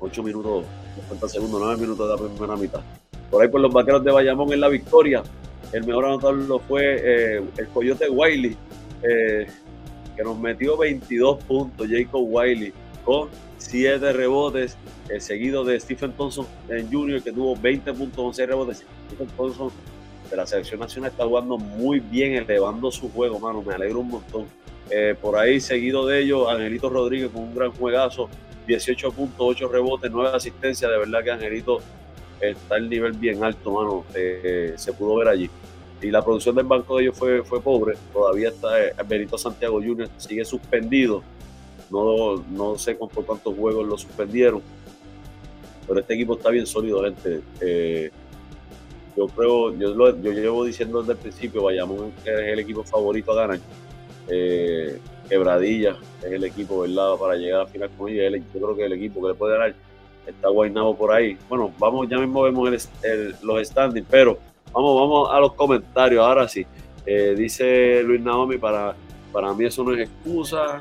8 0.00 0.22
minutos, 0.22 0.66
50 0.96 1.28
segundos, 1.30 1.60
9 1.62 1.80
minutos 1.80 2.06
de 2.06 2.26
la 2.26 2.30
primera 2.30 2.56
mitad. 2.56 2.82
Por 3.30 3.42
ahí 3.42 3.48
por 3.48 3.62
los 3.62 3.72
vaqueros 3.72 4.04
de 4.04 4.12
Bayamón 4.12 4.52
en 4.52 4.60
la 4.60 4.68
victoria. 4.68 5.22
El 5.72 5.86
mejor 5.86 6.04
anotador 6.04 6.60
fue 6.68 7.00
eh, 7.02 7.42
el 7.56 7.68
Coyote 7.68 8.10
Wiley, 8.10 8.54
eh, 9.02 9.46
que 10.14 10.22
nos 10.22 10.38
metió 10.38 10.76
22 10.76 11.42
puntos. 11.44 11.88
Jacob 11.90 12.22
Wiley 12.22 12.70
con 13.04 13.28
7 13.58 14.12
rebotes, 14.12 14.76
el 15.08 15.20
seguido 15.20 15.64
de 15.64 15.78
Stephen 15.78 16.12
Thompson 16.12 16.46
Jr., 16.90 17.22
que 17.22 17.32
tuvo 17.32 17.56
20 17.56 17.92
puntos, 17.94 18.18
11 18.18 18.46
rebotes. 18.46 18.84
Stephen 19.08 19.28
Thompson 19.36 19.70
de 20.30 20.36
la 20.36 20.46
selección 20.46 20.80
nacional 20.80 21.10
está 21.10 21.24
jugando 21.24 21.58
muy 21.58 22.00
bien, 22.00 22.34
elevando 22.34 22.90
su 22.90 23.10
juego, 23.10 23.38
mano. 23.38 23.62
Me 23.62 23.74
alegro 23.74 24.00
un 24.00 24.08
montón. 24.08 24.46
Eh, 24.90 25.14
por 25.20 25.36
ahí, 25.36 25.60
seguido 25.60 26.06
de 26.06 26.20
ellos, 26.20 26.48
Angelito 26.48 26.88
Rodríguez 26.88 27.30
con 27.30 27.42
un 27.42 27.54
gran 27.54 27.70
juegazo, 27.72 28.28
18 28.66 29.12
puntos, 29.12 29.38
8 29.40 29.68
rebotes, 29.68 30.10
9 30.10 30.30
asistencias. 30.34 30.90
De 30.90 30.98
verdad 30.98 31.22
que 31.22 31.30
Angelito 31.30 31.80
está 32.40 32.76
el 32.76 32.88
nivel 32.88 33.12
bien 33.12 33.44
alto, 33.44 33.70
mano. 33.72 34.04
Eh, 34.14 34.74
se 34.76 34.92
pudo 34.92 35.16
ver 35.16 35.28
allí. 35.28 35.50
Y 36.00 36.10
la 36.10 36.22
producción 36.22 36.56
del 36.56 36.66
banco 36.66 36.96
de 36.96 37.04
ellos 37.04 37.16
fue, 37.16 37.42
pobre. 37.42 37.96
Todavía 38.12 38.48
está 38.48 38.82
eh, 38.84 38.92
Benito 39.06 39.38
Santiago 39.38 39.80
Jr. 39.80 40.08
sigue 40.16 40.44
suspendido. 40.44 41.22
No, 41.92 42.42
no 42.50 42.78
sé 42.78 42.96
cuántos 42.96 43.54
juegos 43.54 43.86
lo 43.86 43.98
suspendieron. 43.98 44.62
Pero 45.86 46.00
este 46.00 46.14
equipo 46.14 46.36
está 46.36 46.50
bien 46.50 46.66
sólido, 46.66 47.04
gente. 47.04 47.42
Eh, 47.60 48.10
yo 49.16 49.26
creo, 49.26 49.76
yo, 49.76 49.94
yo 49.94 50.32
llevo 50.32 50.64
diciendo 50.64 51.00
desde 51.00 51.12
el 51.12 51.18
principio, 51.18 51.62
vayamos 51.62 52.00
que 52.24 52.32
es 52.32 52.38
el 52.38 52.58
equipo 52.58 52.82
favorito 52.82 53.32
a 53.32 53.46
ganar. 53.46 53.60
Quebradilla 55.28 55.96
es 56.20 56.32
el 56.32 56.44
equipo, 56.44 56.80
¿verdad? 56.80 57.16
Para 57.16 57.36
llegar 57.36 57.60
a 57.60 57.64
la 57.64 57.70
final 57.70 57.90
con 57.96 58.08
ella. 58.08 58.36
Yo 58.36 58.60
creo 58.60 58.76
que 58.76 58.84
el 58.84 58.92
equipo 58.92 59.22
que 59.22 59.28
le 59.28 59.34
puede 59.34 59.56
ganar 59.56 59.74
está 60.26 60.48
Guaynabo 60.48 60.96
por 60.96 61.12
ahí. 61.12 61.36
Bueno, 61.48 61.72
vamos, 61.78 62.08
ya 62.08 62.18
mismo 62.18 62.42
vemos 62.42 62.88
los 63.42 63.68
standings, 63.68 64.06
pero 64.10 64.38
vamos, 64.72 65.00
vamos 65.00 65.28
a 65.32 65.40
los 65.40 65.54
comentarios. 65.54 66.24
Ahora 66.24 66.48
sí, 66.48 66.66
eh, 67.06 67.34
dice 67.36 68.02
Luis 68.02 68.20
Naomi, 68.20 68.58
para, 68.58 68.94
para 69.32 69.52
mí 69.54 69.64
eso 69.64 69.82
no 69.84 69.94
es 69.94 70.08
excusa. 70.08 70.80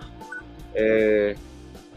Eh, 0.73 1.35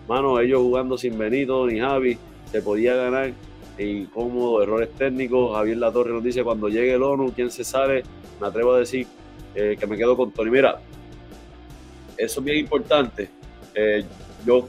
mano, 0.09 0.39
ellos 0.41 0.61
jugando 0.61 0.99
sin 0.99 1.19
Benito 1.19 1.67
ni 1.67 1.79
Javi, 1.79 2.19
se 2.51 2.63
podía 2.63 2.95
ganar 2.95 3.33
incómodo, 3.79 4.63
errores 4.63 4.91
técnicos. 4.93 5.57
Javier 5.57 5.79
Latorre 5.79 6.13
nos 6.13 6.23
dice, 6.23 6.43
cuando 6.45 6.69
llegue 6.69 6.95
el 6.95 7.03
ONU, 7.03 7.33
¿quién 7.35 7.51
se 7.51 7.65
sale? 7.65 8.03
Me 8.41 8.47
atrevo 8.47 8.75
a 8.75 8.79
decir 8.79 9.07
eh, 9.55 9.77
que 9.79 9.87
me 9.87 9.97
quedo 9.97 10.17
con 10.17 10.31
Tony. 10.33 10.51
Mira, 10.51 10.81
eso 12.17 12.41
es 12.41 12.45
bien 12.45 12.59
importante. 12.59 13.29
yo 14.47 14.69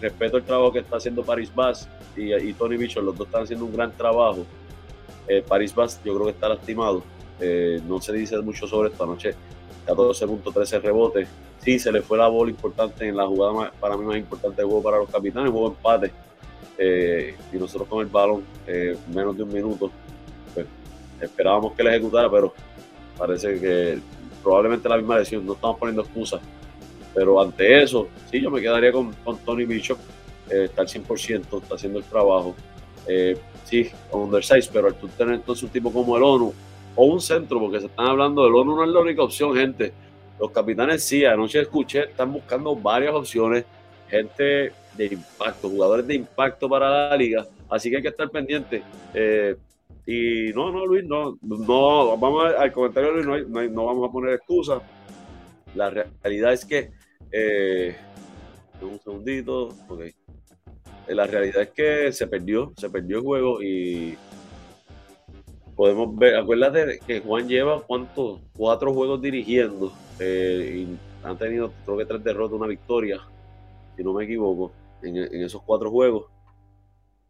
respeto 0.00 0.38
el 0.38 0.44
trabajo 0.44 0.72
que 0.72 0.78
está 0.78 0.96
haciendo 0.96 1.22
Paris 1.22 1.54
Bass 1.54 1.88
y, 2.18 2.52
Tony 2.54 2.76
Bichon, 2.76 3.04
los 3.04 3.16
dos 3.16 3.26
están 3.26 3.44
haciendo 3.44 3.64
un 3.64 3.72
gran 3.72 3.92
trabajo. 3.92 4.44
Eh, 5.26 5.44
Paris 5.46 5.74
Bass 5.74 6.00
yo 6.04 6.14
creo 6.14 6.26
que 6.26 6.32
está 6.32 6.48
lastimado. 6.48 7.02
Eh, 7.40 7.80
no 7.86 8.00
se 8.00 8.12
dice 8.12 8.38
mucho 8.38 8.66
sobre 8.66 8.90
esta 8.90 9.06
noche. 9.06 9.34
14 9.88 10.26
puntos, 10.26 10.54
13 10.54 10.78
rebotes. 10.78 11.28
Sí, 11.60 11.78
se 11.78 11.90
le 11.90 12.02
fue 12.02 12.16
la 12.18 12.28
bola 12.28 12.50
importante 12.50 13.08
en 13.08 13.16
la 13.16 13.26
jugada 13.26 13.72
para 13.80 13.96
mí 13.96 14.04
más 14.04 14.16
importante 14.16 14.62
del 14.62 14.66
juego 14.66 14.82
para 14.82 14.98
los 14.98 15.10
capitanes, 15.10 15.50
juego 15.50 15.68
empate. 15.68 16.12
Eh, 16.76 17.34
y 17.52 17.56
nosotros 17.56 17.88
con 17.88 18.00
el 18.00 18.06
balón 18.06 18.44
menos 19.12 19.36
de 19.36 19.42
un 19.42 19.52
minuto. 19.52 19.90
Pues, 20.54 20.66
esperábamos 21.20 21.72
que 21.72 21.82
le 21.82 21.90
ejecutara, 21.90 22.30
pero 22.30 22.54
parece 23.16 23.58
que 23.58 23.98
probablemente 24.42 24.88
la 24.88 24.96
misma 24.98 25.18
lesión. 25.18 25.44
No 25.44 25.54
estamos 25.54 25.78
poniendo 25.78 26.02
excusas 26.02 26.40
pero 27.18 27.40
ante 27.40 27.82
eso, 27.82 28.06
sí, 28.30 28.40
yo 28.40 28.48
me 28.48 28.60
quedaría 28.60 28.92
con, 28.92 29.12
Tony 29.44 29.64
Bishop. 29.64 29.98
Eh, 30.50 30.66
está 30.66 30.82
al 30.82 30.88
100%, 30.88 31.62
está 31.62 31.74
haciendo 31.74 31.98
el 31.98 32.04
trabajo. 32.04 32.54
Eh, 33.08 33.36
sí, 33.64 33.90
undersize, 34.12 34.70
pero 34.72 34.86
al 34.86 34.94
tener 34.94 35.34
entonces 35.34 35.64
un 35.64 35.70
tipo 35.70 35.92
como 35.92 36.16
el 36.16 36.22
ONU 36.22 36.54
o 36.98 37.04
un 37.04 37.20
centro, 37.20 37.60
porque 37.60 37.78
se 37.78 37.86
están 37.86 38.06
hablando 38.06 38.42
del 38.42 38.56
ONU 38.56 38.74
no 38.74 38.82
es 38.82 38.90
la 38.90 38.98
única 38.98 39.22
opción, 39.22 39.54
gente. 39.54 39.92
Los 40.40 40.50
capitanes 40.50 41.04
sí, 41.04 41.24
anoche 41.24 41.60
escuché, 41.60 42.00
están 42.00 42.32
buscando 42.32 42.74
varias 42.74 43.14
opciones, 43.14 43.64
gente 44.08 44.72
de 44.96 45.06
impacto, 45.06 45.68
jugadores 45.68 46.08
de 46.08 46.16
impacto 46.16 46.68
para 46.68 47.08
la 47.10 47.16
liga, 47.16 47.46
así 47.70 47.88
que 47.88 47.96
hay 47.96 48.02
que 48.02 48.08
estar 48.08 48.28
pendiente. 48.30 48.82
Eh, 49.14 49.54
y 50.06 50.52
no, 50.52 50.72
no, 50.72 50.86
Luis, 50.86 51.04
no, 51.04 51.38
no, 51.40 52.16
vamos 52.18 52.52
al 52.52 52.72
comentario, 52.72 53.12
Luis, 53.12 53.46
no, 53.46 53.62
no 53.62 53.86
vamos 53.86 54.08
a 54.08 54.12
poner 54.12 54.34
excusas. 54.34 54.82
La 55.76 55.90
realidad 55.90 56.52
es 56.52 56.64
que 56.64 56.90
eh, 57.30 57.94
un 58.82 58.98
segundito. 58.98 59.68
Eh, 60.00 61.14
la 61.14 61.26
realidad 61.26 61.62
es 61.62 61.70
que 61.70 62.12
se 62.12 62.26
perdió, 62.26 62.72
se 62.76 62.90
perdió 62.90 63.18
el 63.18 63.22
juego 63.22 63.62
y 63.62 64.16
podemos 65.78 66.16
ver, 66.16 66.34
acuérdate 66.34 66.98
que 67.06 67.20
Juan 67.20 67.46
lleva 67.46 67.80
cuántos, 67.82 68.40
cuatro 68.56 68.92
juegos 68.92 69.22
dirigiendo 69.22 69.92
eh, 70.18 70.84
y 70.88 70.98
han 71.24 71.38
tenido 71.38 71.72
creo 71.84 71.96
que 71.96 72.04
tres 72.04 72.24
derrotas, 72.24 72.58
una 72.58 72.66
victoria, 72.66 73.20
si 73.96 74.02
no 74.02 74.12
me 74.12 74.24
equivoco, 74.24 74.72
en, 75.04 75.16
esos 75.16 75.62
cuatro 75.62 75.88
juegos. 75.88 76.24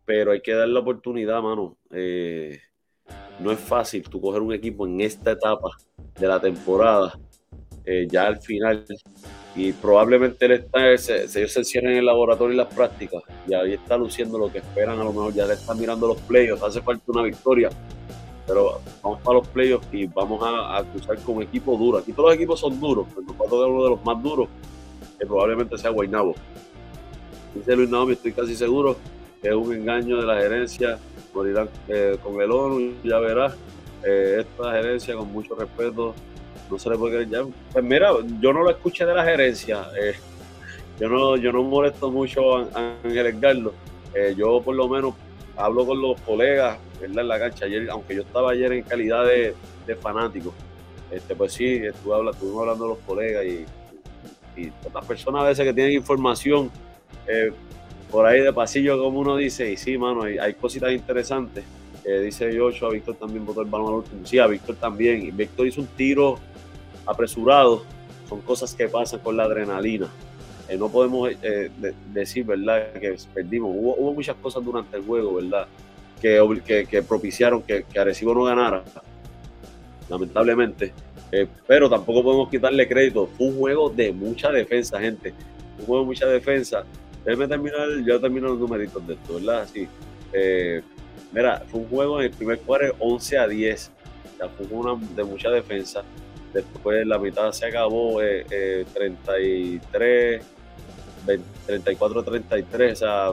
Pero 0.06 0.32
hay 0.32 0.40
que 0.40 0.54
dar 0.54 0.66
la 0.66 0.80
oportunidad, 0.80 1.42
mano. 1.42 1.76
no 1.90 3.52
es 3.52 3.58
fácil 3.58 4.08
tú 4.08 4.18
coger 4.18 4.40
un 4.40 4.54
equipo 4.54 4.86
en 4.86 5.02
esta 5.02 5.32
etapa 5.32 5.68
de 6.18 6.26
la 6.26 6.40
temporada, 6.40 7.18
ya 8.10 8.28
al 8.28 8.40
final, 8.40 8.86
y 9.54 9.72
probablemente 9.72 10.46
él 10.46 10.52
está, 10.52 10.96
se, 10.96 11.24
ellos 11.24 11.52
se 11.52 11.58
encierren 11.58 11.92
en 11.92 11.98
el 11.98 12.06
laboratorio 12.06 12.54
y 12.54 12.56
las 12.56 12.72
prácticas 12.72 13.22
y 13.46 13.52
ahí 13.52 13.74
está 13.74 13.98
luciendo 13.98 14.38
lo 14.38 14.50
que 14.50 14.58
esperan, 14.58 14.98
a 14.98 15.04
lo 15.04 15.12
mejor 15.12 15.34
ya 15.34 15.44
le 15.44 15.54
están 15.54 15.78
mirando 15.78 16.06
los 16.06 16.20
playoffs, 16.22 16.62
hace 16.62 16.80
falta 16.80 17.04
una 17.08 17.22
victoria, 17.22 17.68
pero 18.48 18.80
vamos 19.02 19.20
para 19.22 19.38
los 19.38 19.48
playoffs 19.48 19.86
y 19.92 20.06
vamos 20.06 20.42
a, 20.42 20.82
cruzar 20.90 21.18
con 21.18 21.36
un 21.36 21.42
equipo 21.42 21.76
duro. 21.76 21.98
Aquí 21.98 22.12
todos 22.12 22.30
los 22.30 22.36
equipos 22.36 22.58
son 22.58 22.80
duros, 22.80 23.06
pero 23.10 23.22
nos 23.22 23.36
va 23.36 23.46
a 23.46 23.48
tocar 23.48 23.68
uno 23.68 23.84
de 23.84 23.90
los 23.90 24.04
más 24.04 24.20
duros, 24.20 24.48
que 25.18 25.26
probablemente 25.26 25.78
sea 25.78 25.90
Guaynabo. 25.90 26.34
Dice 27.54 27.76
Luis 27.76 27.90
Naomi, 27.90 28.14
estoy 28.14 28.32
casi 28.32 28.56
seguro 28.56 28.96
es 29.42 29.54
un 29.54 29.72
engaño 29.72 30.16
de 30.16 30.26
la 30.26 30.40
gerencia, 30.40 30.98
morirán 31.32 31.68
eh, 31.86 32.18
con 32.22 32.40
el 32.40 32.50
ONU, 32.50 32.94
ya 33.04 33.18
verás, 33.18 33.54
eh, 34.04 34.38
esta 34.40 34.72
gerencia 34.72 35.14
con 35.14 35.32
mucho 35.32 35.54
respeto 35.54 36.14
no 36.70 36.78
se 36.78 36.90
le 36.90 36.98
puede 36.98 37.24
creer. 37.26 37.46
Pues 37.72 37.84
mira, 37.84 38.10
yo 38.40 38.52
no 38.52 38.62
lo 38.62 38.70
escuché 38.70 39.06
de 39.06 39.14
la 39.14 39.24
gerencia. 39.24 39.86
Eh, 40.00 40.14
yo 41.00 41.08
no 41.08 41.36
yo 41.36 41.52
no 41.52 41.62
molesto 41.62 42.10
mucho 42.10 42.56
a, 42.56 42.96
Ángel 43.04 43.26
Edgardo. 43.26 43.72
Eh, 44.14 44.34
yo 44.36 44.60
por 44.60 44.74
lo 44.74 44.88
menos 44.88 45.14
hablo 45.56 45.86
con 45.86 46.00
los 46.00 46.20
colegas 46.22 46.78
¿verdad? 47.00 47.22
en 47.22 47.28
la 47.28 47.38
cancha 47.38 47.64
ayer, 47.66 47.88
aunque 47.90 48.14
yo 48.14 48.22
estaba 48.22 48.52
ayer 48.52 48.72
en 48.72 48.82
calidad 48.82 49.24
de, 49.26 49.54
fanático. 49.96 50.52
Este, 51.10 51.34
pues 51.34 51.54
sí, 51.54 51.76
estuve 51.76 52.14
hablando, 52.14 52.32
estuvimos 52.32 52.60
hablando 52.60 52.84
de 52.84 52.90
los 52.90 52.98
colegas 52.98 53.44
y, 53.44 53.64
y, 54.60 54.72
otras 54.86 55.04
personas 55.06 55.42
a 55.42 55.46
veces 55.46 55.64
que 55.64 55.72
tienen 55.72 55.94
información 55.94 56.70
eh, 57.26 57.50
por 58.10 58.26
ahí 58.26 58.40
de 58.40 58.52
pasillo, 58.52 59.02
como 59.02 59.20
uno 59.20 59.36
dice, 59.36 59.70
y 59.70 59.76
sí, 59.76 59.96
mano, 59.96 60.24
hay, 60.24 60.38
hay 60.38 60.54
cositas 60.54 60.92
interesantes. 60.92 61.64
dice 62.04 62.54
Yocho, 62.54 62.86
a 62.86 62.90
Víctor 62.90 63.16
también 63.16 63.44
votó 63.46 63.62
el 63.62 63.68
balón 63.68 63.88
al 63.88 63.94
último. 63.94 64.26
Sí, 64.26 64.38
a 64.38 64.46
Víctor 64.46 64.76
también. 64.76 65.22
Y 65.22 65.30
Víctor 65.30 65.66
hizo 65.66 65.80
un 65.80 65.86
tiro 65.88 66.38
apresurado, 67.06 67.84
son 68.28 68.40
cosas 68.42 68.74
que 68.74 68.88
pasan 68.88 69.20
con 69.20 69.36
la 69.36 69.44
adrenalina. 69.44 70.08
Eh, 70.68 70.76
no 70.76 70.90
podemos 70.90 71.30
eh, 71.42 71.70
decir, 72.12 72.44
¿verdad?, 72.44 72.92
que 72.92 73.16
perdimos. 73.32 73.70
Hubo, 73.74 74.12
muchas 74.12 74.36
cosas 74.36 74.62
durante 74.62 74.98
el 74.98 75.04
juego, 75.04 75.34
¿verdad?, 75.34 75.66
que, 76.20 76.86
que, 76.88 77.02
propiciaron 77.02 77.62
que, 77.62 77.84
Arecibo 77.98 78.34
no 78.34 78.44
ganara, 78.44 78.84
lamentablemente. 80.08 80.92
Eh, 81.30 81.46
pero 81.66 81.90
tampoco 81.90 82.22
podemos 82.22 82.48
quitarle 82.48 82.88
crédito. 82.88 83.28
Fue 83.36 83.48
un 83.48 83.58
juego 83.58 83.90
de 83.90 84.12
mucha 84.12 84.50
defensa, 84.50 84.98
gente. 85.00 85.34
Un 85.78 85.86
juego 85.86 86.02
de 86.02 86.06
mucha 86.06 86.26
defensa. 86.26 86.84
Déjeme 87.24 87.46
terminar, 87.48 87.88
ya 88.06 88.18
termino 88.18 88.48
los 88.48 88.58
numeritos 88.58 89.06
de 89.06 89.14
esto, 89.14 89.34
¿verdad? 89.34 89.68
Sí. 89.72 89.86
mira, 91.32 91.62
fue 91.66 91.80
un 91.80 91.88
juego 91.88 92.20
en 92.20 92.26
el 92.26 92.32
primer 92.32 92.58
cuarto 92.60 92.96
11 92.98 93.38
a 93.38 93.46
10. 93.46 93.90
O 94.40 94.48
fue 94.48 94.78
una 94.78 95.06
de 95.14 95.24
mucha 95.24 95.50
defensa. 95.50 96.02
Después 96.52 97.06
la 97.06 97.18
mitad 97.18 97.52
se 97.52 97.66
acabó 97.66 98.22
eh, 98.22 98.86
33, 98.94 100.42
34-33, 101.26 102.92
o 102.92 102.96
sea, 102.96 103.32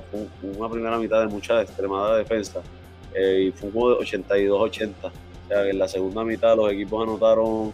una 0.57 0.69
primera 0.69 0.97
mitad 0.97 1.21
de 1.21 1.27
mucha 1.27 1.61
extremada 1.61 2.17
defensa. 2.17 2.61
Eh, 3.15 3.45
y 3.47 3.51
fue 3.51 3.69
un 3.69 3.73
juego 3.73 3.99
de 3.99 4.05
82-80. 4.05 4.91
O 5.05 5.47
sea, 5.47 5.67
en 5.69 5.79
la 5.79 5.87
segunda 5.87 6.23
mitad 6.23 6.55
los 6.55 6.71
equipos 6.71 7.03
anotaron 7.03 7.73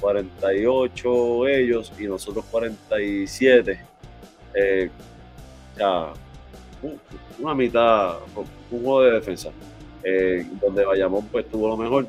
48 0.00 1.48
ellos 1.48 1.92
y 1.98 2.04
nosotros 2.04 2.44
47. 2.50 3.80
Eh, 4.54 4.90
o 5.74 5.76
sea, 5.76 6.12
una 7.38 7.54
mitad, 7.54 8.16
un 8.36 8.80
juego 8.82 9.02
de 9.02 9.12
defensa. 9.12 9.50
Eh, 10.04 10.44
donde 10.60 10.84
Bayamón 10.84 11.26
pues 11.28 11.48
tuvo 11.48 11.68
lo 11.68 11.76
mejor 11.76 12.08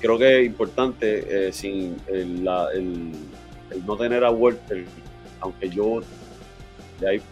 creo 0.00 0.16
que 0.16 0.40
es 0.40 0.46
importante, 0.46 1.52
sin 1.52 1.96
el, 2.06 2.44
no 2.44 3.96
tener 3.96 4.24
a 4.24 4.30
Walter, 4.30 4.84
aunque 5.40 5.68
yo 5.68 6.00
de 7.00 7.08
ahí 7.08 7.22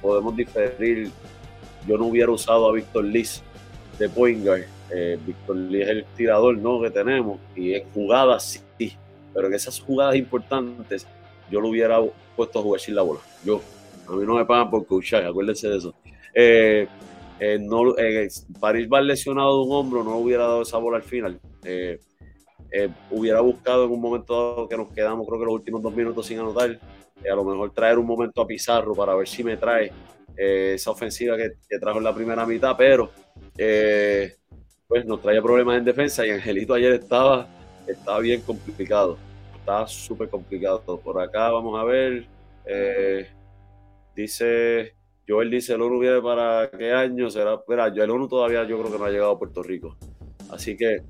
podemos 0.00 0.36
diferir, 0.36 1.10
yo 1.86 1.98
no 1.98 2.06
hubiera 2.06 2.30
usado 2.30 2.68
a 2.68 2.72
Víctor 2.72 3.04
Liz 3.04 3.42
de 3.98 4.08
point 4.08 4.46
eh, 4.90 5.18
Víctor 5.26 5.56
Liz 5.56 5.82
es 5.82 5.88
el 5.88 6.04
tirador 6.16 6.56
¿no? 6.56 6.80
que 6.80 6.90
tenemos 6.90 7.38
y 7.54 7.74
en 7.74 7.90
jugadas 7.92 8.64
sí, 8.78 8.96
pero 9.34 9.48
en 9.48 9.54
esas 9.54 9.80
jugadas 9.80 10.16
importantes 10.16 11.06
yo 11.50 11.60
lo 11.60 11.68
hubiera 11.68 12.00
puesto 12.34 12.58
a 12.58 12.62
jugar 12.62 12.80
sin 12.80 12.94
la 12.94 13.02
bola. 13.02 13.20
Yo, 13.44 13.60
a 14.08 14.12
mí 14.12 14.24
no 14.26 14.34
me 14.34 14.44
pagan 14.44 14.70
por 14.70 14.86
coachar, 14.86 15.24
acuérdense 15.26 15.68
de 15.68 15.76
eso. 15.76 15.94
Eh, 16.34 16.88
eh, 17.38 17.58
eh, 17.98 18.28
París 18.58 18.88
va 18.90 19.00
lesionado 19.00 19.58
de 19.58 19.68
un 19.68 19.76
hombro, 19.76 20.02
no 20.02 20.16
hubiera 20.16 20.44
dado 20.44 20.62
esa 20.62 20.78
bola 20.78 20.96
al 20.96 21.02
final. 21.02 21.38
hubiera 23.10 23.40
buscado 23.40 23.84
en 23.84 23.90
un 23.90 24.00
momento 24.00 24.34
dado 24.34 24.68
que 24.68 24.76
nos 24.76 24.92
quedamos, 24.92 25.26
creo 25.26 25.38
que 25.38 25.44
los 25.44 25.54
últimos 25.54 25.82
dos 25.82 25.94
minutos 25.94 26.26
sin 26.26 26.38
anotar, 26.38 26.78
a 27.30 27.34
lo 27.34 27.44
mejor 27.44 27.72
traer 27.72 27.98
un 27.98 28.06
momento 28.06 28.40
a 28.40 28.46
Pizarro 28.46 28.94
para 28.94 29.14
ver 29.14 29.28
si 29.28 29.44
me 29.44 29.56
trae 29.56 29.92
esa 30.36 30.90
ofensiva 30.90 31.36
que, 31.36 31.52
que, 31.68 31.78
trajo 31.78 31.98
en 31.98 32.04
la 32.04 32.14
primera 32.14 32.46
mitad, 32.46 32.74
pero 32.76 33.10
pues 33.54 35.04
nos 35.04 35.20
traía 35.20 35.42
problemas 35.42 35.78
en 35.78 35.84
defensa 35.84 36.26
y 36.26 36.30
Angelito 36.30 36.74
ayer 36.74 36.94
estaba, 36.94 37.46
estaba 37.86 38.18
bien 38.20 38.40
complicado 38.40 39.18
está 39.62 39.86
súper 39.86 40.28
complicado. 40.28 40.82
Por 41.02 41.20
acá 41.20 41.50
vamos 41.50 41.78
a 41.78 41.84
ver. 41.84 42.26
Eh, 42.64 43.28
dice, 44.14 44.94
Joel 45.26 45.50
dice, 45.50 45.74
el 45.74 45.82
ONU 45.82 46.00
viene 46.00 46.20
para 46.20 46.70
qué 46.70 46.92
año 46.92 47.30
será. 47.30 47.60
El 47.68 48.10
ONU 48.10 48.28
todavía 48.28 48.64
yo 48.64 48.78
creo 48.80 48.92
que 48.92 48.98
no 48.98 49.04
ha 49.04 49.10
llegado 49.10 49.32
a 49.32 49.38
Puerto 49.38 49.62
Rico. 49.62 49.96
Así 50.50 50.76
que 50.76 51.02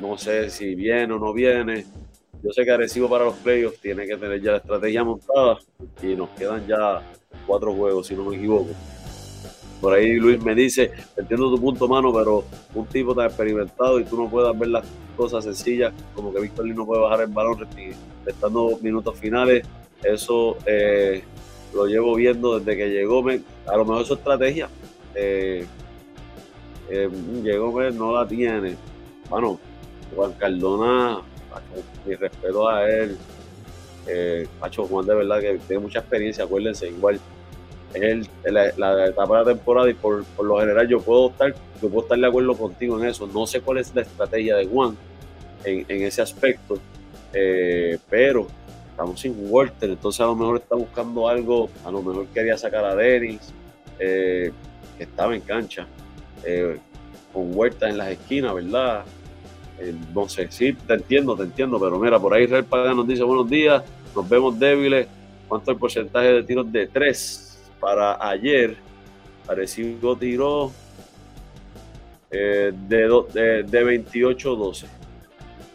no 0.00 0.16
sé 0.16 0.50
si 0.50 0.74
viene 0.74 1.12
o 1.12 1.18
no 1.18 1.32
viene. 1.32 1.84
Yo 2.42 2.50
sé 2.52 2.64
que 2.64 2.70
Arecibo 2.70 3.08
para 3.08 3.24
los 3.24 3.34
playoffs 3.34 3.80
tiene 3.80 4.06
que 4.06 4.16
tener 4.16 4.40
ya 4.40 4.52
la 4.52 4.56
estrategia 4.58 5.04
montada 5.04 5.58
y 6.02 6.14
nos 6.14 6.30
quedan 6.30 6.66
ya 6.66 7.02
cuatro 7.46 7.74
juegos, 7.74 8.06
si 8.06 8.14
no 8.14 8.24
me 8.24 8.36
equivoco. 8.36 8.70
Por 9.80 9.94
ahí 9.94 10.16
Luis 10.16 10.42
me 10.42 10.54
dice, 10.54 10.90
entiendo 11.16 11.50
tu 11.50 11.60
punto, 11.60 11.88
mano, 11.88 12.12
pero 12.12 12.44
un 12.74 12.86
tipo 12.86 13.14
tan 13.14 13.26
experimentado 13.26 13.98
y 13.98 14.04
tú 14.04 14.16
no 14.16 14.28
puedas 14.28 14.58
ver 14.58 14.68
las 14.68 14.84
cosas 15.16 15.44
sencillas, 15.44 15.92
como 16.14 16.32
que 16.32 16.40
Víctor 16.40 16.66
Lee 16.66 16.74
no 16.74 16.86
puede 16.86 17.02
bajar 17.02 17.22
el 17.22 17.28
balón 17.28 17.66
restando 18.24 18.78
minutos 18.82 19.18
finales, 19.18 19.66
eso 20.02 20.56
eh, 20.66 21.22
lo 21.74 21.86
llevo 21.86 22.14
viendo 22.14 22.58
desde 22.58 22.76
que 22.76 22.90
llegó. 22.90 23.24
a 23.66 23.76
lo 23.76 23.84
mejor 23.84 24.04
su 24.04 24.14
estrategia, 24.14 24.68
eh, 25.14 25.66
eh, 26.90 27.10
llegó, 27.42 27.80
no 27.90 28.12
la 28.12 28.26
tiene. 28.26 28.76
Bueno, 29.30 29.58
Juan 30.14 30.32
Cardona, 30.32 31.22
mi 32.06 32.14
respeto 32.14 32.68
a 32.68 32.88
él. 32.88 33.16
Eh, 34.06 34.46
Pacho 34.58 34.84
Juan 34.86 35.06
de 35.06 35.14
verdad 35.14 35.40
que 35.40 35.60
tiene 35.66 35.82
mucha 35.82 36.00
experiencia, 36.00 36.44
acuérdense, 36.44 36.88
igual 36.88 37.20
es 37.94 38.28
la, 38.44 39.06
etapa 39.06 39.38
de 39.38 39.44
la 39.44 39.50
temporada 39.52 39.90
y 39.90 39.94
por, 39.94 40.24
lo 40.42 40.60
general 40.60 40.88
yo 40.88 41.00
puedo 41.00 41.30
estar 41.30 41.52
yo 41.82 41.88
puedo 41.88 42.02
estar 42.02 42.18
de 42.18 42.26
acuerdo 42.26 42.54
contigo 42.54 42.98
en 43.00 43.08
eso. 43.08 43.26
No 43.26 43.46
sé 43.46 43.60
cuál 43.60 43.78
es 43.78 43.94
la 43.94 44.02
estrategia 44.02 44.56
de 44.56 44.66
Juan 44.66 44.96
en, 45.64 46.02
ese 46.02 46.22
aspecto, 46.22 46.78
eh, 47.32 47.98
pero 48.08 48.46
estamos 48.90 49.20
sin 49.20 49.34
Walter, 49.50 49.90
entonces 49.90 50.20
a 50.20 50.26
lo 50.26 50.36
mejor 50.36 50.56
está 50.58 50.74
buscando 50.74 51.28
algo, 51.28 51.70
a 51.84 51.90
lo 51.90 52.02
mejor 52.02 52.26
quería 52.28 52.56
sacar 52.56 52.84
a 52.84 52.94
Denis, 52.94 53.52
eh, 53.98 54.52
que 54.96 55.04
estaba 55.04 55.34
en 55.34 55.40
cancha, 55.40 55.86
eh, 56.44 56.78
con 57.32 57.56
Huerta 57.56 57.88
en 57.88 57.98
las 57.98 58.08
esquinas, 58.08 58.54
¿verdad? 58.54 59.04
No 60.14 60.28
sé, 60.28 60.48
sí, 60.50 60.72
te 60.72 60.94
entiendo, 60.94 61.36
te 61.36 61.44
entiendo, 61.44 61.80
pero 61.80 61.98
mira, 61.98 62.18
por 62.18 62.34
ahí 62.34 62.44
Israel 62.44 62.64
Pagan 62.64 62.96
nos 62.96 63.06
dice 63.06 63.22
buenos 63.22 63.48
días, 63.48 63.82
nos 64.14 64.28
vemos 64.28 64.58
débiles. 64.58 65.06
¿Cuánto 65.48 65.72
el 65.72 65.78
porcentaje 65.78 66.32
de 66.32 66.42
tiros 66.44 66.70
de 66.70 66.86
tres? 66.86 67.50
para 67.80 68.28
ayer, 68.28 68.76
Arecibo 69.48 70.14
tiró 70.16 70.70
eh, 72.30 72.72
de, 72.88 73.22
de, 73.32 73.62
de 73.64 74.04
28-12. 74.04 74.84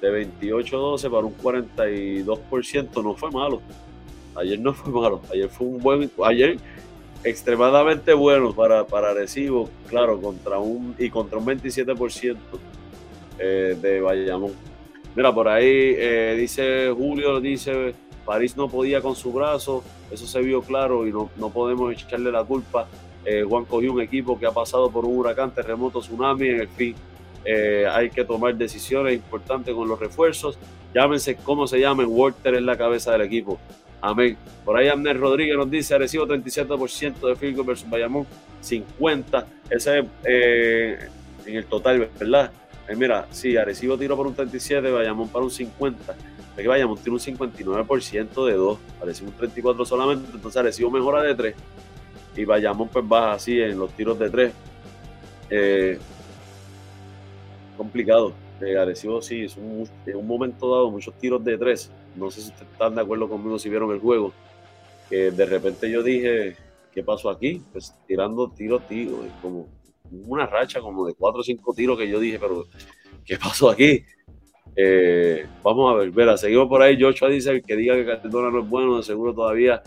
De 0.02 0.28
28-12 0.28 1.10
para 1.10 1.26
un 1.26 1.36
42% 1.38 3.04
no 3.04 3.16
fue 3.16 3.32
malo. 3.32 3.62
Ayer 4.36 4.60
no 4.60 4.74
fue 4.74 4.94
malo. 4.94 5.22
Ayer 5.34 5.50
fue 5.50 5.68
un 5.68 5.80
buen. 5.80 6.12
Ayer 6.24 6.58
extremadamente 7.24 8.14
bueno 8.14 8.54
para, 8.54 8.86
para 8.86 9.10
Arecibo, 9.10 9.68
claro, 9.90 10.22
contra 10.22 10.60
un 10.60 10.96
y 11.00 11.10
contra 11.10 11.40
un 11.40 11.46
27% 11.48 12.38
eh, 13.40 13.78
de 13.82 14.02
Bayamón. 14.02 14.54
Mira, 15.16 15.34
por 15.34 15.48
ahí 15.48 15.66
eh, 15.98 16.36
dice 16.38 16.92
Julio, 16.96 17.40
dice 17.40 17.94
París 18.26 18.56
no 18.58 18.70
podía 18.70 19.02
con 19.02 19.16
su 19.16 19.32
brazo, 19.32 19.84
eso 20.12 20.26
se 20.26 20.42
vio 20.42 20.62
claro 20.62 21.08
y 21.08 21.12
no, 21.12 21.30
no 21.38 21.50
podemos 21.50 21.92
echarle 21.92 22.32
la 22.32 22.44
culpa. 22.44 22.88
Eh, 23.26 23.44
Juan 23.48 23.66
cogió 23.66 23.94
un 23.94 24.02
equipo 24.02 24.40
que 24.40 24.46
ha 24.46 24.52
pasado 24.52 24.90
por 24.90 25.06
un 25.06 25.18
huracán, 25.18 25.54
terremoto, 25.54 26.00
tsunami, 26.00 26.50
en 26.50 26.62
el 26.62 26.68
fin. 26.70 26.96
Hay 27.92 28.10
que 28.10 28.26
tomar 28.26 28.56
decisiones 28.56 29.14
importantes 29.14 29.74
con 29.74 29.88
los 29.88 30.00
refuerzos. 30.00 30.58
Llámense 30.96 31.36
como 31.36 31.68
se 31.68 31.80
llamen, 31.80 32.08
Walter 32.10 32.56
es 32.56 32.64
la 32.64 32.76
cabeza 32.76 33.12
del 33.12 33.22
equipo. 33.22 33.60
Amén. 34.02 34.36
Por 34.64 34.76
ahí 34.78 34.88
Amner 34.88 35.20
Rodríguez 35.20 35.56
nos 35.56 35.70
dice, 35.70 35.96
recibo 35.98 36.26
37% 36.26 37.28
de 37.28 37.36
field 37.36 37.64
versus 37.64 37.88
Bayamón, 37.88 38.26
50. 38.62 39.46
Ese 39.70 40.06
en 41.46 41.56
el 41.56 41.66
total, 41.66 42.10
¿verdad? 42.20 42.52
Mira, 42.96 43.28
sí, 43.32 43.58
Arecibo 43.58 43.98
tiró 43.98 44.16
por 44.16 44.28
un 44.28 44.36
37, 44.36 44.92
Bayamón 44.92 45.30
para 45.30 45.46
un 45.46 45.52
50 45.52 46.16
es 46.56 46.62
que 46.62 46.68
Bayamón 46.70 46.98
tiene 46.98 47.12
un 47.12 47.20
59% 47.20 48.46
de 48.46 48.54
2, 48.54 48.80
Arecibo 49.02 49.30
un 49.30 49.36
34 49.36 49.86
solamente, 49.86 50.32
entonces 50.34 50.58
Arecibo 50.58 50.90
mejora 50.90 51.22
de 51.22 51.36
3 51.36 51.56
y 52.38 52.46
Bayamón 52.46 52.88
pues 52.88 53.08
baja 53.08 53.34
así 53.34 53.60
en 53.60 53.78
los 53.78 53.92
tiros 53.92 54.18
de 54.20 54.30
3. 54.30 54.54
Eh, 55.50 56.00
complicado. 57.78 58.34
Eh, 58.62 58.78
Arecibo 58.78 59.22
sí, 59.22 59.46
es 59.46 59.58
un, 59.58 59.88
en 60.06 60.16
un 60.16 60.28
momento 60.28 60.72
dado 60.72 60.92
muchos 60.92 61.14
tiros 61.16 61.44
de 61.44 61.58
3. 61.58 61.92
No 62.16 62.32
sé 62.32 62.42
si 62.42 62.52
están 62.52 62.96
de 62.96 63.02
acuerdo 63.02 63.28
conmigo 63.28 63.60
si 63.60 63.70
vieron 63.70 63.92
el 63.92 64.00
juego. 64.00 64.32
Que 65.10 65.32
de 65.32 65.46
repente 65.46 65.92
yo 65.92 66.04
dije, 66.04 66.56
¿qué 66.94 67.04
pasó 67.04 67.30
aquí? 67.30 67.62
Pues 67.72 67.94
tirando 68.08 68.50
tiros, 68.50 68.88
tiros, 68.88 69.20
como 69.42 69.68
una 70.12 70.46
racha 70.46 70.80
como 70.80 71.06
de 71.06 71.14
4 71.14 71.40
o 71.40 71.44
5 71.44 71.74
tiros 71.74 71.98
que 71.98 72.10
yo 72.10 72.20
dije, 72.20 72.40
pero 72.40 72.66
¿qué 73.26 73.38
pasó 73.38 73.70
aquí? 73.70 74.04
Eh, 74.76 75.46
vamos 75.64 75.94
a 75.94 75.98
ver, 75.98 76.12
verá, 76.12 76.38
seguimos 76.38 76.68
por 76.68 76.82
ahí. 76.82 76.98
Joshua 77.00 77.30
dice 77.30 77.62
que 77.62 77.76
diga 77.76 77.96
que 77.96 78.06
Cardona 78.06 78.52
no 78.52 78.60
es 78.60 78.70
bueno, 78.70 79.02
seguro 79.02 79.34
todavía 79.34 79.82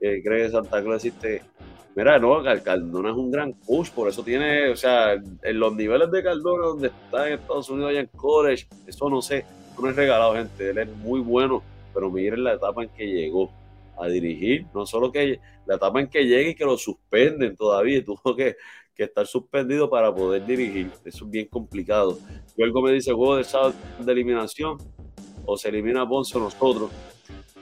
eh, 0.00 0.22
cree 0.22 0.44
que 0.44 0.50
Santa 0.50 0.82
Cruz 0.82 1.04
existe. 1.04 1.42
Mira, 1.96 2.18
no, 2.18 2.42
Cardona 2.42 3.10
es 3.10 3.16
un 3.16 3.30
gran 3.30 3.54
push, 3.54 3.90
por 3.90 4.08
eso 4.08 4.22
tiene, 4.22 4.70
o 4.70 4.76
sea, 4.76 5.14
en 5.14 5.58
los 5.58 5.74
niveles 5.74 6.10
de 6.12 6.22
Cardona 6.22 6.66
donde 6.68 6.88
está 6.88 7.26
en 7.26 7.34
Estados 7.40 7.68
Unidos, 7.70 7.90
allá 7.90 8.00
en 8.00 8.06
college, 8.06 8.68
eso 8.86 9.10
no 9.10 9.20
sé, 9.20 9.44
no 9.80 9.90
es 9.90 9.96
regalado, 9.96 10.34
gente. 10.34 10.70
Él 10.70 10.78
es 10.78 10.88
muy 10.88 11.20
bueno, 11.20 11.62
pero 11.92 12.10
miren 12.10 12.44
la 12.44 12.54
etapa 12.54 12.84
en 12.84 12.90
que 12.90 13.04
llegó 13.04 13.50
a 14.00 14.06
dirigir, 14.06 14.66
no 14.72 14.86
solo 14.86 15.10
que 15.10 15.40
la 15.66 15.74
etapa 15.74 16.00
en 16.00 16.08
que 16.08 16.24
llega 16.24 16.50
y 16.50 16.54
que 16.54 16.64
lo 16.64 16.76
suspenden 16.76 17.56
todavía, 17.56 18.04
tuvo 18.04 18.36
que 18.36 18.56
que 18.98 19.04
estar 19.04 19.26
suspendido 19.28 19.88
para 19.88 20.12
poder 20.12 20.44
dirigir. 20.44 20.90
Eso 21.04 21.24
es 21.24 21.30
bien 21.30 21.46
complicado. 21.46 22.18
Luego 22.56 22.82
me 22.82 22.90
dice, 22.92 23.12
juego 23.12 23.36
de 23.36 23.44
sábado 23.44 23.72
de 24.00 24.12
eliminación 24.12 24.76
o 25.46 25.56
se 25.56 25.68
elimina 25.68 26.06
Ponce 26.06 26.36
o 26.36 26.40
nosotros. 26.40 26.90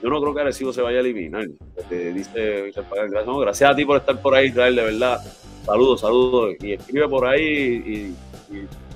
Yo 0.01 0.09
no 0.09 0.19
creo 0.19 0.33
que 0.33 0.41
Arecibo 0.41 0.73
se 0.73 0.81
vaya 0.81 0.97
a 0.97 1.01
eliminar. 1.01 1.47
dice 1.89 2.71
gracias, 2.73 3.25
gracias 3.39 3.71
a 3.71 3.75
ti 3.75 3.85
por 3.85 3.97
estar 3.97 4.19
por 4.19 4.33
ahí, 4.33 4.47
Israel, 4.47 4.75
de 4.75 4.83
verdad. 4.83 5.19
Saludos, 5.63 6.01
saludos. 6.01 6.55
Y 6.59 6.73
escribe 6.73 7.07
por 7.07 7.25
ahí 7.27 8.15
y 8.51 8.86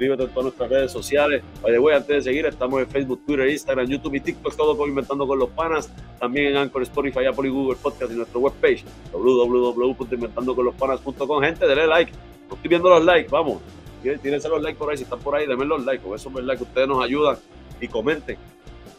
suscríbete 0.00 0.22
en 0.22 0.30
todas 0.30 0.44
nuestras 0.44 0.70
redes 0.70 0.92
sociales. 0.92 1.42
Vaya, 1.62 1.98
antes 1.98 2.08
de 2.08 2.22
seguir, 2.22 2.46
estamos 2.46 2.80
en 2.80 2.88
Facebook, 2.88 3.20
Twitter, 3.26 3.50
Instagram, 3.50 3.86
YouTube 3.86 4.14
y 4.14 4.20
TikTok, 4.20 4.56
todo 4.56 4.74
por 4.74 4.88
Inventando 4.88 5.26
con 5.26 5.38
los 5.38 5.50
Panas. 5.50 5.92
También 6.18 6.46
en 6.46 6.56
Anchor, 6.56 6.84
Spotify, 6.84 7.26
Apple 7.26 7.48
y 7.48 7.50
Google 7.50 7.76
Podcast 7.76 8.10
y 8.10 8.14
nuestra 8.14 8.38
webpage, 8.38 8.82
www.inventandoconlospanas.com. 9.12 11.42
Gente, 11.42 11.66
denle 11.66 11.86
like. 11.86 12.12
No 12.48 12.54
estoy 12.54 12.68
viendo 12.68 12.88
los 12.88 13.04
likes, 13.04 13.28
vamos. 13.30 13.60
Tírense 14.02 14.48
los 14.48 14.62
likes 14.62 14.78
por 14.78 14.90
ahí, 14.90 14.96
si 14.96 15.02
están 15.02 15.18
por 15.18 15.34
ahí, 15.34 15.46
denme 15.46 15.66
los 15.66 15.84
likes. 15.84 16.02
Con 16.02 16.16
eso 16.16 16.30
es 16.30 16.34
verdad 16.34 16.56
que 16.56 16.62
ustedes 16.62 16.88
nos 16.88 17.04
ayudan 17.04 17.36
y 17.78 17.88
comenten. 17.88 18.38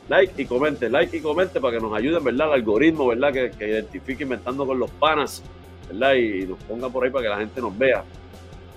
Like 0.08 0.40
y 0.40 0.46
comenten, 0.46 0.92
like 0.92 1.18
y 1.18 1.22
comenten 1.22 1.60
para 1.62 1.78
que 1.78 1.84
nos 1.84 1.98
ayuden, 1.98 2.24
¿verdad? 2.24 2.50
El 2.50 2.54
algoritmo, 2.54 3.08
¿verdad? 3.08 3.34
Que, 3.34 3.50
que 3.58 3.70
identifique 3.70 4.22
Inventando 4.24 4.68
con 4.68 4.78
los 4.78 4.92
Panas, 4.92 5.42
¿verdad? 5.88 6.14
Y 6.14 6.46
nos 6.46 6.62
ponga 6.64 6.90
por 6.90 7.04
ahí 7.04 7.10
para 7.10 7.24
que 7.24 7.30
la 7.30 7.40
gente 7.40 7.60
nos 7.60 7.76
vea. 7.76 8.04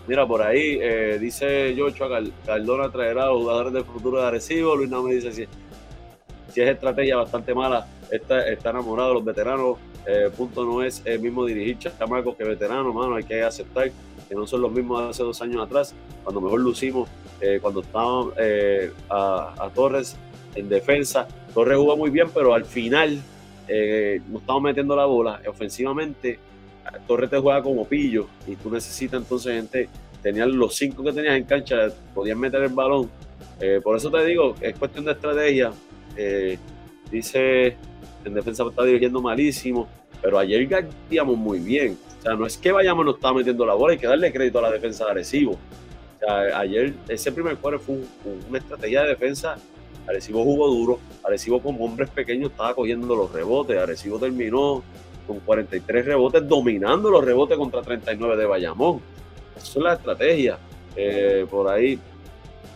Mira, 0.07 0.27
por 0.27 0.43
ahí 0.43 0.79
eh, 0.83 1.19
dice 1.19 1.75
Joshua 1.77 2.21
Cardona 2.45 2.91
traerá 2.91 3.25
a 3.25 3.27
los 3.29 3.39
jugadores 3.39 3.73
del 3.73 3.85
futuro 3.85 4.21
de 4.21 4.27
Arecibo. 4.27 4.77
Luis 4.77 4.91
no 4.91 5.03
me 5.03 5.15
dice 5.15 5.33
si, 5.33 5.47
si 6.53 6.61
es 6.61 6.69
estrategia 6.69 7.17
bastante 7.17 7.55
mala. 7.55 7.87
Está, 8.11 8.47
está 8.47 8.71
enamorado 8.71 9.09
de 9.09 9.15
los 9.15 9.25
veteranos. 9.25 9.79
Eh, 10.07 10.31
punto 10.37 10.67
no 10.67 10.83
es 10.83 11.01
el 11.07 11.21
mismo 11.21 11.47
dirigir 11.47 11.79
chamacos 11.79 12.37
que 12.37 12.45
veteranos, 12.45 12.95
mano. 12.95 13.17
Hay 13.17 13.25
que 13.25 13.43
aceptar 13.43 13.91
que 14.29 14.35
no 14.35 14.47
son 14.47 14.61
los 14.61 14.73
mismos 14.73 15.03
de 15.03 15.09
hace 15.09 15.23
dos 15.23 15.41
años 15.41 15.65
atrás, 15.65 15.95
cuando 16.23 16.41
mejor 16.43 16.61
lucimos, 16.61 17.09
eh, 17.41 17.59
cuando 17.61 17.81
estábamos 17.81 18.35
eh, 18.39 18.93
a, 19.09 19.71
Torres 19.75 20.17
en 20.55 20.69
defensa. 20.69 21.27
Torres 21.55 21.79
jugó 21.79 21.97
muy 21.97 22.11
bien, 22.11 22.29
pero 22.35 22.53
al 22.53 22.67
final 22.67 23.23
no 23.67 24.39
estamos 24.39 24.63
metiendo 24.63 24.95
la 24.95 25.07
bola. 25.07 25.41
Ofensivamente 25.49 26.39
Torres 27.07 27.31
te 27.31 27.39
juega 27.39 27.63
como 27.63 27.87
pillo 27.87 28.27
y 28.47 28.57
tú 28.57 28.71
necesitas 28.71 29.21
entonces 29.23 29.55
gente, 29.55 29.89
tenías 30.23 30.49
los 30.49 30.75
cinco 30.75 31.03
que 31.05 31.13
tenías 31.13 31.37
en 31.37 31.45
cancha, 31.45 31.89
podías 32.15 32.37
meter 32.37 32.63
el 32.63 32.71
balón. 32.71 33.11
Eh, 33.61 33.81
por 33.83 33.97
eso 33.97 34.11
te 34.11 34.25
digo, 34.25 34.55
es 34.61 34.79
cuestión 34.79 35.05
de 35.05 35.13
estrategia. 35.13 35.73
Eh, 36.17 36.59
dice 37.11 37.77
en 38.25 38.35
defensa 38.35 38.65
está 38.69 38.85
dirigiendo 38.85 39.21
malísimo, 39.21 39.89
pero 40.23 40.39
ayer 40.39 40.67
guardíamos 40.69 41.37
muy 41.37 41.59
bien. 41.59 41.99
O 42.19 42.23
sea, 42.23 42.35
no 42.35 42.47
es 42.47 42.57
que 42.57 42.73
vayamos 42.73 43.05
no 43.05 43.13
estaba 43.13 43.35
metiendo 43.39 43.67
la 43.67 43.75
bola, 43.75 43.93
hay 43.93 43.99
que 43.99 44.07
darle 44.07 44.33
crédito 44.33 44.59
a 44.59 44.63
la 44.63 44.71
defensa 44.71 45.05
de 45.05 45.11
Arecibo. 45.11 45.53
O 45.53 46.19
sea, 46.19 46.59
ayer 46.59 46.95
ese 47.09 47.33
primer 47.33 47.57
cuarto 47.57 47.81
fue 47.81 47.99
una 48.49 48.59
estrategia 48.59 49.03
de 49.03 49.09
defensa. 49.09 49.57
Arecibo 50.07 50.45
jugó 50.45 50.69
duro, 50.69 50.99
Arecibo 51.23 51.63
con 51.63 51.81
hombres 51.81 52.11
pequeños 52.11 52.51
estaba 52.51 52.75
cogiendo 52.75 53.15
los 53.15 53.33
rebotes, 53.33 53.79
Arecibo 53.79 54.19
terminó 54.19 54.83
con 55.27 55.41
43 55.41 56.05
rebotes, 56.05 56.47
dominando 56.49 57.11
los 57.11 57.25
rebotes 57.25 57.57
contra 57.57 57.83
39 57.83 58.37
de 58.37 58.47
Bayamón. 58.47 59.01
Esa 59.57 59.67
es 59.67 59.77
la 59.77 59.95
estrategia. 59.95 60.59
Eh, 60.97 61.47
por 61.51 61.69
ahí, 61.69 61.99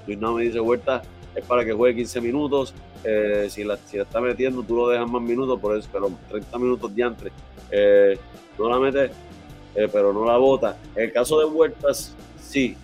Luis 0.06 0.18
no 0.18 0.34
me 0.34 0.44
dice 0.44 0.60
Huerta, 0.60 1.02
es 1.34 1.44
para 1.44 1.64
que 1.64 1.72
juegue 1.72 1.96
15 1.96 2.20
minutos. 2.20 2.74
Eh, 3.04 3.46
si, 3.48 3.64
la, 3.64 3.76
si 3.76 3.98
está 3.98 4.20
metiendo, 4.20 4.62
tú 4.62 4.76
lo 4.76 4.88
dejas 4.88 5.08
más 5.08 5.22
minutos, 5.22 5.60
por 5.60 5.76
eso, 5.76 5.88
pero 5.92 6.10
30 6.28 6.58
minutos 6.58 6.94
de 6.94 7.02
antes. 7.02 7.32
Eh, 7.70 8.18
no 8.58 8.68
la 8.68 8.78
mete, 8.78 9.10
pero 9.92 10.12
no 10.12 10.24
la 10.24 10.36
bota. 10.36 10.76
En 10.96 11.04
el 11.04 11.12
caso 11.12 11.38
de 11.38 11.44
Huertas, 11.44 12.14
sí. 12.40 12.76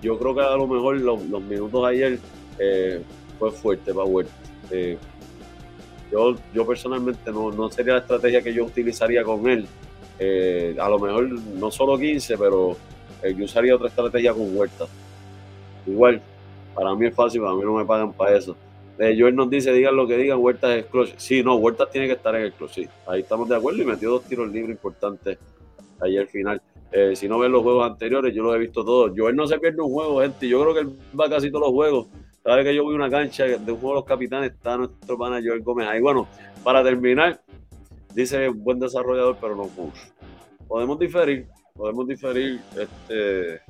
yo 0.00 0.18
creo 0.18 0.34
que 0.34 0.42
a 0.42 0.56
lo 0.56 0.68
mejor 0.68 1.00
los, 1.00 1.20
minutos 1.42 1.84
ayer 1.84 2.20
fue 3.38 3.50
fuerte 3.50 3.92
para 3.92 4.06
Huertas. 4.06 4.34
Yo, 6.10 6.36
yo 6.54 6.66
personalmente 6.66 7.30
no, 7.30 7.50
no 7.50 7.70
sería 7.70 7.94
la 7.94 8.00
estrategia 8.00 8.42
que 8.42 8.52
yo 8.52 8.64
utilizaría 8.64 9.24
con 9.24 9.48
él. 9.48 9.66
a 10.78 10.88
lo 10.88 10.98
mejor 10.98 11.28
no 11.28 11.70
solo 11.70 11.98
15, 11.98 12.38
pero 12.38 12.76
yo 13.22 13.44
usaría 13.44 13.74
otra 13.74 13.88
estrategia 13.88 14.32
con 14.32 14.56
Huertas. 14.56 14.88
Igual, 15.86 16.20
para 16.74 16.94
mí 16.94 17.06
es 17.06 17.14
fácil, 17.14 17.40
para 17.40 17.54
mí 17.54 17.62
no 17.62 17.74
me 17.74 17.84
pagan 17.84 18.12
para 18.12 18.36
eso. 18.36 18.56
Eh, 18.98 19.14
Joel 19.18 19.36
nos 19.36 19.50
dice, 19.50 19.72
digan 19.72 19.94
lo 19.94 20.06
que 20.06 20.16
digan, 20.16 20.38
Huertas 20.38 20.70
es 20.70 20.86
clutch. 20.86 21.14
Sí, 21.16 21.42
no, 21.42 21.56
Huertas 21.56 21.90
tiene 21.90 22.06
que 22.06 22.14
estar 22.14 22.34
en 22.34 22.42
el 22.42 22.52
clutch. 22.52 22.88
Ahí 23.06 23.20
estamos 23.20 23.48
de 23.48 23.56
acuerdo 23.56 23.82
y 23.82 23.86
metió 23.86 24.10
dos 24.10 24.24
tiros 24.24 24.50
libres 24.50 24.74
importantes 24.74 25.38
ayer 26.00 26.26
final. 26.26 26.60
Eh, 26.92 27.14
si 27.14 27.28
no 27.28 27.38
ven 27.38 27.52
los 27.52 27.62
juegos 27.62 27.90
anteriores, 27.90 28.34
yo 28.34 28.42
los 28.42 28.54
he 28.54 28.58
visto 28.58 28.84
todos. 28.84 29.12
Joel 29.14 29.36
no 29.36 29.46
se 29.46 29.58
pierde 29.58 29.82
un 29.82 29.92
juego, 29.92 30.20
gente. 30.20 30.48
Yo 30.48 30.62
creo 30.62 30.74
que 30.74 30.80
él 30.80 30.98
va 31.18 31.28
casi 31.28 31.50
todos 31.50 31.66
los 31.66 31.72
juegos. 31.72 32.06
Cada 32.46 32.58
vez 32.58 32.66
que 32.66 32.76
yo 32.76 32.84
voy 32.84 32.94
a 32.94 32.98
una 32.98 33.10
cancha 33.10 33.44
de 33.44 33.72
un 33.72 33.78
juego 33.80 33.88
de 33.88 33.94
los 33.94 34.04
capitanes, 34.04 34.52
está 34.52 34.76
nuestro 34.76 35.18
pana 35.18 35.40
Joel 35.44 35.64
Gómez. 35.64 35.88
Ahí, 35.88 36.00
bueno, 36.00 36.28
para 36.62 36.80
terminar, 36.84 37.42
dice 38.14 38.46
buen 38.50 38.78
desarrollador, 38.78 39.36
pero 39.40 39.56
no 39.56 39.64
push. 39.64 39.98
Podemos 40.68 40.96
diferir, 40.96 41.48
podemos 41.74 42.06
diferir. 42.06 42.60
Este, 42.78 43.62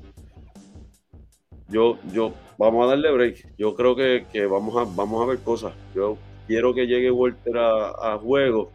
yo, 1.68 1.98
yo, 2.12 2.34
vamos 2.58 2.84
a 2.84 2.88
darle 2.90 3.10
break. 3.12 3.56
Yo 3.56 3.74
creo 3.74 3.96
que, 3.96 4.26
vamos, 4.44 4.76
a, 4.76 4.84
vamos 4.94 5.22
a 5.22 5.30
ver 5.30 5.38
cosas. 5.38 5.72
Yo 5.94 6.18
quiero 6.46 6.74
que 6.74 6.86
llegue 6.86 7.10
Walter 7.10 7.56
a, 7.56 8.18
juego, 8.18 8.70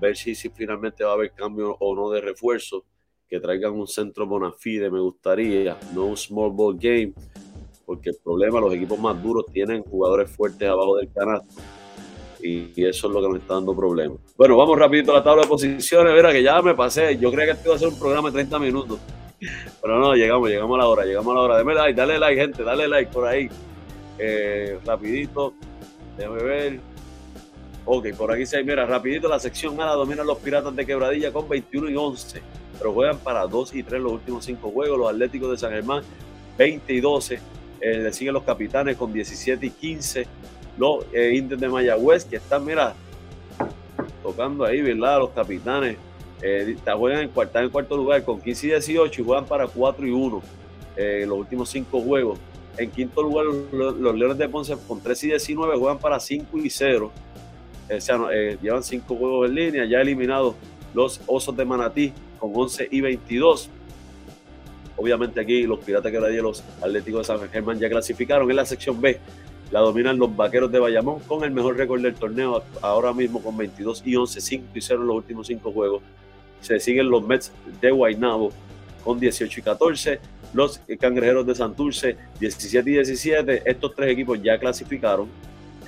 ver 0.00 0.16
si, 0.16 0.36
si 0.36 0.50
finalmente 0.50 1.02
va 1.02 1.10
a 1.10 1.14
haber 1.14 1.32
cambio 1.32 1.76
o 1.80 1.96
no 1.96 2.10
de 2.10 2.20
refuerzo, 2.20 2.84
que 3.26 3.40
traigan 3.40 3.72
un 3.72 3.88
centro 3.88 4.24
Bonafide, 4.24 4.88
me 4.88 5.00
gustaría, 5.00 5.76
no 5.94 6.04
un 6.04 6.16
small 6.16 6.52
ball 6.52 6.78
game, 6.78 7.12
porque 7.90 8.10
el 8.10 8.18
problema, 8.22 8.60
los 8.60 8.72
equipos 8.72 9.00
más 9.00 9.20
duros 9.20 9.46
tienen 9.52 9.82
jugadores 9.82 10.30
fuertes 10.30 10.68
abajo 10.68 10.98
del 10.98 11.12
canasto. 11.12 11.60
Y, 12.40 12.70
eso 12.84 13.08
es 13.08 13.12
lo 13.12 13.20
que 13.20 13.28
nos 13.28 13.38
está 13.38 13.54
dando 13.54 13.74
problemas. 13.74 14.16
Bueno, 14.36 14.56
vamos 14.56 14.78
rapidito 14.78 15.10
a 15.10 15.16
la 15.16 15.24
tabla 15.24 15.42
de 15.42 15.48
posiciones. 15.48 16.14
Mira 16.14 16.30
que 16.30 16.40
ya 16.40 16.62
me 16.62 16.72
pasé. 16.76 17.18
Yo 17.18 17.32
creía 17.32 17.46
que 17.46 17.52
esto 17.54 17.64
iba 17.66 17.74
a 17.74 17.78
ser 17.80 17.88
un 17.88 17.98
programa 17.98 18.28
de 18.28 18.34
30 18.34 18.60
minutos. 18.60 19.00
Pero 19.82 19.98
no, 19.98 20.14
llegamos, 20.14 20.48
llegamos 20.48 20.76
a 20.76 20.82
la 20.82 20.86
hora, 20.86 21.04
llegamos 21.04 21.32
a 21.32 21.34
la 21.34 21.40
hora. 21.40 21.58
Deme 21.58 21.74
like, 21.74 22.00
dale 22.00 22.16
like, 22.16 22.40
gente, 22.40 22.62
dale 22.62 22.86
like 22.86 23.12
por 23.12 23.26
ahí. 23.26 23.48
Eh, 24.20 24.78
rapidito, 24.86 25.54
déjame 26.16 26.44
ver. 26.44 26.80
Ok, 27.86 28.06
por 28.16 28.30
aquí 28.30 28.46
se 28.46 28.62
mira, 28.62 28.86
rapidito 28.86 29.26
la 29.26 29.40
sección 29.40 29.80
A 29.80 29.86
la 29.86 29.92
dominan 29.94 30.28
los 30.28 30.38
Piratas 30.38 30.76
de 30.76 30.86
Quebradilla 30.86 31.32
con 31.32 31.48
21 31.48 31.90
y 31.90 31.96
11, 31.96 32.40
pero 32.78 32.92
juegan 32.92 33.18
para 33.18 33.48
2 33.48 33.74
y 33.74 33.82
3 33.82 34.00
los 34.00 34.12
últimos 34.12 34.44
5 34.44 34.70
juegos. 34.70 34.96
Los 34.96 35.10
Atléticos 35.10 35.50
de 35.50 35.56
San 35.56 35.72
Germán 35.72 36.04
20 36.56 36.92
y 36.92 37.00
12, 37.00 37.40
eh, 37.80 37.98
le 37.98 38.12
siguen 38.12 38.34
los 38.34 38.44
Capitanes 38.44 38.96
con 38.96 39.12
17 39.12 39.66
y 39.66 39.70
15. 39.70 40.26
Los 40.78 41.04
eh, 41.12 41.34
Indios 41.34 41.60
de 41.60 41.68
Mayagüez 41.68 42.24
que 42.24 42.36
están, 42.36 42.64
mira, 42.64 42.94
tocando 44.22 44.64
ahí, 44.64 44.80
¿verdad? 44.80 45.18
Los 45.18 45.30
Capitanes 45.30 45.96
eh, 46.42 46.76
juegan 46.96 47.22
en, 47.22 47.28
cuarto, 47.28 47.58
en 47.58 47.70
cuarto 47.70 47.96
lugar 47.96 48.24
con 48.24 48.40
15 48.40 48.66
y 48.66 48.70
18 48.70 49.20
y 49.20 49.24
juegan 49.24 49.44
para 49.44 49.66
4 49.66 50.06
y 50.06 50.10
1 50.10 50.42
eh, 50.96 51.24
los 51.26 51.38
últimos 51.38 51.68
5 51.70 52.00
juegos. 52.00 52.38
En 52.76 52.90
quinto 52.90 53.22
lugar, 53.22 53.46
los, 53.46 54.14
Leones 54.14 54.38
de 54.38 54.48
Ponce 54.48 54.76
con 54.86 55.00
3 55.00 55.24
y 55.24 55.26
19 55.28 55.78
juegan 55.78 55.98
para 55.98 56.20
5 56.20 56.58
y 56.58 56.70
0. 56.70 57.10
Eh, 57.88 57.96
o 57.96 58.00
sea, 58.00 58.18
eh, 58.32 58.58
llevan 58.60 58.82
5 58.82 59.14
juegos 59.14 59.48
en 59.48 59.54
línea, 59.54 59.84
ya 59.84 60.00
eliminados 60.00 60.54
los 60.94 61.20
Osos 61.26 61.56
de 61.56 61.64
Manatí 61.64 62.12
con 62.38 62.52
11 62.54 62.88
y 62.90 63.00
22. 63.00 63.70
Obviamente 64.96 65.40
aquí 65.40 65.64
los 65.64 65.78
Piratas 65.80 66.12
que 66.12 66.18
y 66.18 66.36
los 66.36 66.62
Atléticos 66.82 67.26
de 67.26 67.38
San 67.38 67.48
Germán 67.50 67.78
ya 67.78 67.88
clasificaron 67.88 68.50
en 68.50 68.56
la 68.56 68.64
sección 68.64 69.00
B. 69.00 69.18
La 69.70 69.80
dominan 69.80 70.18
los 70.18 70.34
Vaqueros 70.34 70.70
de 70.72 70.80
Bayamón 70.80 71.20
con 71.20 71.44
el 71.44 71.52
mejor 71.52 71.76
récord 71.76 72.02
del 72.02 72.14
torneo 72.14 72.62
ahora 72.82 73.12
mismo 73.12 73.40
con 73.40 73.56
22 73.56 74.02
y 74.04 74.16
11, 74.16 74.40
5 74.40 74.66
y 74.74 74.80
0 74.80 75.00
en 75.00 75.06
los 75.06 75.16
últimos 75.16 75.46
5 75.46 75.72
juegos 75.72 76.02
se 76.60 76.78
siguen 76.78 77.10
los 77.10 77.26
Mets 77.26 77.52
de 77.80 77.90
Guaynabo 77.90 78.52
con 79.04 79.18
18 79.18 79.60
y 79.60 79.62
14, 79.62 80.20
los 80.52 80.80
Cangrejeros 80.98 81.46
de 81.46 81.54
Santurce 81.54 82.16
17 82.38 82.90
y 82.90 82.92
17, 82.94 83.62
estos 83.64 83.94
tres 83.94 84.10
equipos 84.10 84.42
ya 84.42 84.58
clasificaron. 84.58 85.28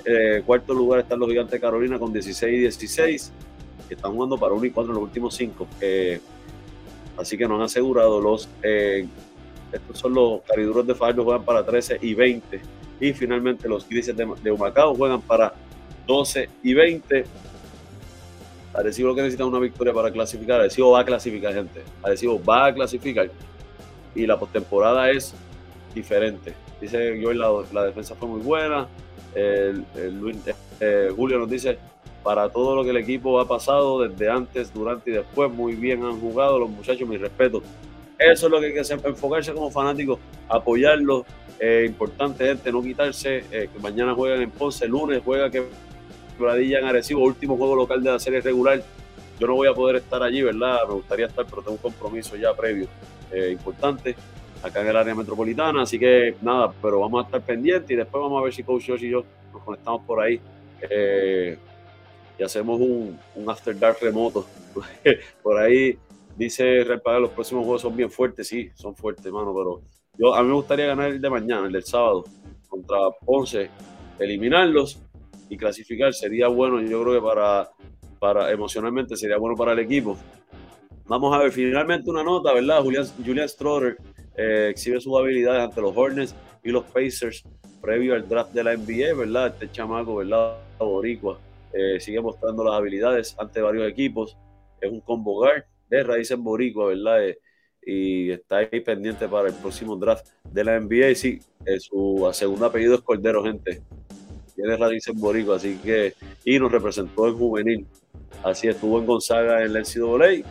Eh, 0.05 0.41
cuarto 0.45 0.73
lugar 0.73 1.01
están 1.01 1.19
los 1.19 1.29
Gigantes 1.29 1.53
de 1.53 1.59
Carolina 1.59 1.99
con 1.99 2.11
16 2.11 2.53
y 2.53 2.59
16, 2.61 3.31
que 3.87 3.93
están 3.93 4.13
jugando 4.13 4.37
para 4.37 4.53
1 4.53 4.65
y 4.65 4.71
4 4.71 4.91
en 4.91 4.95
los 4.95 5.03
últimos 5.03 5.35
5. 5.35 5.67
Eh, 5.79 6.19
así 7.17 7.37
que 7.37 7.47
nos 7.47 7.57
han 7.57 7.63
asegurado 7.63 8.21
los... 8.21 8.49
Eh, 8.61 9.07
estos 9.71 9.97
son 9.97 10.13
los 10.13 10.41
cariduros 10.43 10.85
de 10.85 10.93
Fajardo 10.93 11.23
juegan 11.23 11.43
para 11.43 11.65
13 11.65 11.97
y 12.01 12.13
20. 12.13 12.61
Y 12.99 13.13
finalmente 13.13 13.67
los 13.67 13.89
Grises 13.89 14.15
de, 14.15 14.27
de 14.43 14.51
Humacao 14.51 14.93
juegan 14.93 15.21
para 15.21 15.53
12 16.05 16.49
y 16.61 16.73
20. 16.73 17.25
Arecibo 18.73 19.13
que 19.13 19.21
necesita 19.21 19.45
una 19.45 19.59
victoria 19.59 19.93
para 19.93 20.11
clasificar. 20.11 20.59
Arecibo 20.59 20.91
va 20.91 21.01
a 21.01 21.05
clasificar, 21.05 21.53
gente. 21.53 21.81
Arecibo 22.01 22.41
va 22.43 22.67
a 22.67 22.73
clasificar. 22.73 23.29
Y 24.15 24.25
la 24.25 24.37
postemporada 24.37 25.09
es 25.09 25.33
diferente. 25.93 26.53
Dice 26.81 27.19
yo 27.19 27.33
la, 27.33 27.49
la 27.71 27.85
defensa 27.85 28.15
fue 28.15 28.27
muy 28.27 28.41
buena. 28.41 28.87
El, 29.35 29.85
eh, 30.79 31.11
Julio 31.15 31.39
nos 31.39 31.49
dice, 31.49 31.77
para 32.23 32.49
todo 32.49 32.75
lo 32.75 32.83
que 32.83 32.91
el 32.91 32.97
equipo 32.97 33.39
ha 33.39 33.47
pasado 33.47 34.07
desde 34.07 34.29
antes, 34.29 34.73
durante 34.73 35.11
y 35.11 35.13
después, 35.13 35.51
muy 35.51 35.75
bien 35.75 36.03
han 36.03 36.19
jugado 36.19 36.57
los 36.57 36.69
muchachos, 36.69 37.07
mi 37.07 37.17
respeto. 37.17 37.61
Eso 38.17 38.45
es 38.45 38.51
lo 38.51 38.59
que 38.59 38.67
hay 38.67 38.73
que 38.73 38.79
hacer, 38.79 38.99
enfocarse 39.03 39.53
como 39.53 39.69
fanáticos, 39.69 40.19
apoyarlos. 40.47 41.25
Eh, 41.59 41.85
importante, 41.87 42.45
gente, 42.45 42.71
no 42.71 42.81
quitarse. 42.81 43.43
Eh, 43.51 43.69
que 43.71 43.79
mañana 43.79 44.13
juegan 44.13 44.41
en 44.41 44.51
Ponce, 44.51 44.87
lunes 44.87 45.21
juega 45.23 45.49
que 45.49 45.63
Quebradilla 46.37 46.79
en 46.79 46.85
Arecibo, 46.85 47.23
último 47.23 47.57
juego 47.57 47.75
local 47.75 48.01
de 48.01 48.11
la 48.11 48.19
serie 48.19 48.41
regular. 48.41 48.81
Yo 49.39 49.47
no 49.47 49.55
voy 49.55 49.67
a 49.67 49.73
poder 49.73 49.97
estar 49.97 50.23
allí, 50.23 50.41
¿verdad? 50.41 50.79
Me 50.87 50.93
gustaría 50.95 51.25
estar, 51.25 51.45
pero 51.45 51.61
tengo 51.61 51.73
un 51.73 51.77
compromiso 51.77 52.35
ya 52.35 52.53
previo 52.53 52.87
eh, 53.31 53.49
importante 53.51 54.15
acá 54.63 54.81
en 54.81 54.87
el 54.87 54.95
área 54.95 55.13
metropolitana. 55.13 55.83
Así 55.83 55.99
que 55.99 56.35
nada, 56.41 56.71
pero 56.81 56.99
vamos 57.01 57.23
a 57.23 57.25
estar 57.25 57.41
pendientes 57.41 57.91
y 57.91 57.95
después 57.95 58.21
vamos 58.21 58.39
a 58.39 58.43
ver 58.45 58.53
si 58.53 58.63
Coach 58.63 58.87
Josh 58.87 59.03
y 59.03 59.09
yo 59.09 59.23
nos 59.51 59.63
conectamos 59.63 60.01
por 60.05 60.21
ahí 60.21 60.39
y 62.37 62.43
hacemos 62.43 62.79
un, 62.79 63.17
After 63.47 63.77
Dark 63.77 63.97
remoto. 64.01 64.45
por 65.43 65.57
ahí 65.57 65.97
dice 66.35 66.83
Repagar, 66.83 67.21
los 67.21 67.31
próximos 67.31 67.63
juegos 67.63 67.81
son 67.81 67.95
bien 67.95 68.09
fuertes, 68.09 68.47
sí, 68.47 68.69
son 68.73 68.95
fuertes, 68.95 69.25
hermano, 69.25 69.53
pero 69.55 69.81
yo 70.17 70.33
a 70.33 70.41
mí 70.41 70.49
me 70.49 70.55
gustaría 70.55 70.87
ganar 70.87 71.11
el 71.11 71.21
de 71.21 71.29
mañana, 71.29 71.67
el 71.67 71.73
del 71.73 71.83
sábado, 71.83 72.23
contra 72.67 72.97
Ponce, 73.25 73.69
eliminarlos 74.19 75.01
y 75.49 75.57
clasificar 75.57 76.13
sería 76.13 76.47
bueno, 76.47 76.81
yo 76.81 77.03
creo 77.03 77.13
que 77.15 77.21
para, 77.21 77.69
para 78.19 78.51
emocionalmente 78.51 79.15
sería 79.15 79.37
bueno 79.37 79.55
para 79.55 79.73
el 79.73 79.79
equipo. 79.79 80.17
Vamos 81.05 81.35
a 81.35 81.39
ver, 81.39 81.51
finalmente 81.51 82.09
una 82.09 82.23
nota, 82.23 82.53
¿verdad? 82.53 82.81
Julian, 82.81 83.05
Julian 83.23 83.49
Stroder 83.49 83.97
eh, 84.37 84.69
exhibe 84.71 85.01
sus 85.01 85.17
habilidades 85.19 85.63
ante 85.63 85.81
los 85.81 85.95
Hornets 85.95 86.35
y 86.63 86.71
los 86.71 86.85
Pacers 86.85 87.43
previo 87.81 88.15
al 88.15 88.27
draft 88.27 88.53
de 88.53 88.63
la 88.63 88.77
NBA, 88.77 89.13
¿verdad? 89.13 89.47
Este 89.47 89.69
chamaco, 89.69 90.15
¿verdad? 90.15 90.57
Boricua, 90.79 91.37
eh, 91.73 91.99
sigue 91.99 92.21
mostrando 92.21 92.63
las 92.63 92.75
habilidades 92.75 93.35
ante 93.39 93.61
varios 93.61 93.89
equipos. 93.89 94.37
Es 94.79 94.91
un 94.91 95.01
combo 95.01 95.45
de 95.89 96.03
raíces 96.03 96.37
boricua, 96.37 96.87
¿verdad? 96.87 97.27
Eh, 97.27 97.39
y 97.85 98.31
está 98.31 98.57
ahí 98.57 98.79
pendiente 98.79 99.27
para 99.27 99.49
el 99.49 99.55
próximo 99.55 99.95
draft 99.95 100.27
de 100.49 100.63
la 100.63 100.79
NBA. 100.79 101.15
Sí, 101.15 101.39
su 101.79 102.29
segundo 102.31 102.65
apellido 102.65 102.95
es 102.95 103.01
Cordero, 103.01 103.43
gente 103.43 103.81
tiene 104.55 104.77
raíces 104.77 105.15
boricua, 105.15 105.57
así 105.57 105.77
que, 105.83 106.13
y 106.45 106.59
nos 106.59 106.71
representó 106.71 107.27
en 107.27 107.37
juvenil. 107.37 107.87
Así 108.43 108.67
estuvo 108.67 108.99
en 108.99 109.05
Gonzaga 109.05 109.63
en 109.63 109.73
la 109.73 109.79
NCAA. 109.79 110.43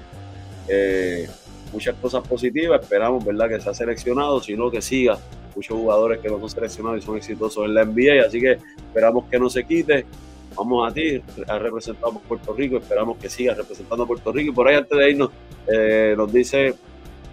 Eh, 0.69 1.29
muchas 1.73 1.95
cosas 1.97 2.27
positivas, 2.27 2.83
esperamos, 2.83 3.25
¿verdad?, 3.25 3.49
que 3.49 3.61
sea 3.61 3.75
seleccionado, 3.75 4.41
sino 4.41 4.71
que 4.71 4.83
siga. 4.83 5.19
Muchos 5.55 5.77
jugadores 5.79 6.21
que 6.21 6.29
no 6.29 6.39
son 6.41 6.49
seleccionados 6.49 7.03
y 7.03 7.07
son 7.07 7.17
exitosos 7.17 7.65
en 7.67 7.75
la 7.75 7.85
NBA, 7.85 8.27
así 8.27 8.41
que 8.41 8.53
esperamos 8.53 9.25
que 9.31 9.39
no 9.39 9.51
se 9.51 9.65
quite. 9.65 10.07
Vamos 10.57 10.91
a 10.91 10.95
ti, 10.95 11.21
ha 11.49 11.59
representado 11.59 12.19
a 12.19 12.21
Puerto 12.21 12.53
Rico, 12.53 12.77
esperamos 12.79 13.19
que 13.19 13.29
siga 13.29 13.55
representando 13.55 14.05
a 14.05 14.07
Puerto 14.07 14.33
Rico. 14.33 14.51
Y 14.51 14.55
por 14.55 14.69
ahí 14.69 14.77
antes 14.77 14.97
de 14.97 15.11
irnos, 15.11 15.31
eh, 15.67 16.15
nos 16.17 16.33
dice 16.33 16.75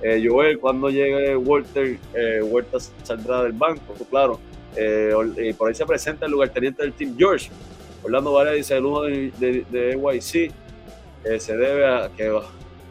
eh, 0.01 0.25
Joel, 0.27 0.59
cuando 0.59 0.89
llegue 0.89 1.35
Walter, 1.35 1.97
eh, 2.13 2.41
Huerta 2.41 2.77
saldrá 3.03 3.43
del 3.43 3.53
banco, 3.53 3.93
claro. 4.09 4.39
y 4.75 5.53
por 5.53 5.69
ahí 5.69 5.75
se 5.75 5.85
presenta 5.85 6.25
el 6.25 6.31
lugarteniente 6.31 6.83
del 6.83 6.93
Team 6.93 7.15
George. 7.17 7.49
Orlando 8.03 8.31
Varela 8.31 8.55
dice, 8.55 8.77
el 8.77 8.83
de, 8.83 9.31
de, 9.39 9.65
de 9.69 9.95
NYC 9.95 10.51
se 11.39 11.57
debe 11.57 11.85
a 11.85 12.09
que 12.15 12.31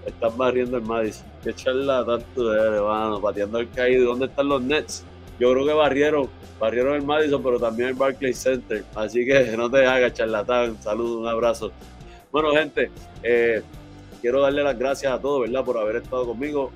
están 0.06 0.36
barriendo 0.36 0.76
el 0.76 0.82
Madison. 0.82 1.26
Qué 1.42 1.54
charlatán 1.54 2.22
tú 2.34 2.50
eres, 2.50 2.74
hermano, 2.74 3.20
pateando 3.20 3.58
el 3.58 3.70
caído. 3.70 4.06
¿Dónde 4.06 4.26
están 4.26 4.48
los 4.48 4.60
Nets? 4.62 5.04
Yo 5.38 5.52
creo 5.52 5.66
que 5.66 5.72
barrieron, 5.72 6.28
barrieron 6.58 6.94
el 6.94 7.02
Madison, 7.02 7.40
pero 7.42 7.60
también 7.60 7.90
el 7.90 7.94
Barclays 7.94 8.38
Center. 8.38 8.84
Así 8.94 9.24
que 9.24 9.52
no 9.56 9.70
te 9.70 9.86
hagas 9.86 10.14
charlatán. 10.14 10.76
Saludos, 10.82 11.20
un 11.20 11.28
abrazo. 11.28 11.70
Bueno, 12.32 12.50
gente, 12.52 12.90
eh, 13.22 13.62
quiero 14.20 14.42
darle 14.42 14.62
las 14.62 14.78
gracias 14.78 15.10
a 15.12 15.20
todos, 15.20 15.40
¿verdad? 15.42 15.64
Por 15.64 15.78
haber 15.78 15.96
estado 15.96 16.26
conmigo. 16.26 16.70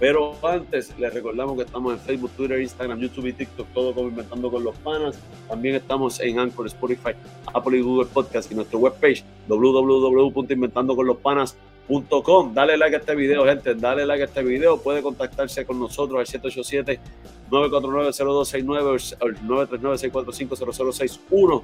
Pero 0.00 0.36
antes, 0.42 0.92
les 0.98 1.14
recordamos 1.14 1.56
que 1.56 1.62
estamos 1.62 1.92
en 1.94 2.00
Facebook, 2.00 2.32
Twitter, 2.36 2.60
Instagram, 2.60 2.98
YouTube 2.98 3.26
y 3.26 3.32
TikTok, 3.32 3.68
todo 3.72 3.94
como 3.94 4.08
Inventando 4.08 4.50
con 4.50 4.64
los 4.64 4.76
Panas. 4.78 5.16
También 5.48 5.76
estamos 5.76 6.18
en 6.20 6.40
Anchor, 6.40 6.66
Spotify, 6.66 7.12
Apple 7.52 7.78
y 7.78 7.82
Google 7.82 8.06
Podcast 8.06 8.50
y 8.50 8.56
nuestra 8.56 8.76
webpage 8.78 9.22
www.inventandoconlospanas.com 9.48 11.73
Dale 11.88 12.76
like 12.78 12.96
a 12.96 12.98
este 12.98 13.14
video, 13.14 13.44
gente. 13.44 13.74
Dale 13.74 14.06
like 14.06 14.22
a 14.22 14.26
este 14.26 14.42
video. 14.42 14.78
Puede 14.78 15.02
contactarse 15.02 15.66
con 15.66 15.78
nosotros 15.78 16.18
al 16.18 16.26
787-949-0269 17.50 19.16
o 19.20 19.26
el 19.26 19.38
939-645-0061. 19.40 21.62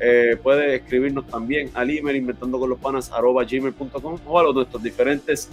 Eh, 0.00 0.36
puede 0.42 0.76
escribirnos 0.76 1.26
también 1.26 1.70
al 1.74 1.90
email 1.90 2.16
inventando 2.16 2.58
con 2.58 2.68
los 2.68 2.78
panas 2.78 3.10
gmail.com 3.10 4.18
o 4.26 4.38
a 4.38 4.42
los 4.42 4.54
nuestros 4.54 4.82
diferentes 4.82 5.48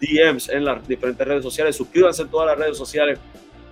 DMs 0.00 0.48
en 0.48 0.64
las 0.64 0.86
diferentes 0.86 1.26
redes 1.26 1.42
sociales. 1.42 1.76
Suscríbanse 1.76 2.22
en 2.22 2.28
todas 2.28 2.48
las 2.48 2.58
redes 2.58 2.76
sociales. 2.76 3.18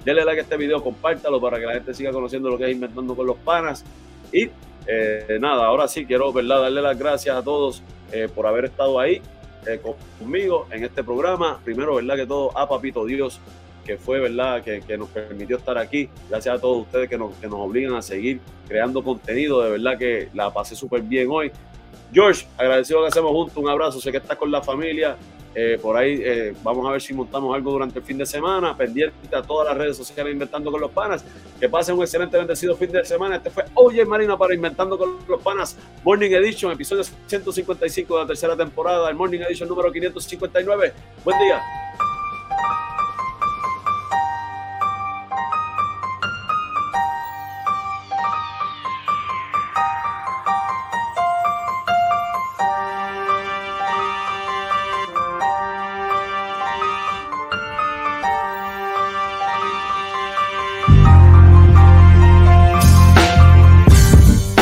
Dale 0.05 0.25
like 0.25 0.41
a 0.41 0.43
este 0.45 0.57
video, 0.57 0.83
compártalo 0.83 1.41
para 1.41 1.59
que 1.59 1.67
la 1.67 1.75
gente 1.75 1.93
siga 1.93 2.13
conociendo 2.13 2.49
lo 2.49 2.57
que 2.57 2.65
es 2.65 2.73
Inventando 2.73 3.15
con 3.15 3.27
los 3.27 3.37
Panas. 3.37 3.85
Y 4.33 4.49
eh, 4.87 5.39
nada, 5.41 5.67
ahora 5.67 5.89
sí 5.89 6.07
quiero 6.07 6.33
darle 6.33 6.81
las 6.81 6.99
gracias 6.99 7.37
a 7.37 7.43
todos 7.43 7.83
eh, 8.13 8.29
por 8.35 8.47
haber 8.47 8.65
estado 8.67 8.99
ahí. 8.99 9.21
Eh, 9.67 9.81
conmigo 10.19 10.67
en 10.71 10.85
este 10.85 11.05
programa. 11.05 11.61
Primero, 11.65 11.97
¿verdad? 11.97 12.17
Que 12.17 12.27
todo 12.27 12.57
a 12.57 12.69
Papito 12.69 13.05
Dios, 13.05 13.41
que 13.85 13.97
fue, 13.97 14.21
¿verdad? 14.21 14.63
Que, 14.63 14.81
que, 14.81 14.97
nos 14.97 15.09
permitió 15.09 15.57
estar 15.57 15.77
aquí. 15.77 16.09
Gracias 16.29 16.57
a 16.57 16.61
todos 16.61 16.83
ustedes 16.83 17.09
que 17.09 17.19
nos, 17.19 17.35
que 17.37 17.47
nos 17.47 17.61
obligan 17.61 17.95
a 17.95 18.03
seguir 18.03 18.41
creando 18.67 19.03
contenido. 19.03 19.63
De 19.63 19.71
verdad 19.71 19.99
que 19.99 20.29
la 20.35 20.53
pasé 20.53 20.75
súper 20.75 21.03
bien 21.03 21.29
hoy. 21.31 21.53
George, 22.13 22.47
agradecido 22.57 23.03
que 23.03 23.09
hacemos 23.09 23.31
juntos. 23.33 23.57
Un 23.57 23.69
abrazo. 23.69 24.01
Sé 24.01 24.11
que 24.11 24.19
estás 24.19 24.37
con 24.37 24.51
la 24.51 24.63
familia. 24.63 25.17
Eh, 25.55 25.79
por 25.83 25.97
ahí 25.97 26.21
eh, 26.23 26.55
vamos 26.63 26.87
a 26.89 26.93
ver 26.93 27.03
si 27.03 27.13
montamos 27.13 27.55
algo 27.55 27.73
durante 27.73 27.99
el 27.99 28.05
fin 28.05 28.19
de 28.19 28.27
semana. 28.27 28.77
Pendiente 28.77 29.35
a 29.35 29.43
todas 29.43 29.69
las 29.69 29.77
redes 29.77 29.97
sociales 29.97 30.33
Inventando 30.33 30.71
con 30.71 30.81
los 30.81 30.91
Panas. 30.91 31.25
Que 31.59 31.69
pasen 31.69 31.97
un 31.97 32.03
excelente, 32.03 32.37
bendecido 32.37 32.77
fin 32.77 32.91
de 32.93 33.05
semana. 33.05 33.37
Este 33.37 33.51
fue 33.51 33.65
Oye 33.75 34.05
Marina 34.05 34.37
para 34.37 34.55
Inventando 34.55 34.97
con 34.97 35.19
los 35.29 35.43
Panas 35.43 35.77
Morning 36.05 36.31
Edition, 36.31 36.73
episodio 36.73 37.05
155 37.05 38.15
de 38.15 38.21
la 38.23 38.27
tercera 38.27 38.57
temporada, 38.57 39.09
el 39.09 39.17
Morning 39.17 39.41
Edition 39.41 39.69
número 39.69 39.91
559. 39.91 40.93
Buen 41.25 41.39
día. 41.39 41.61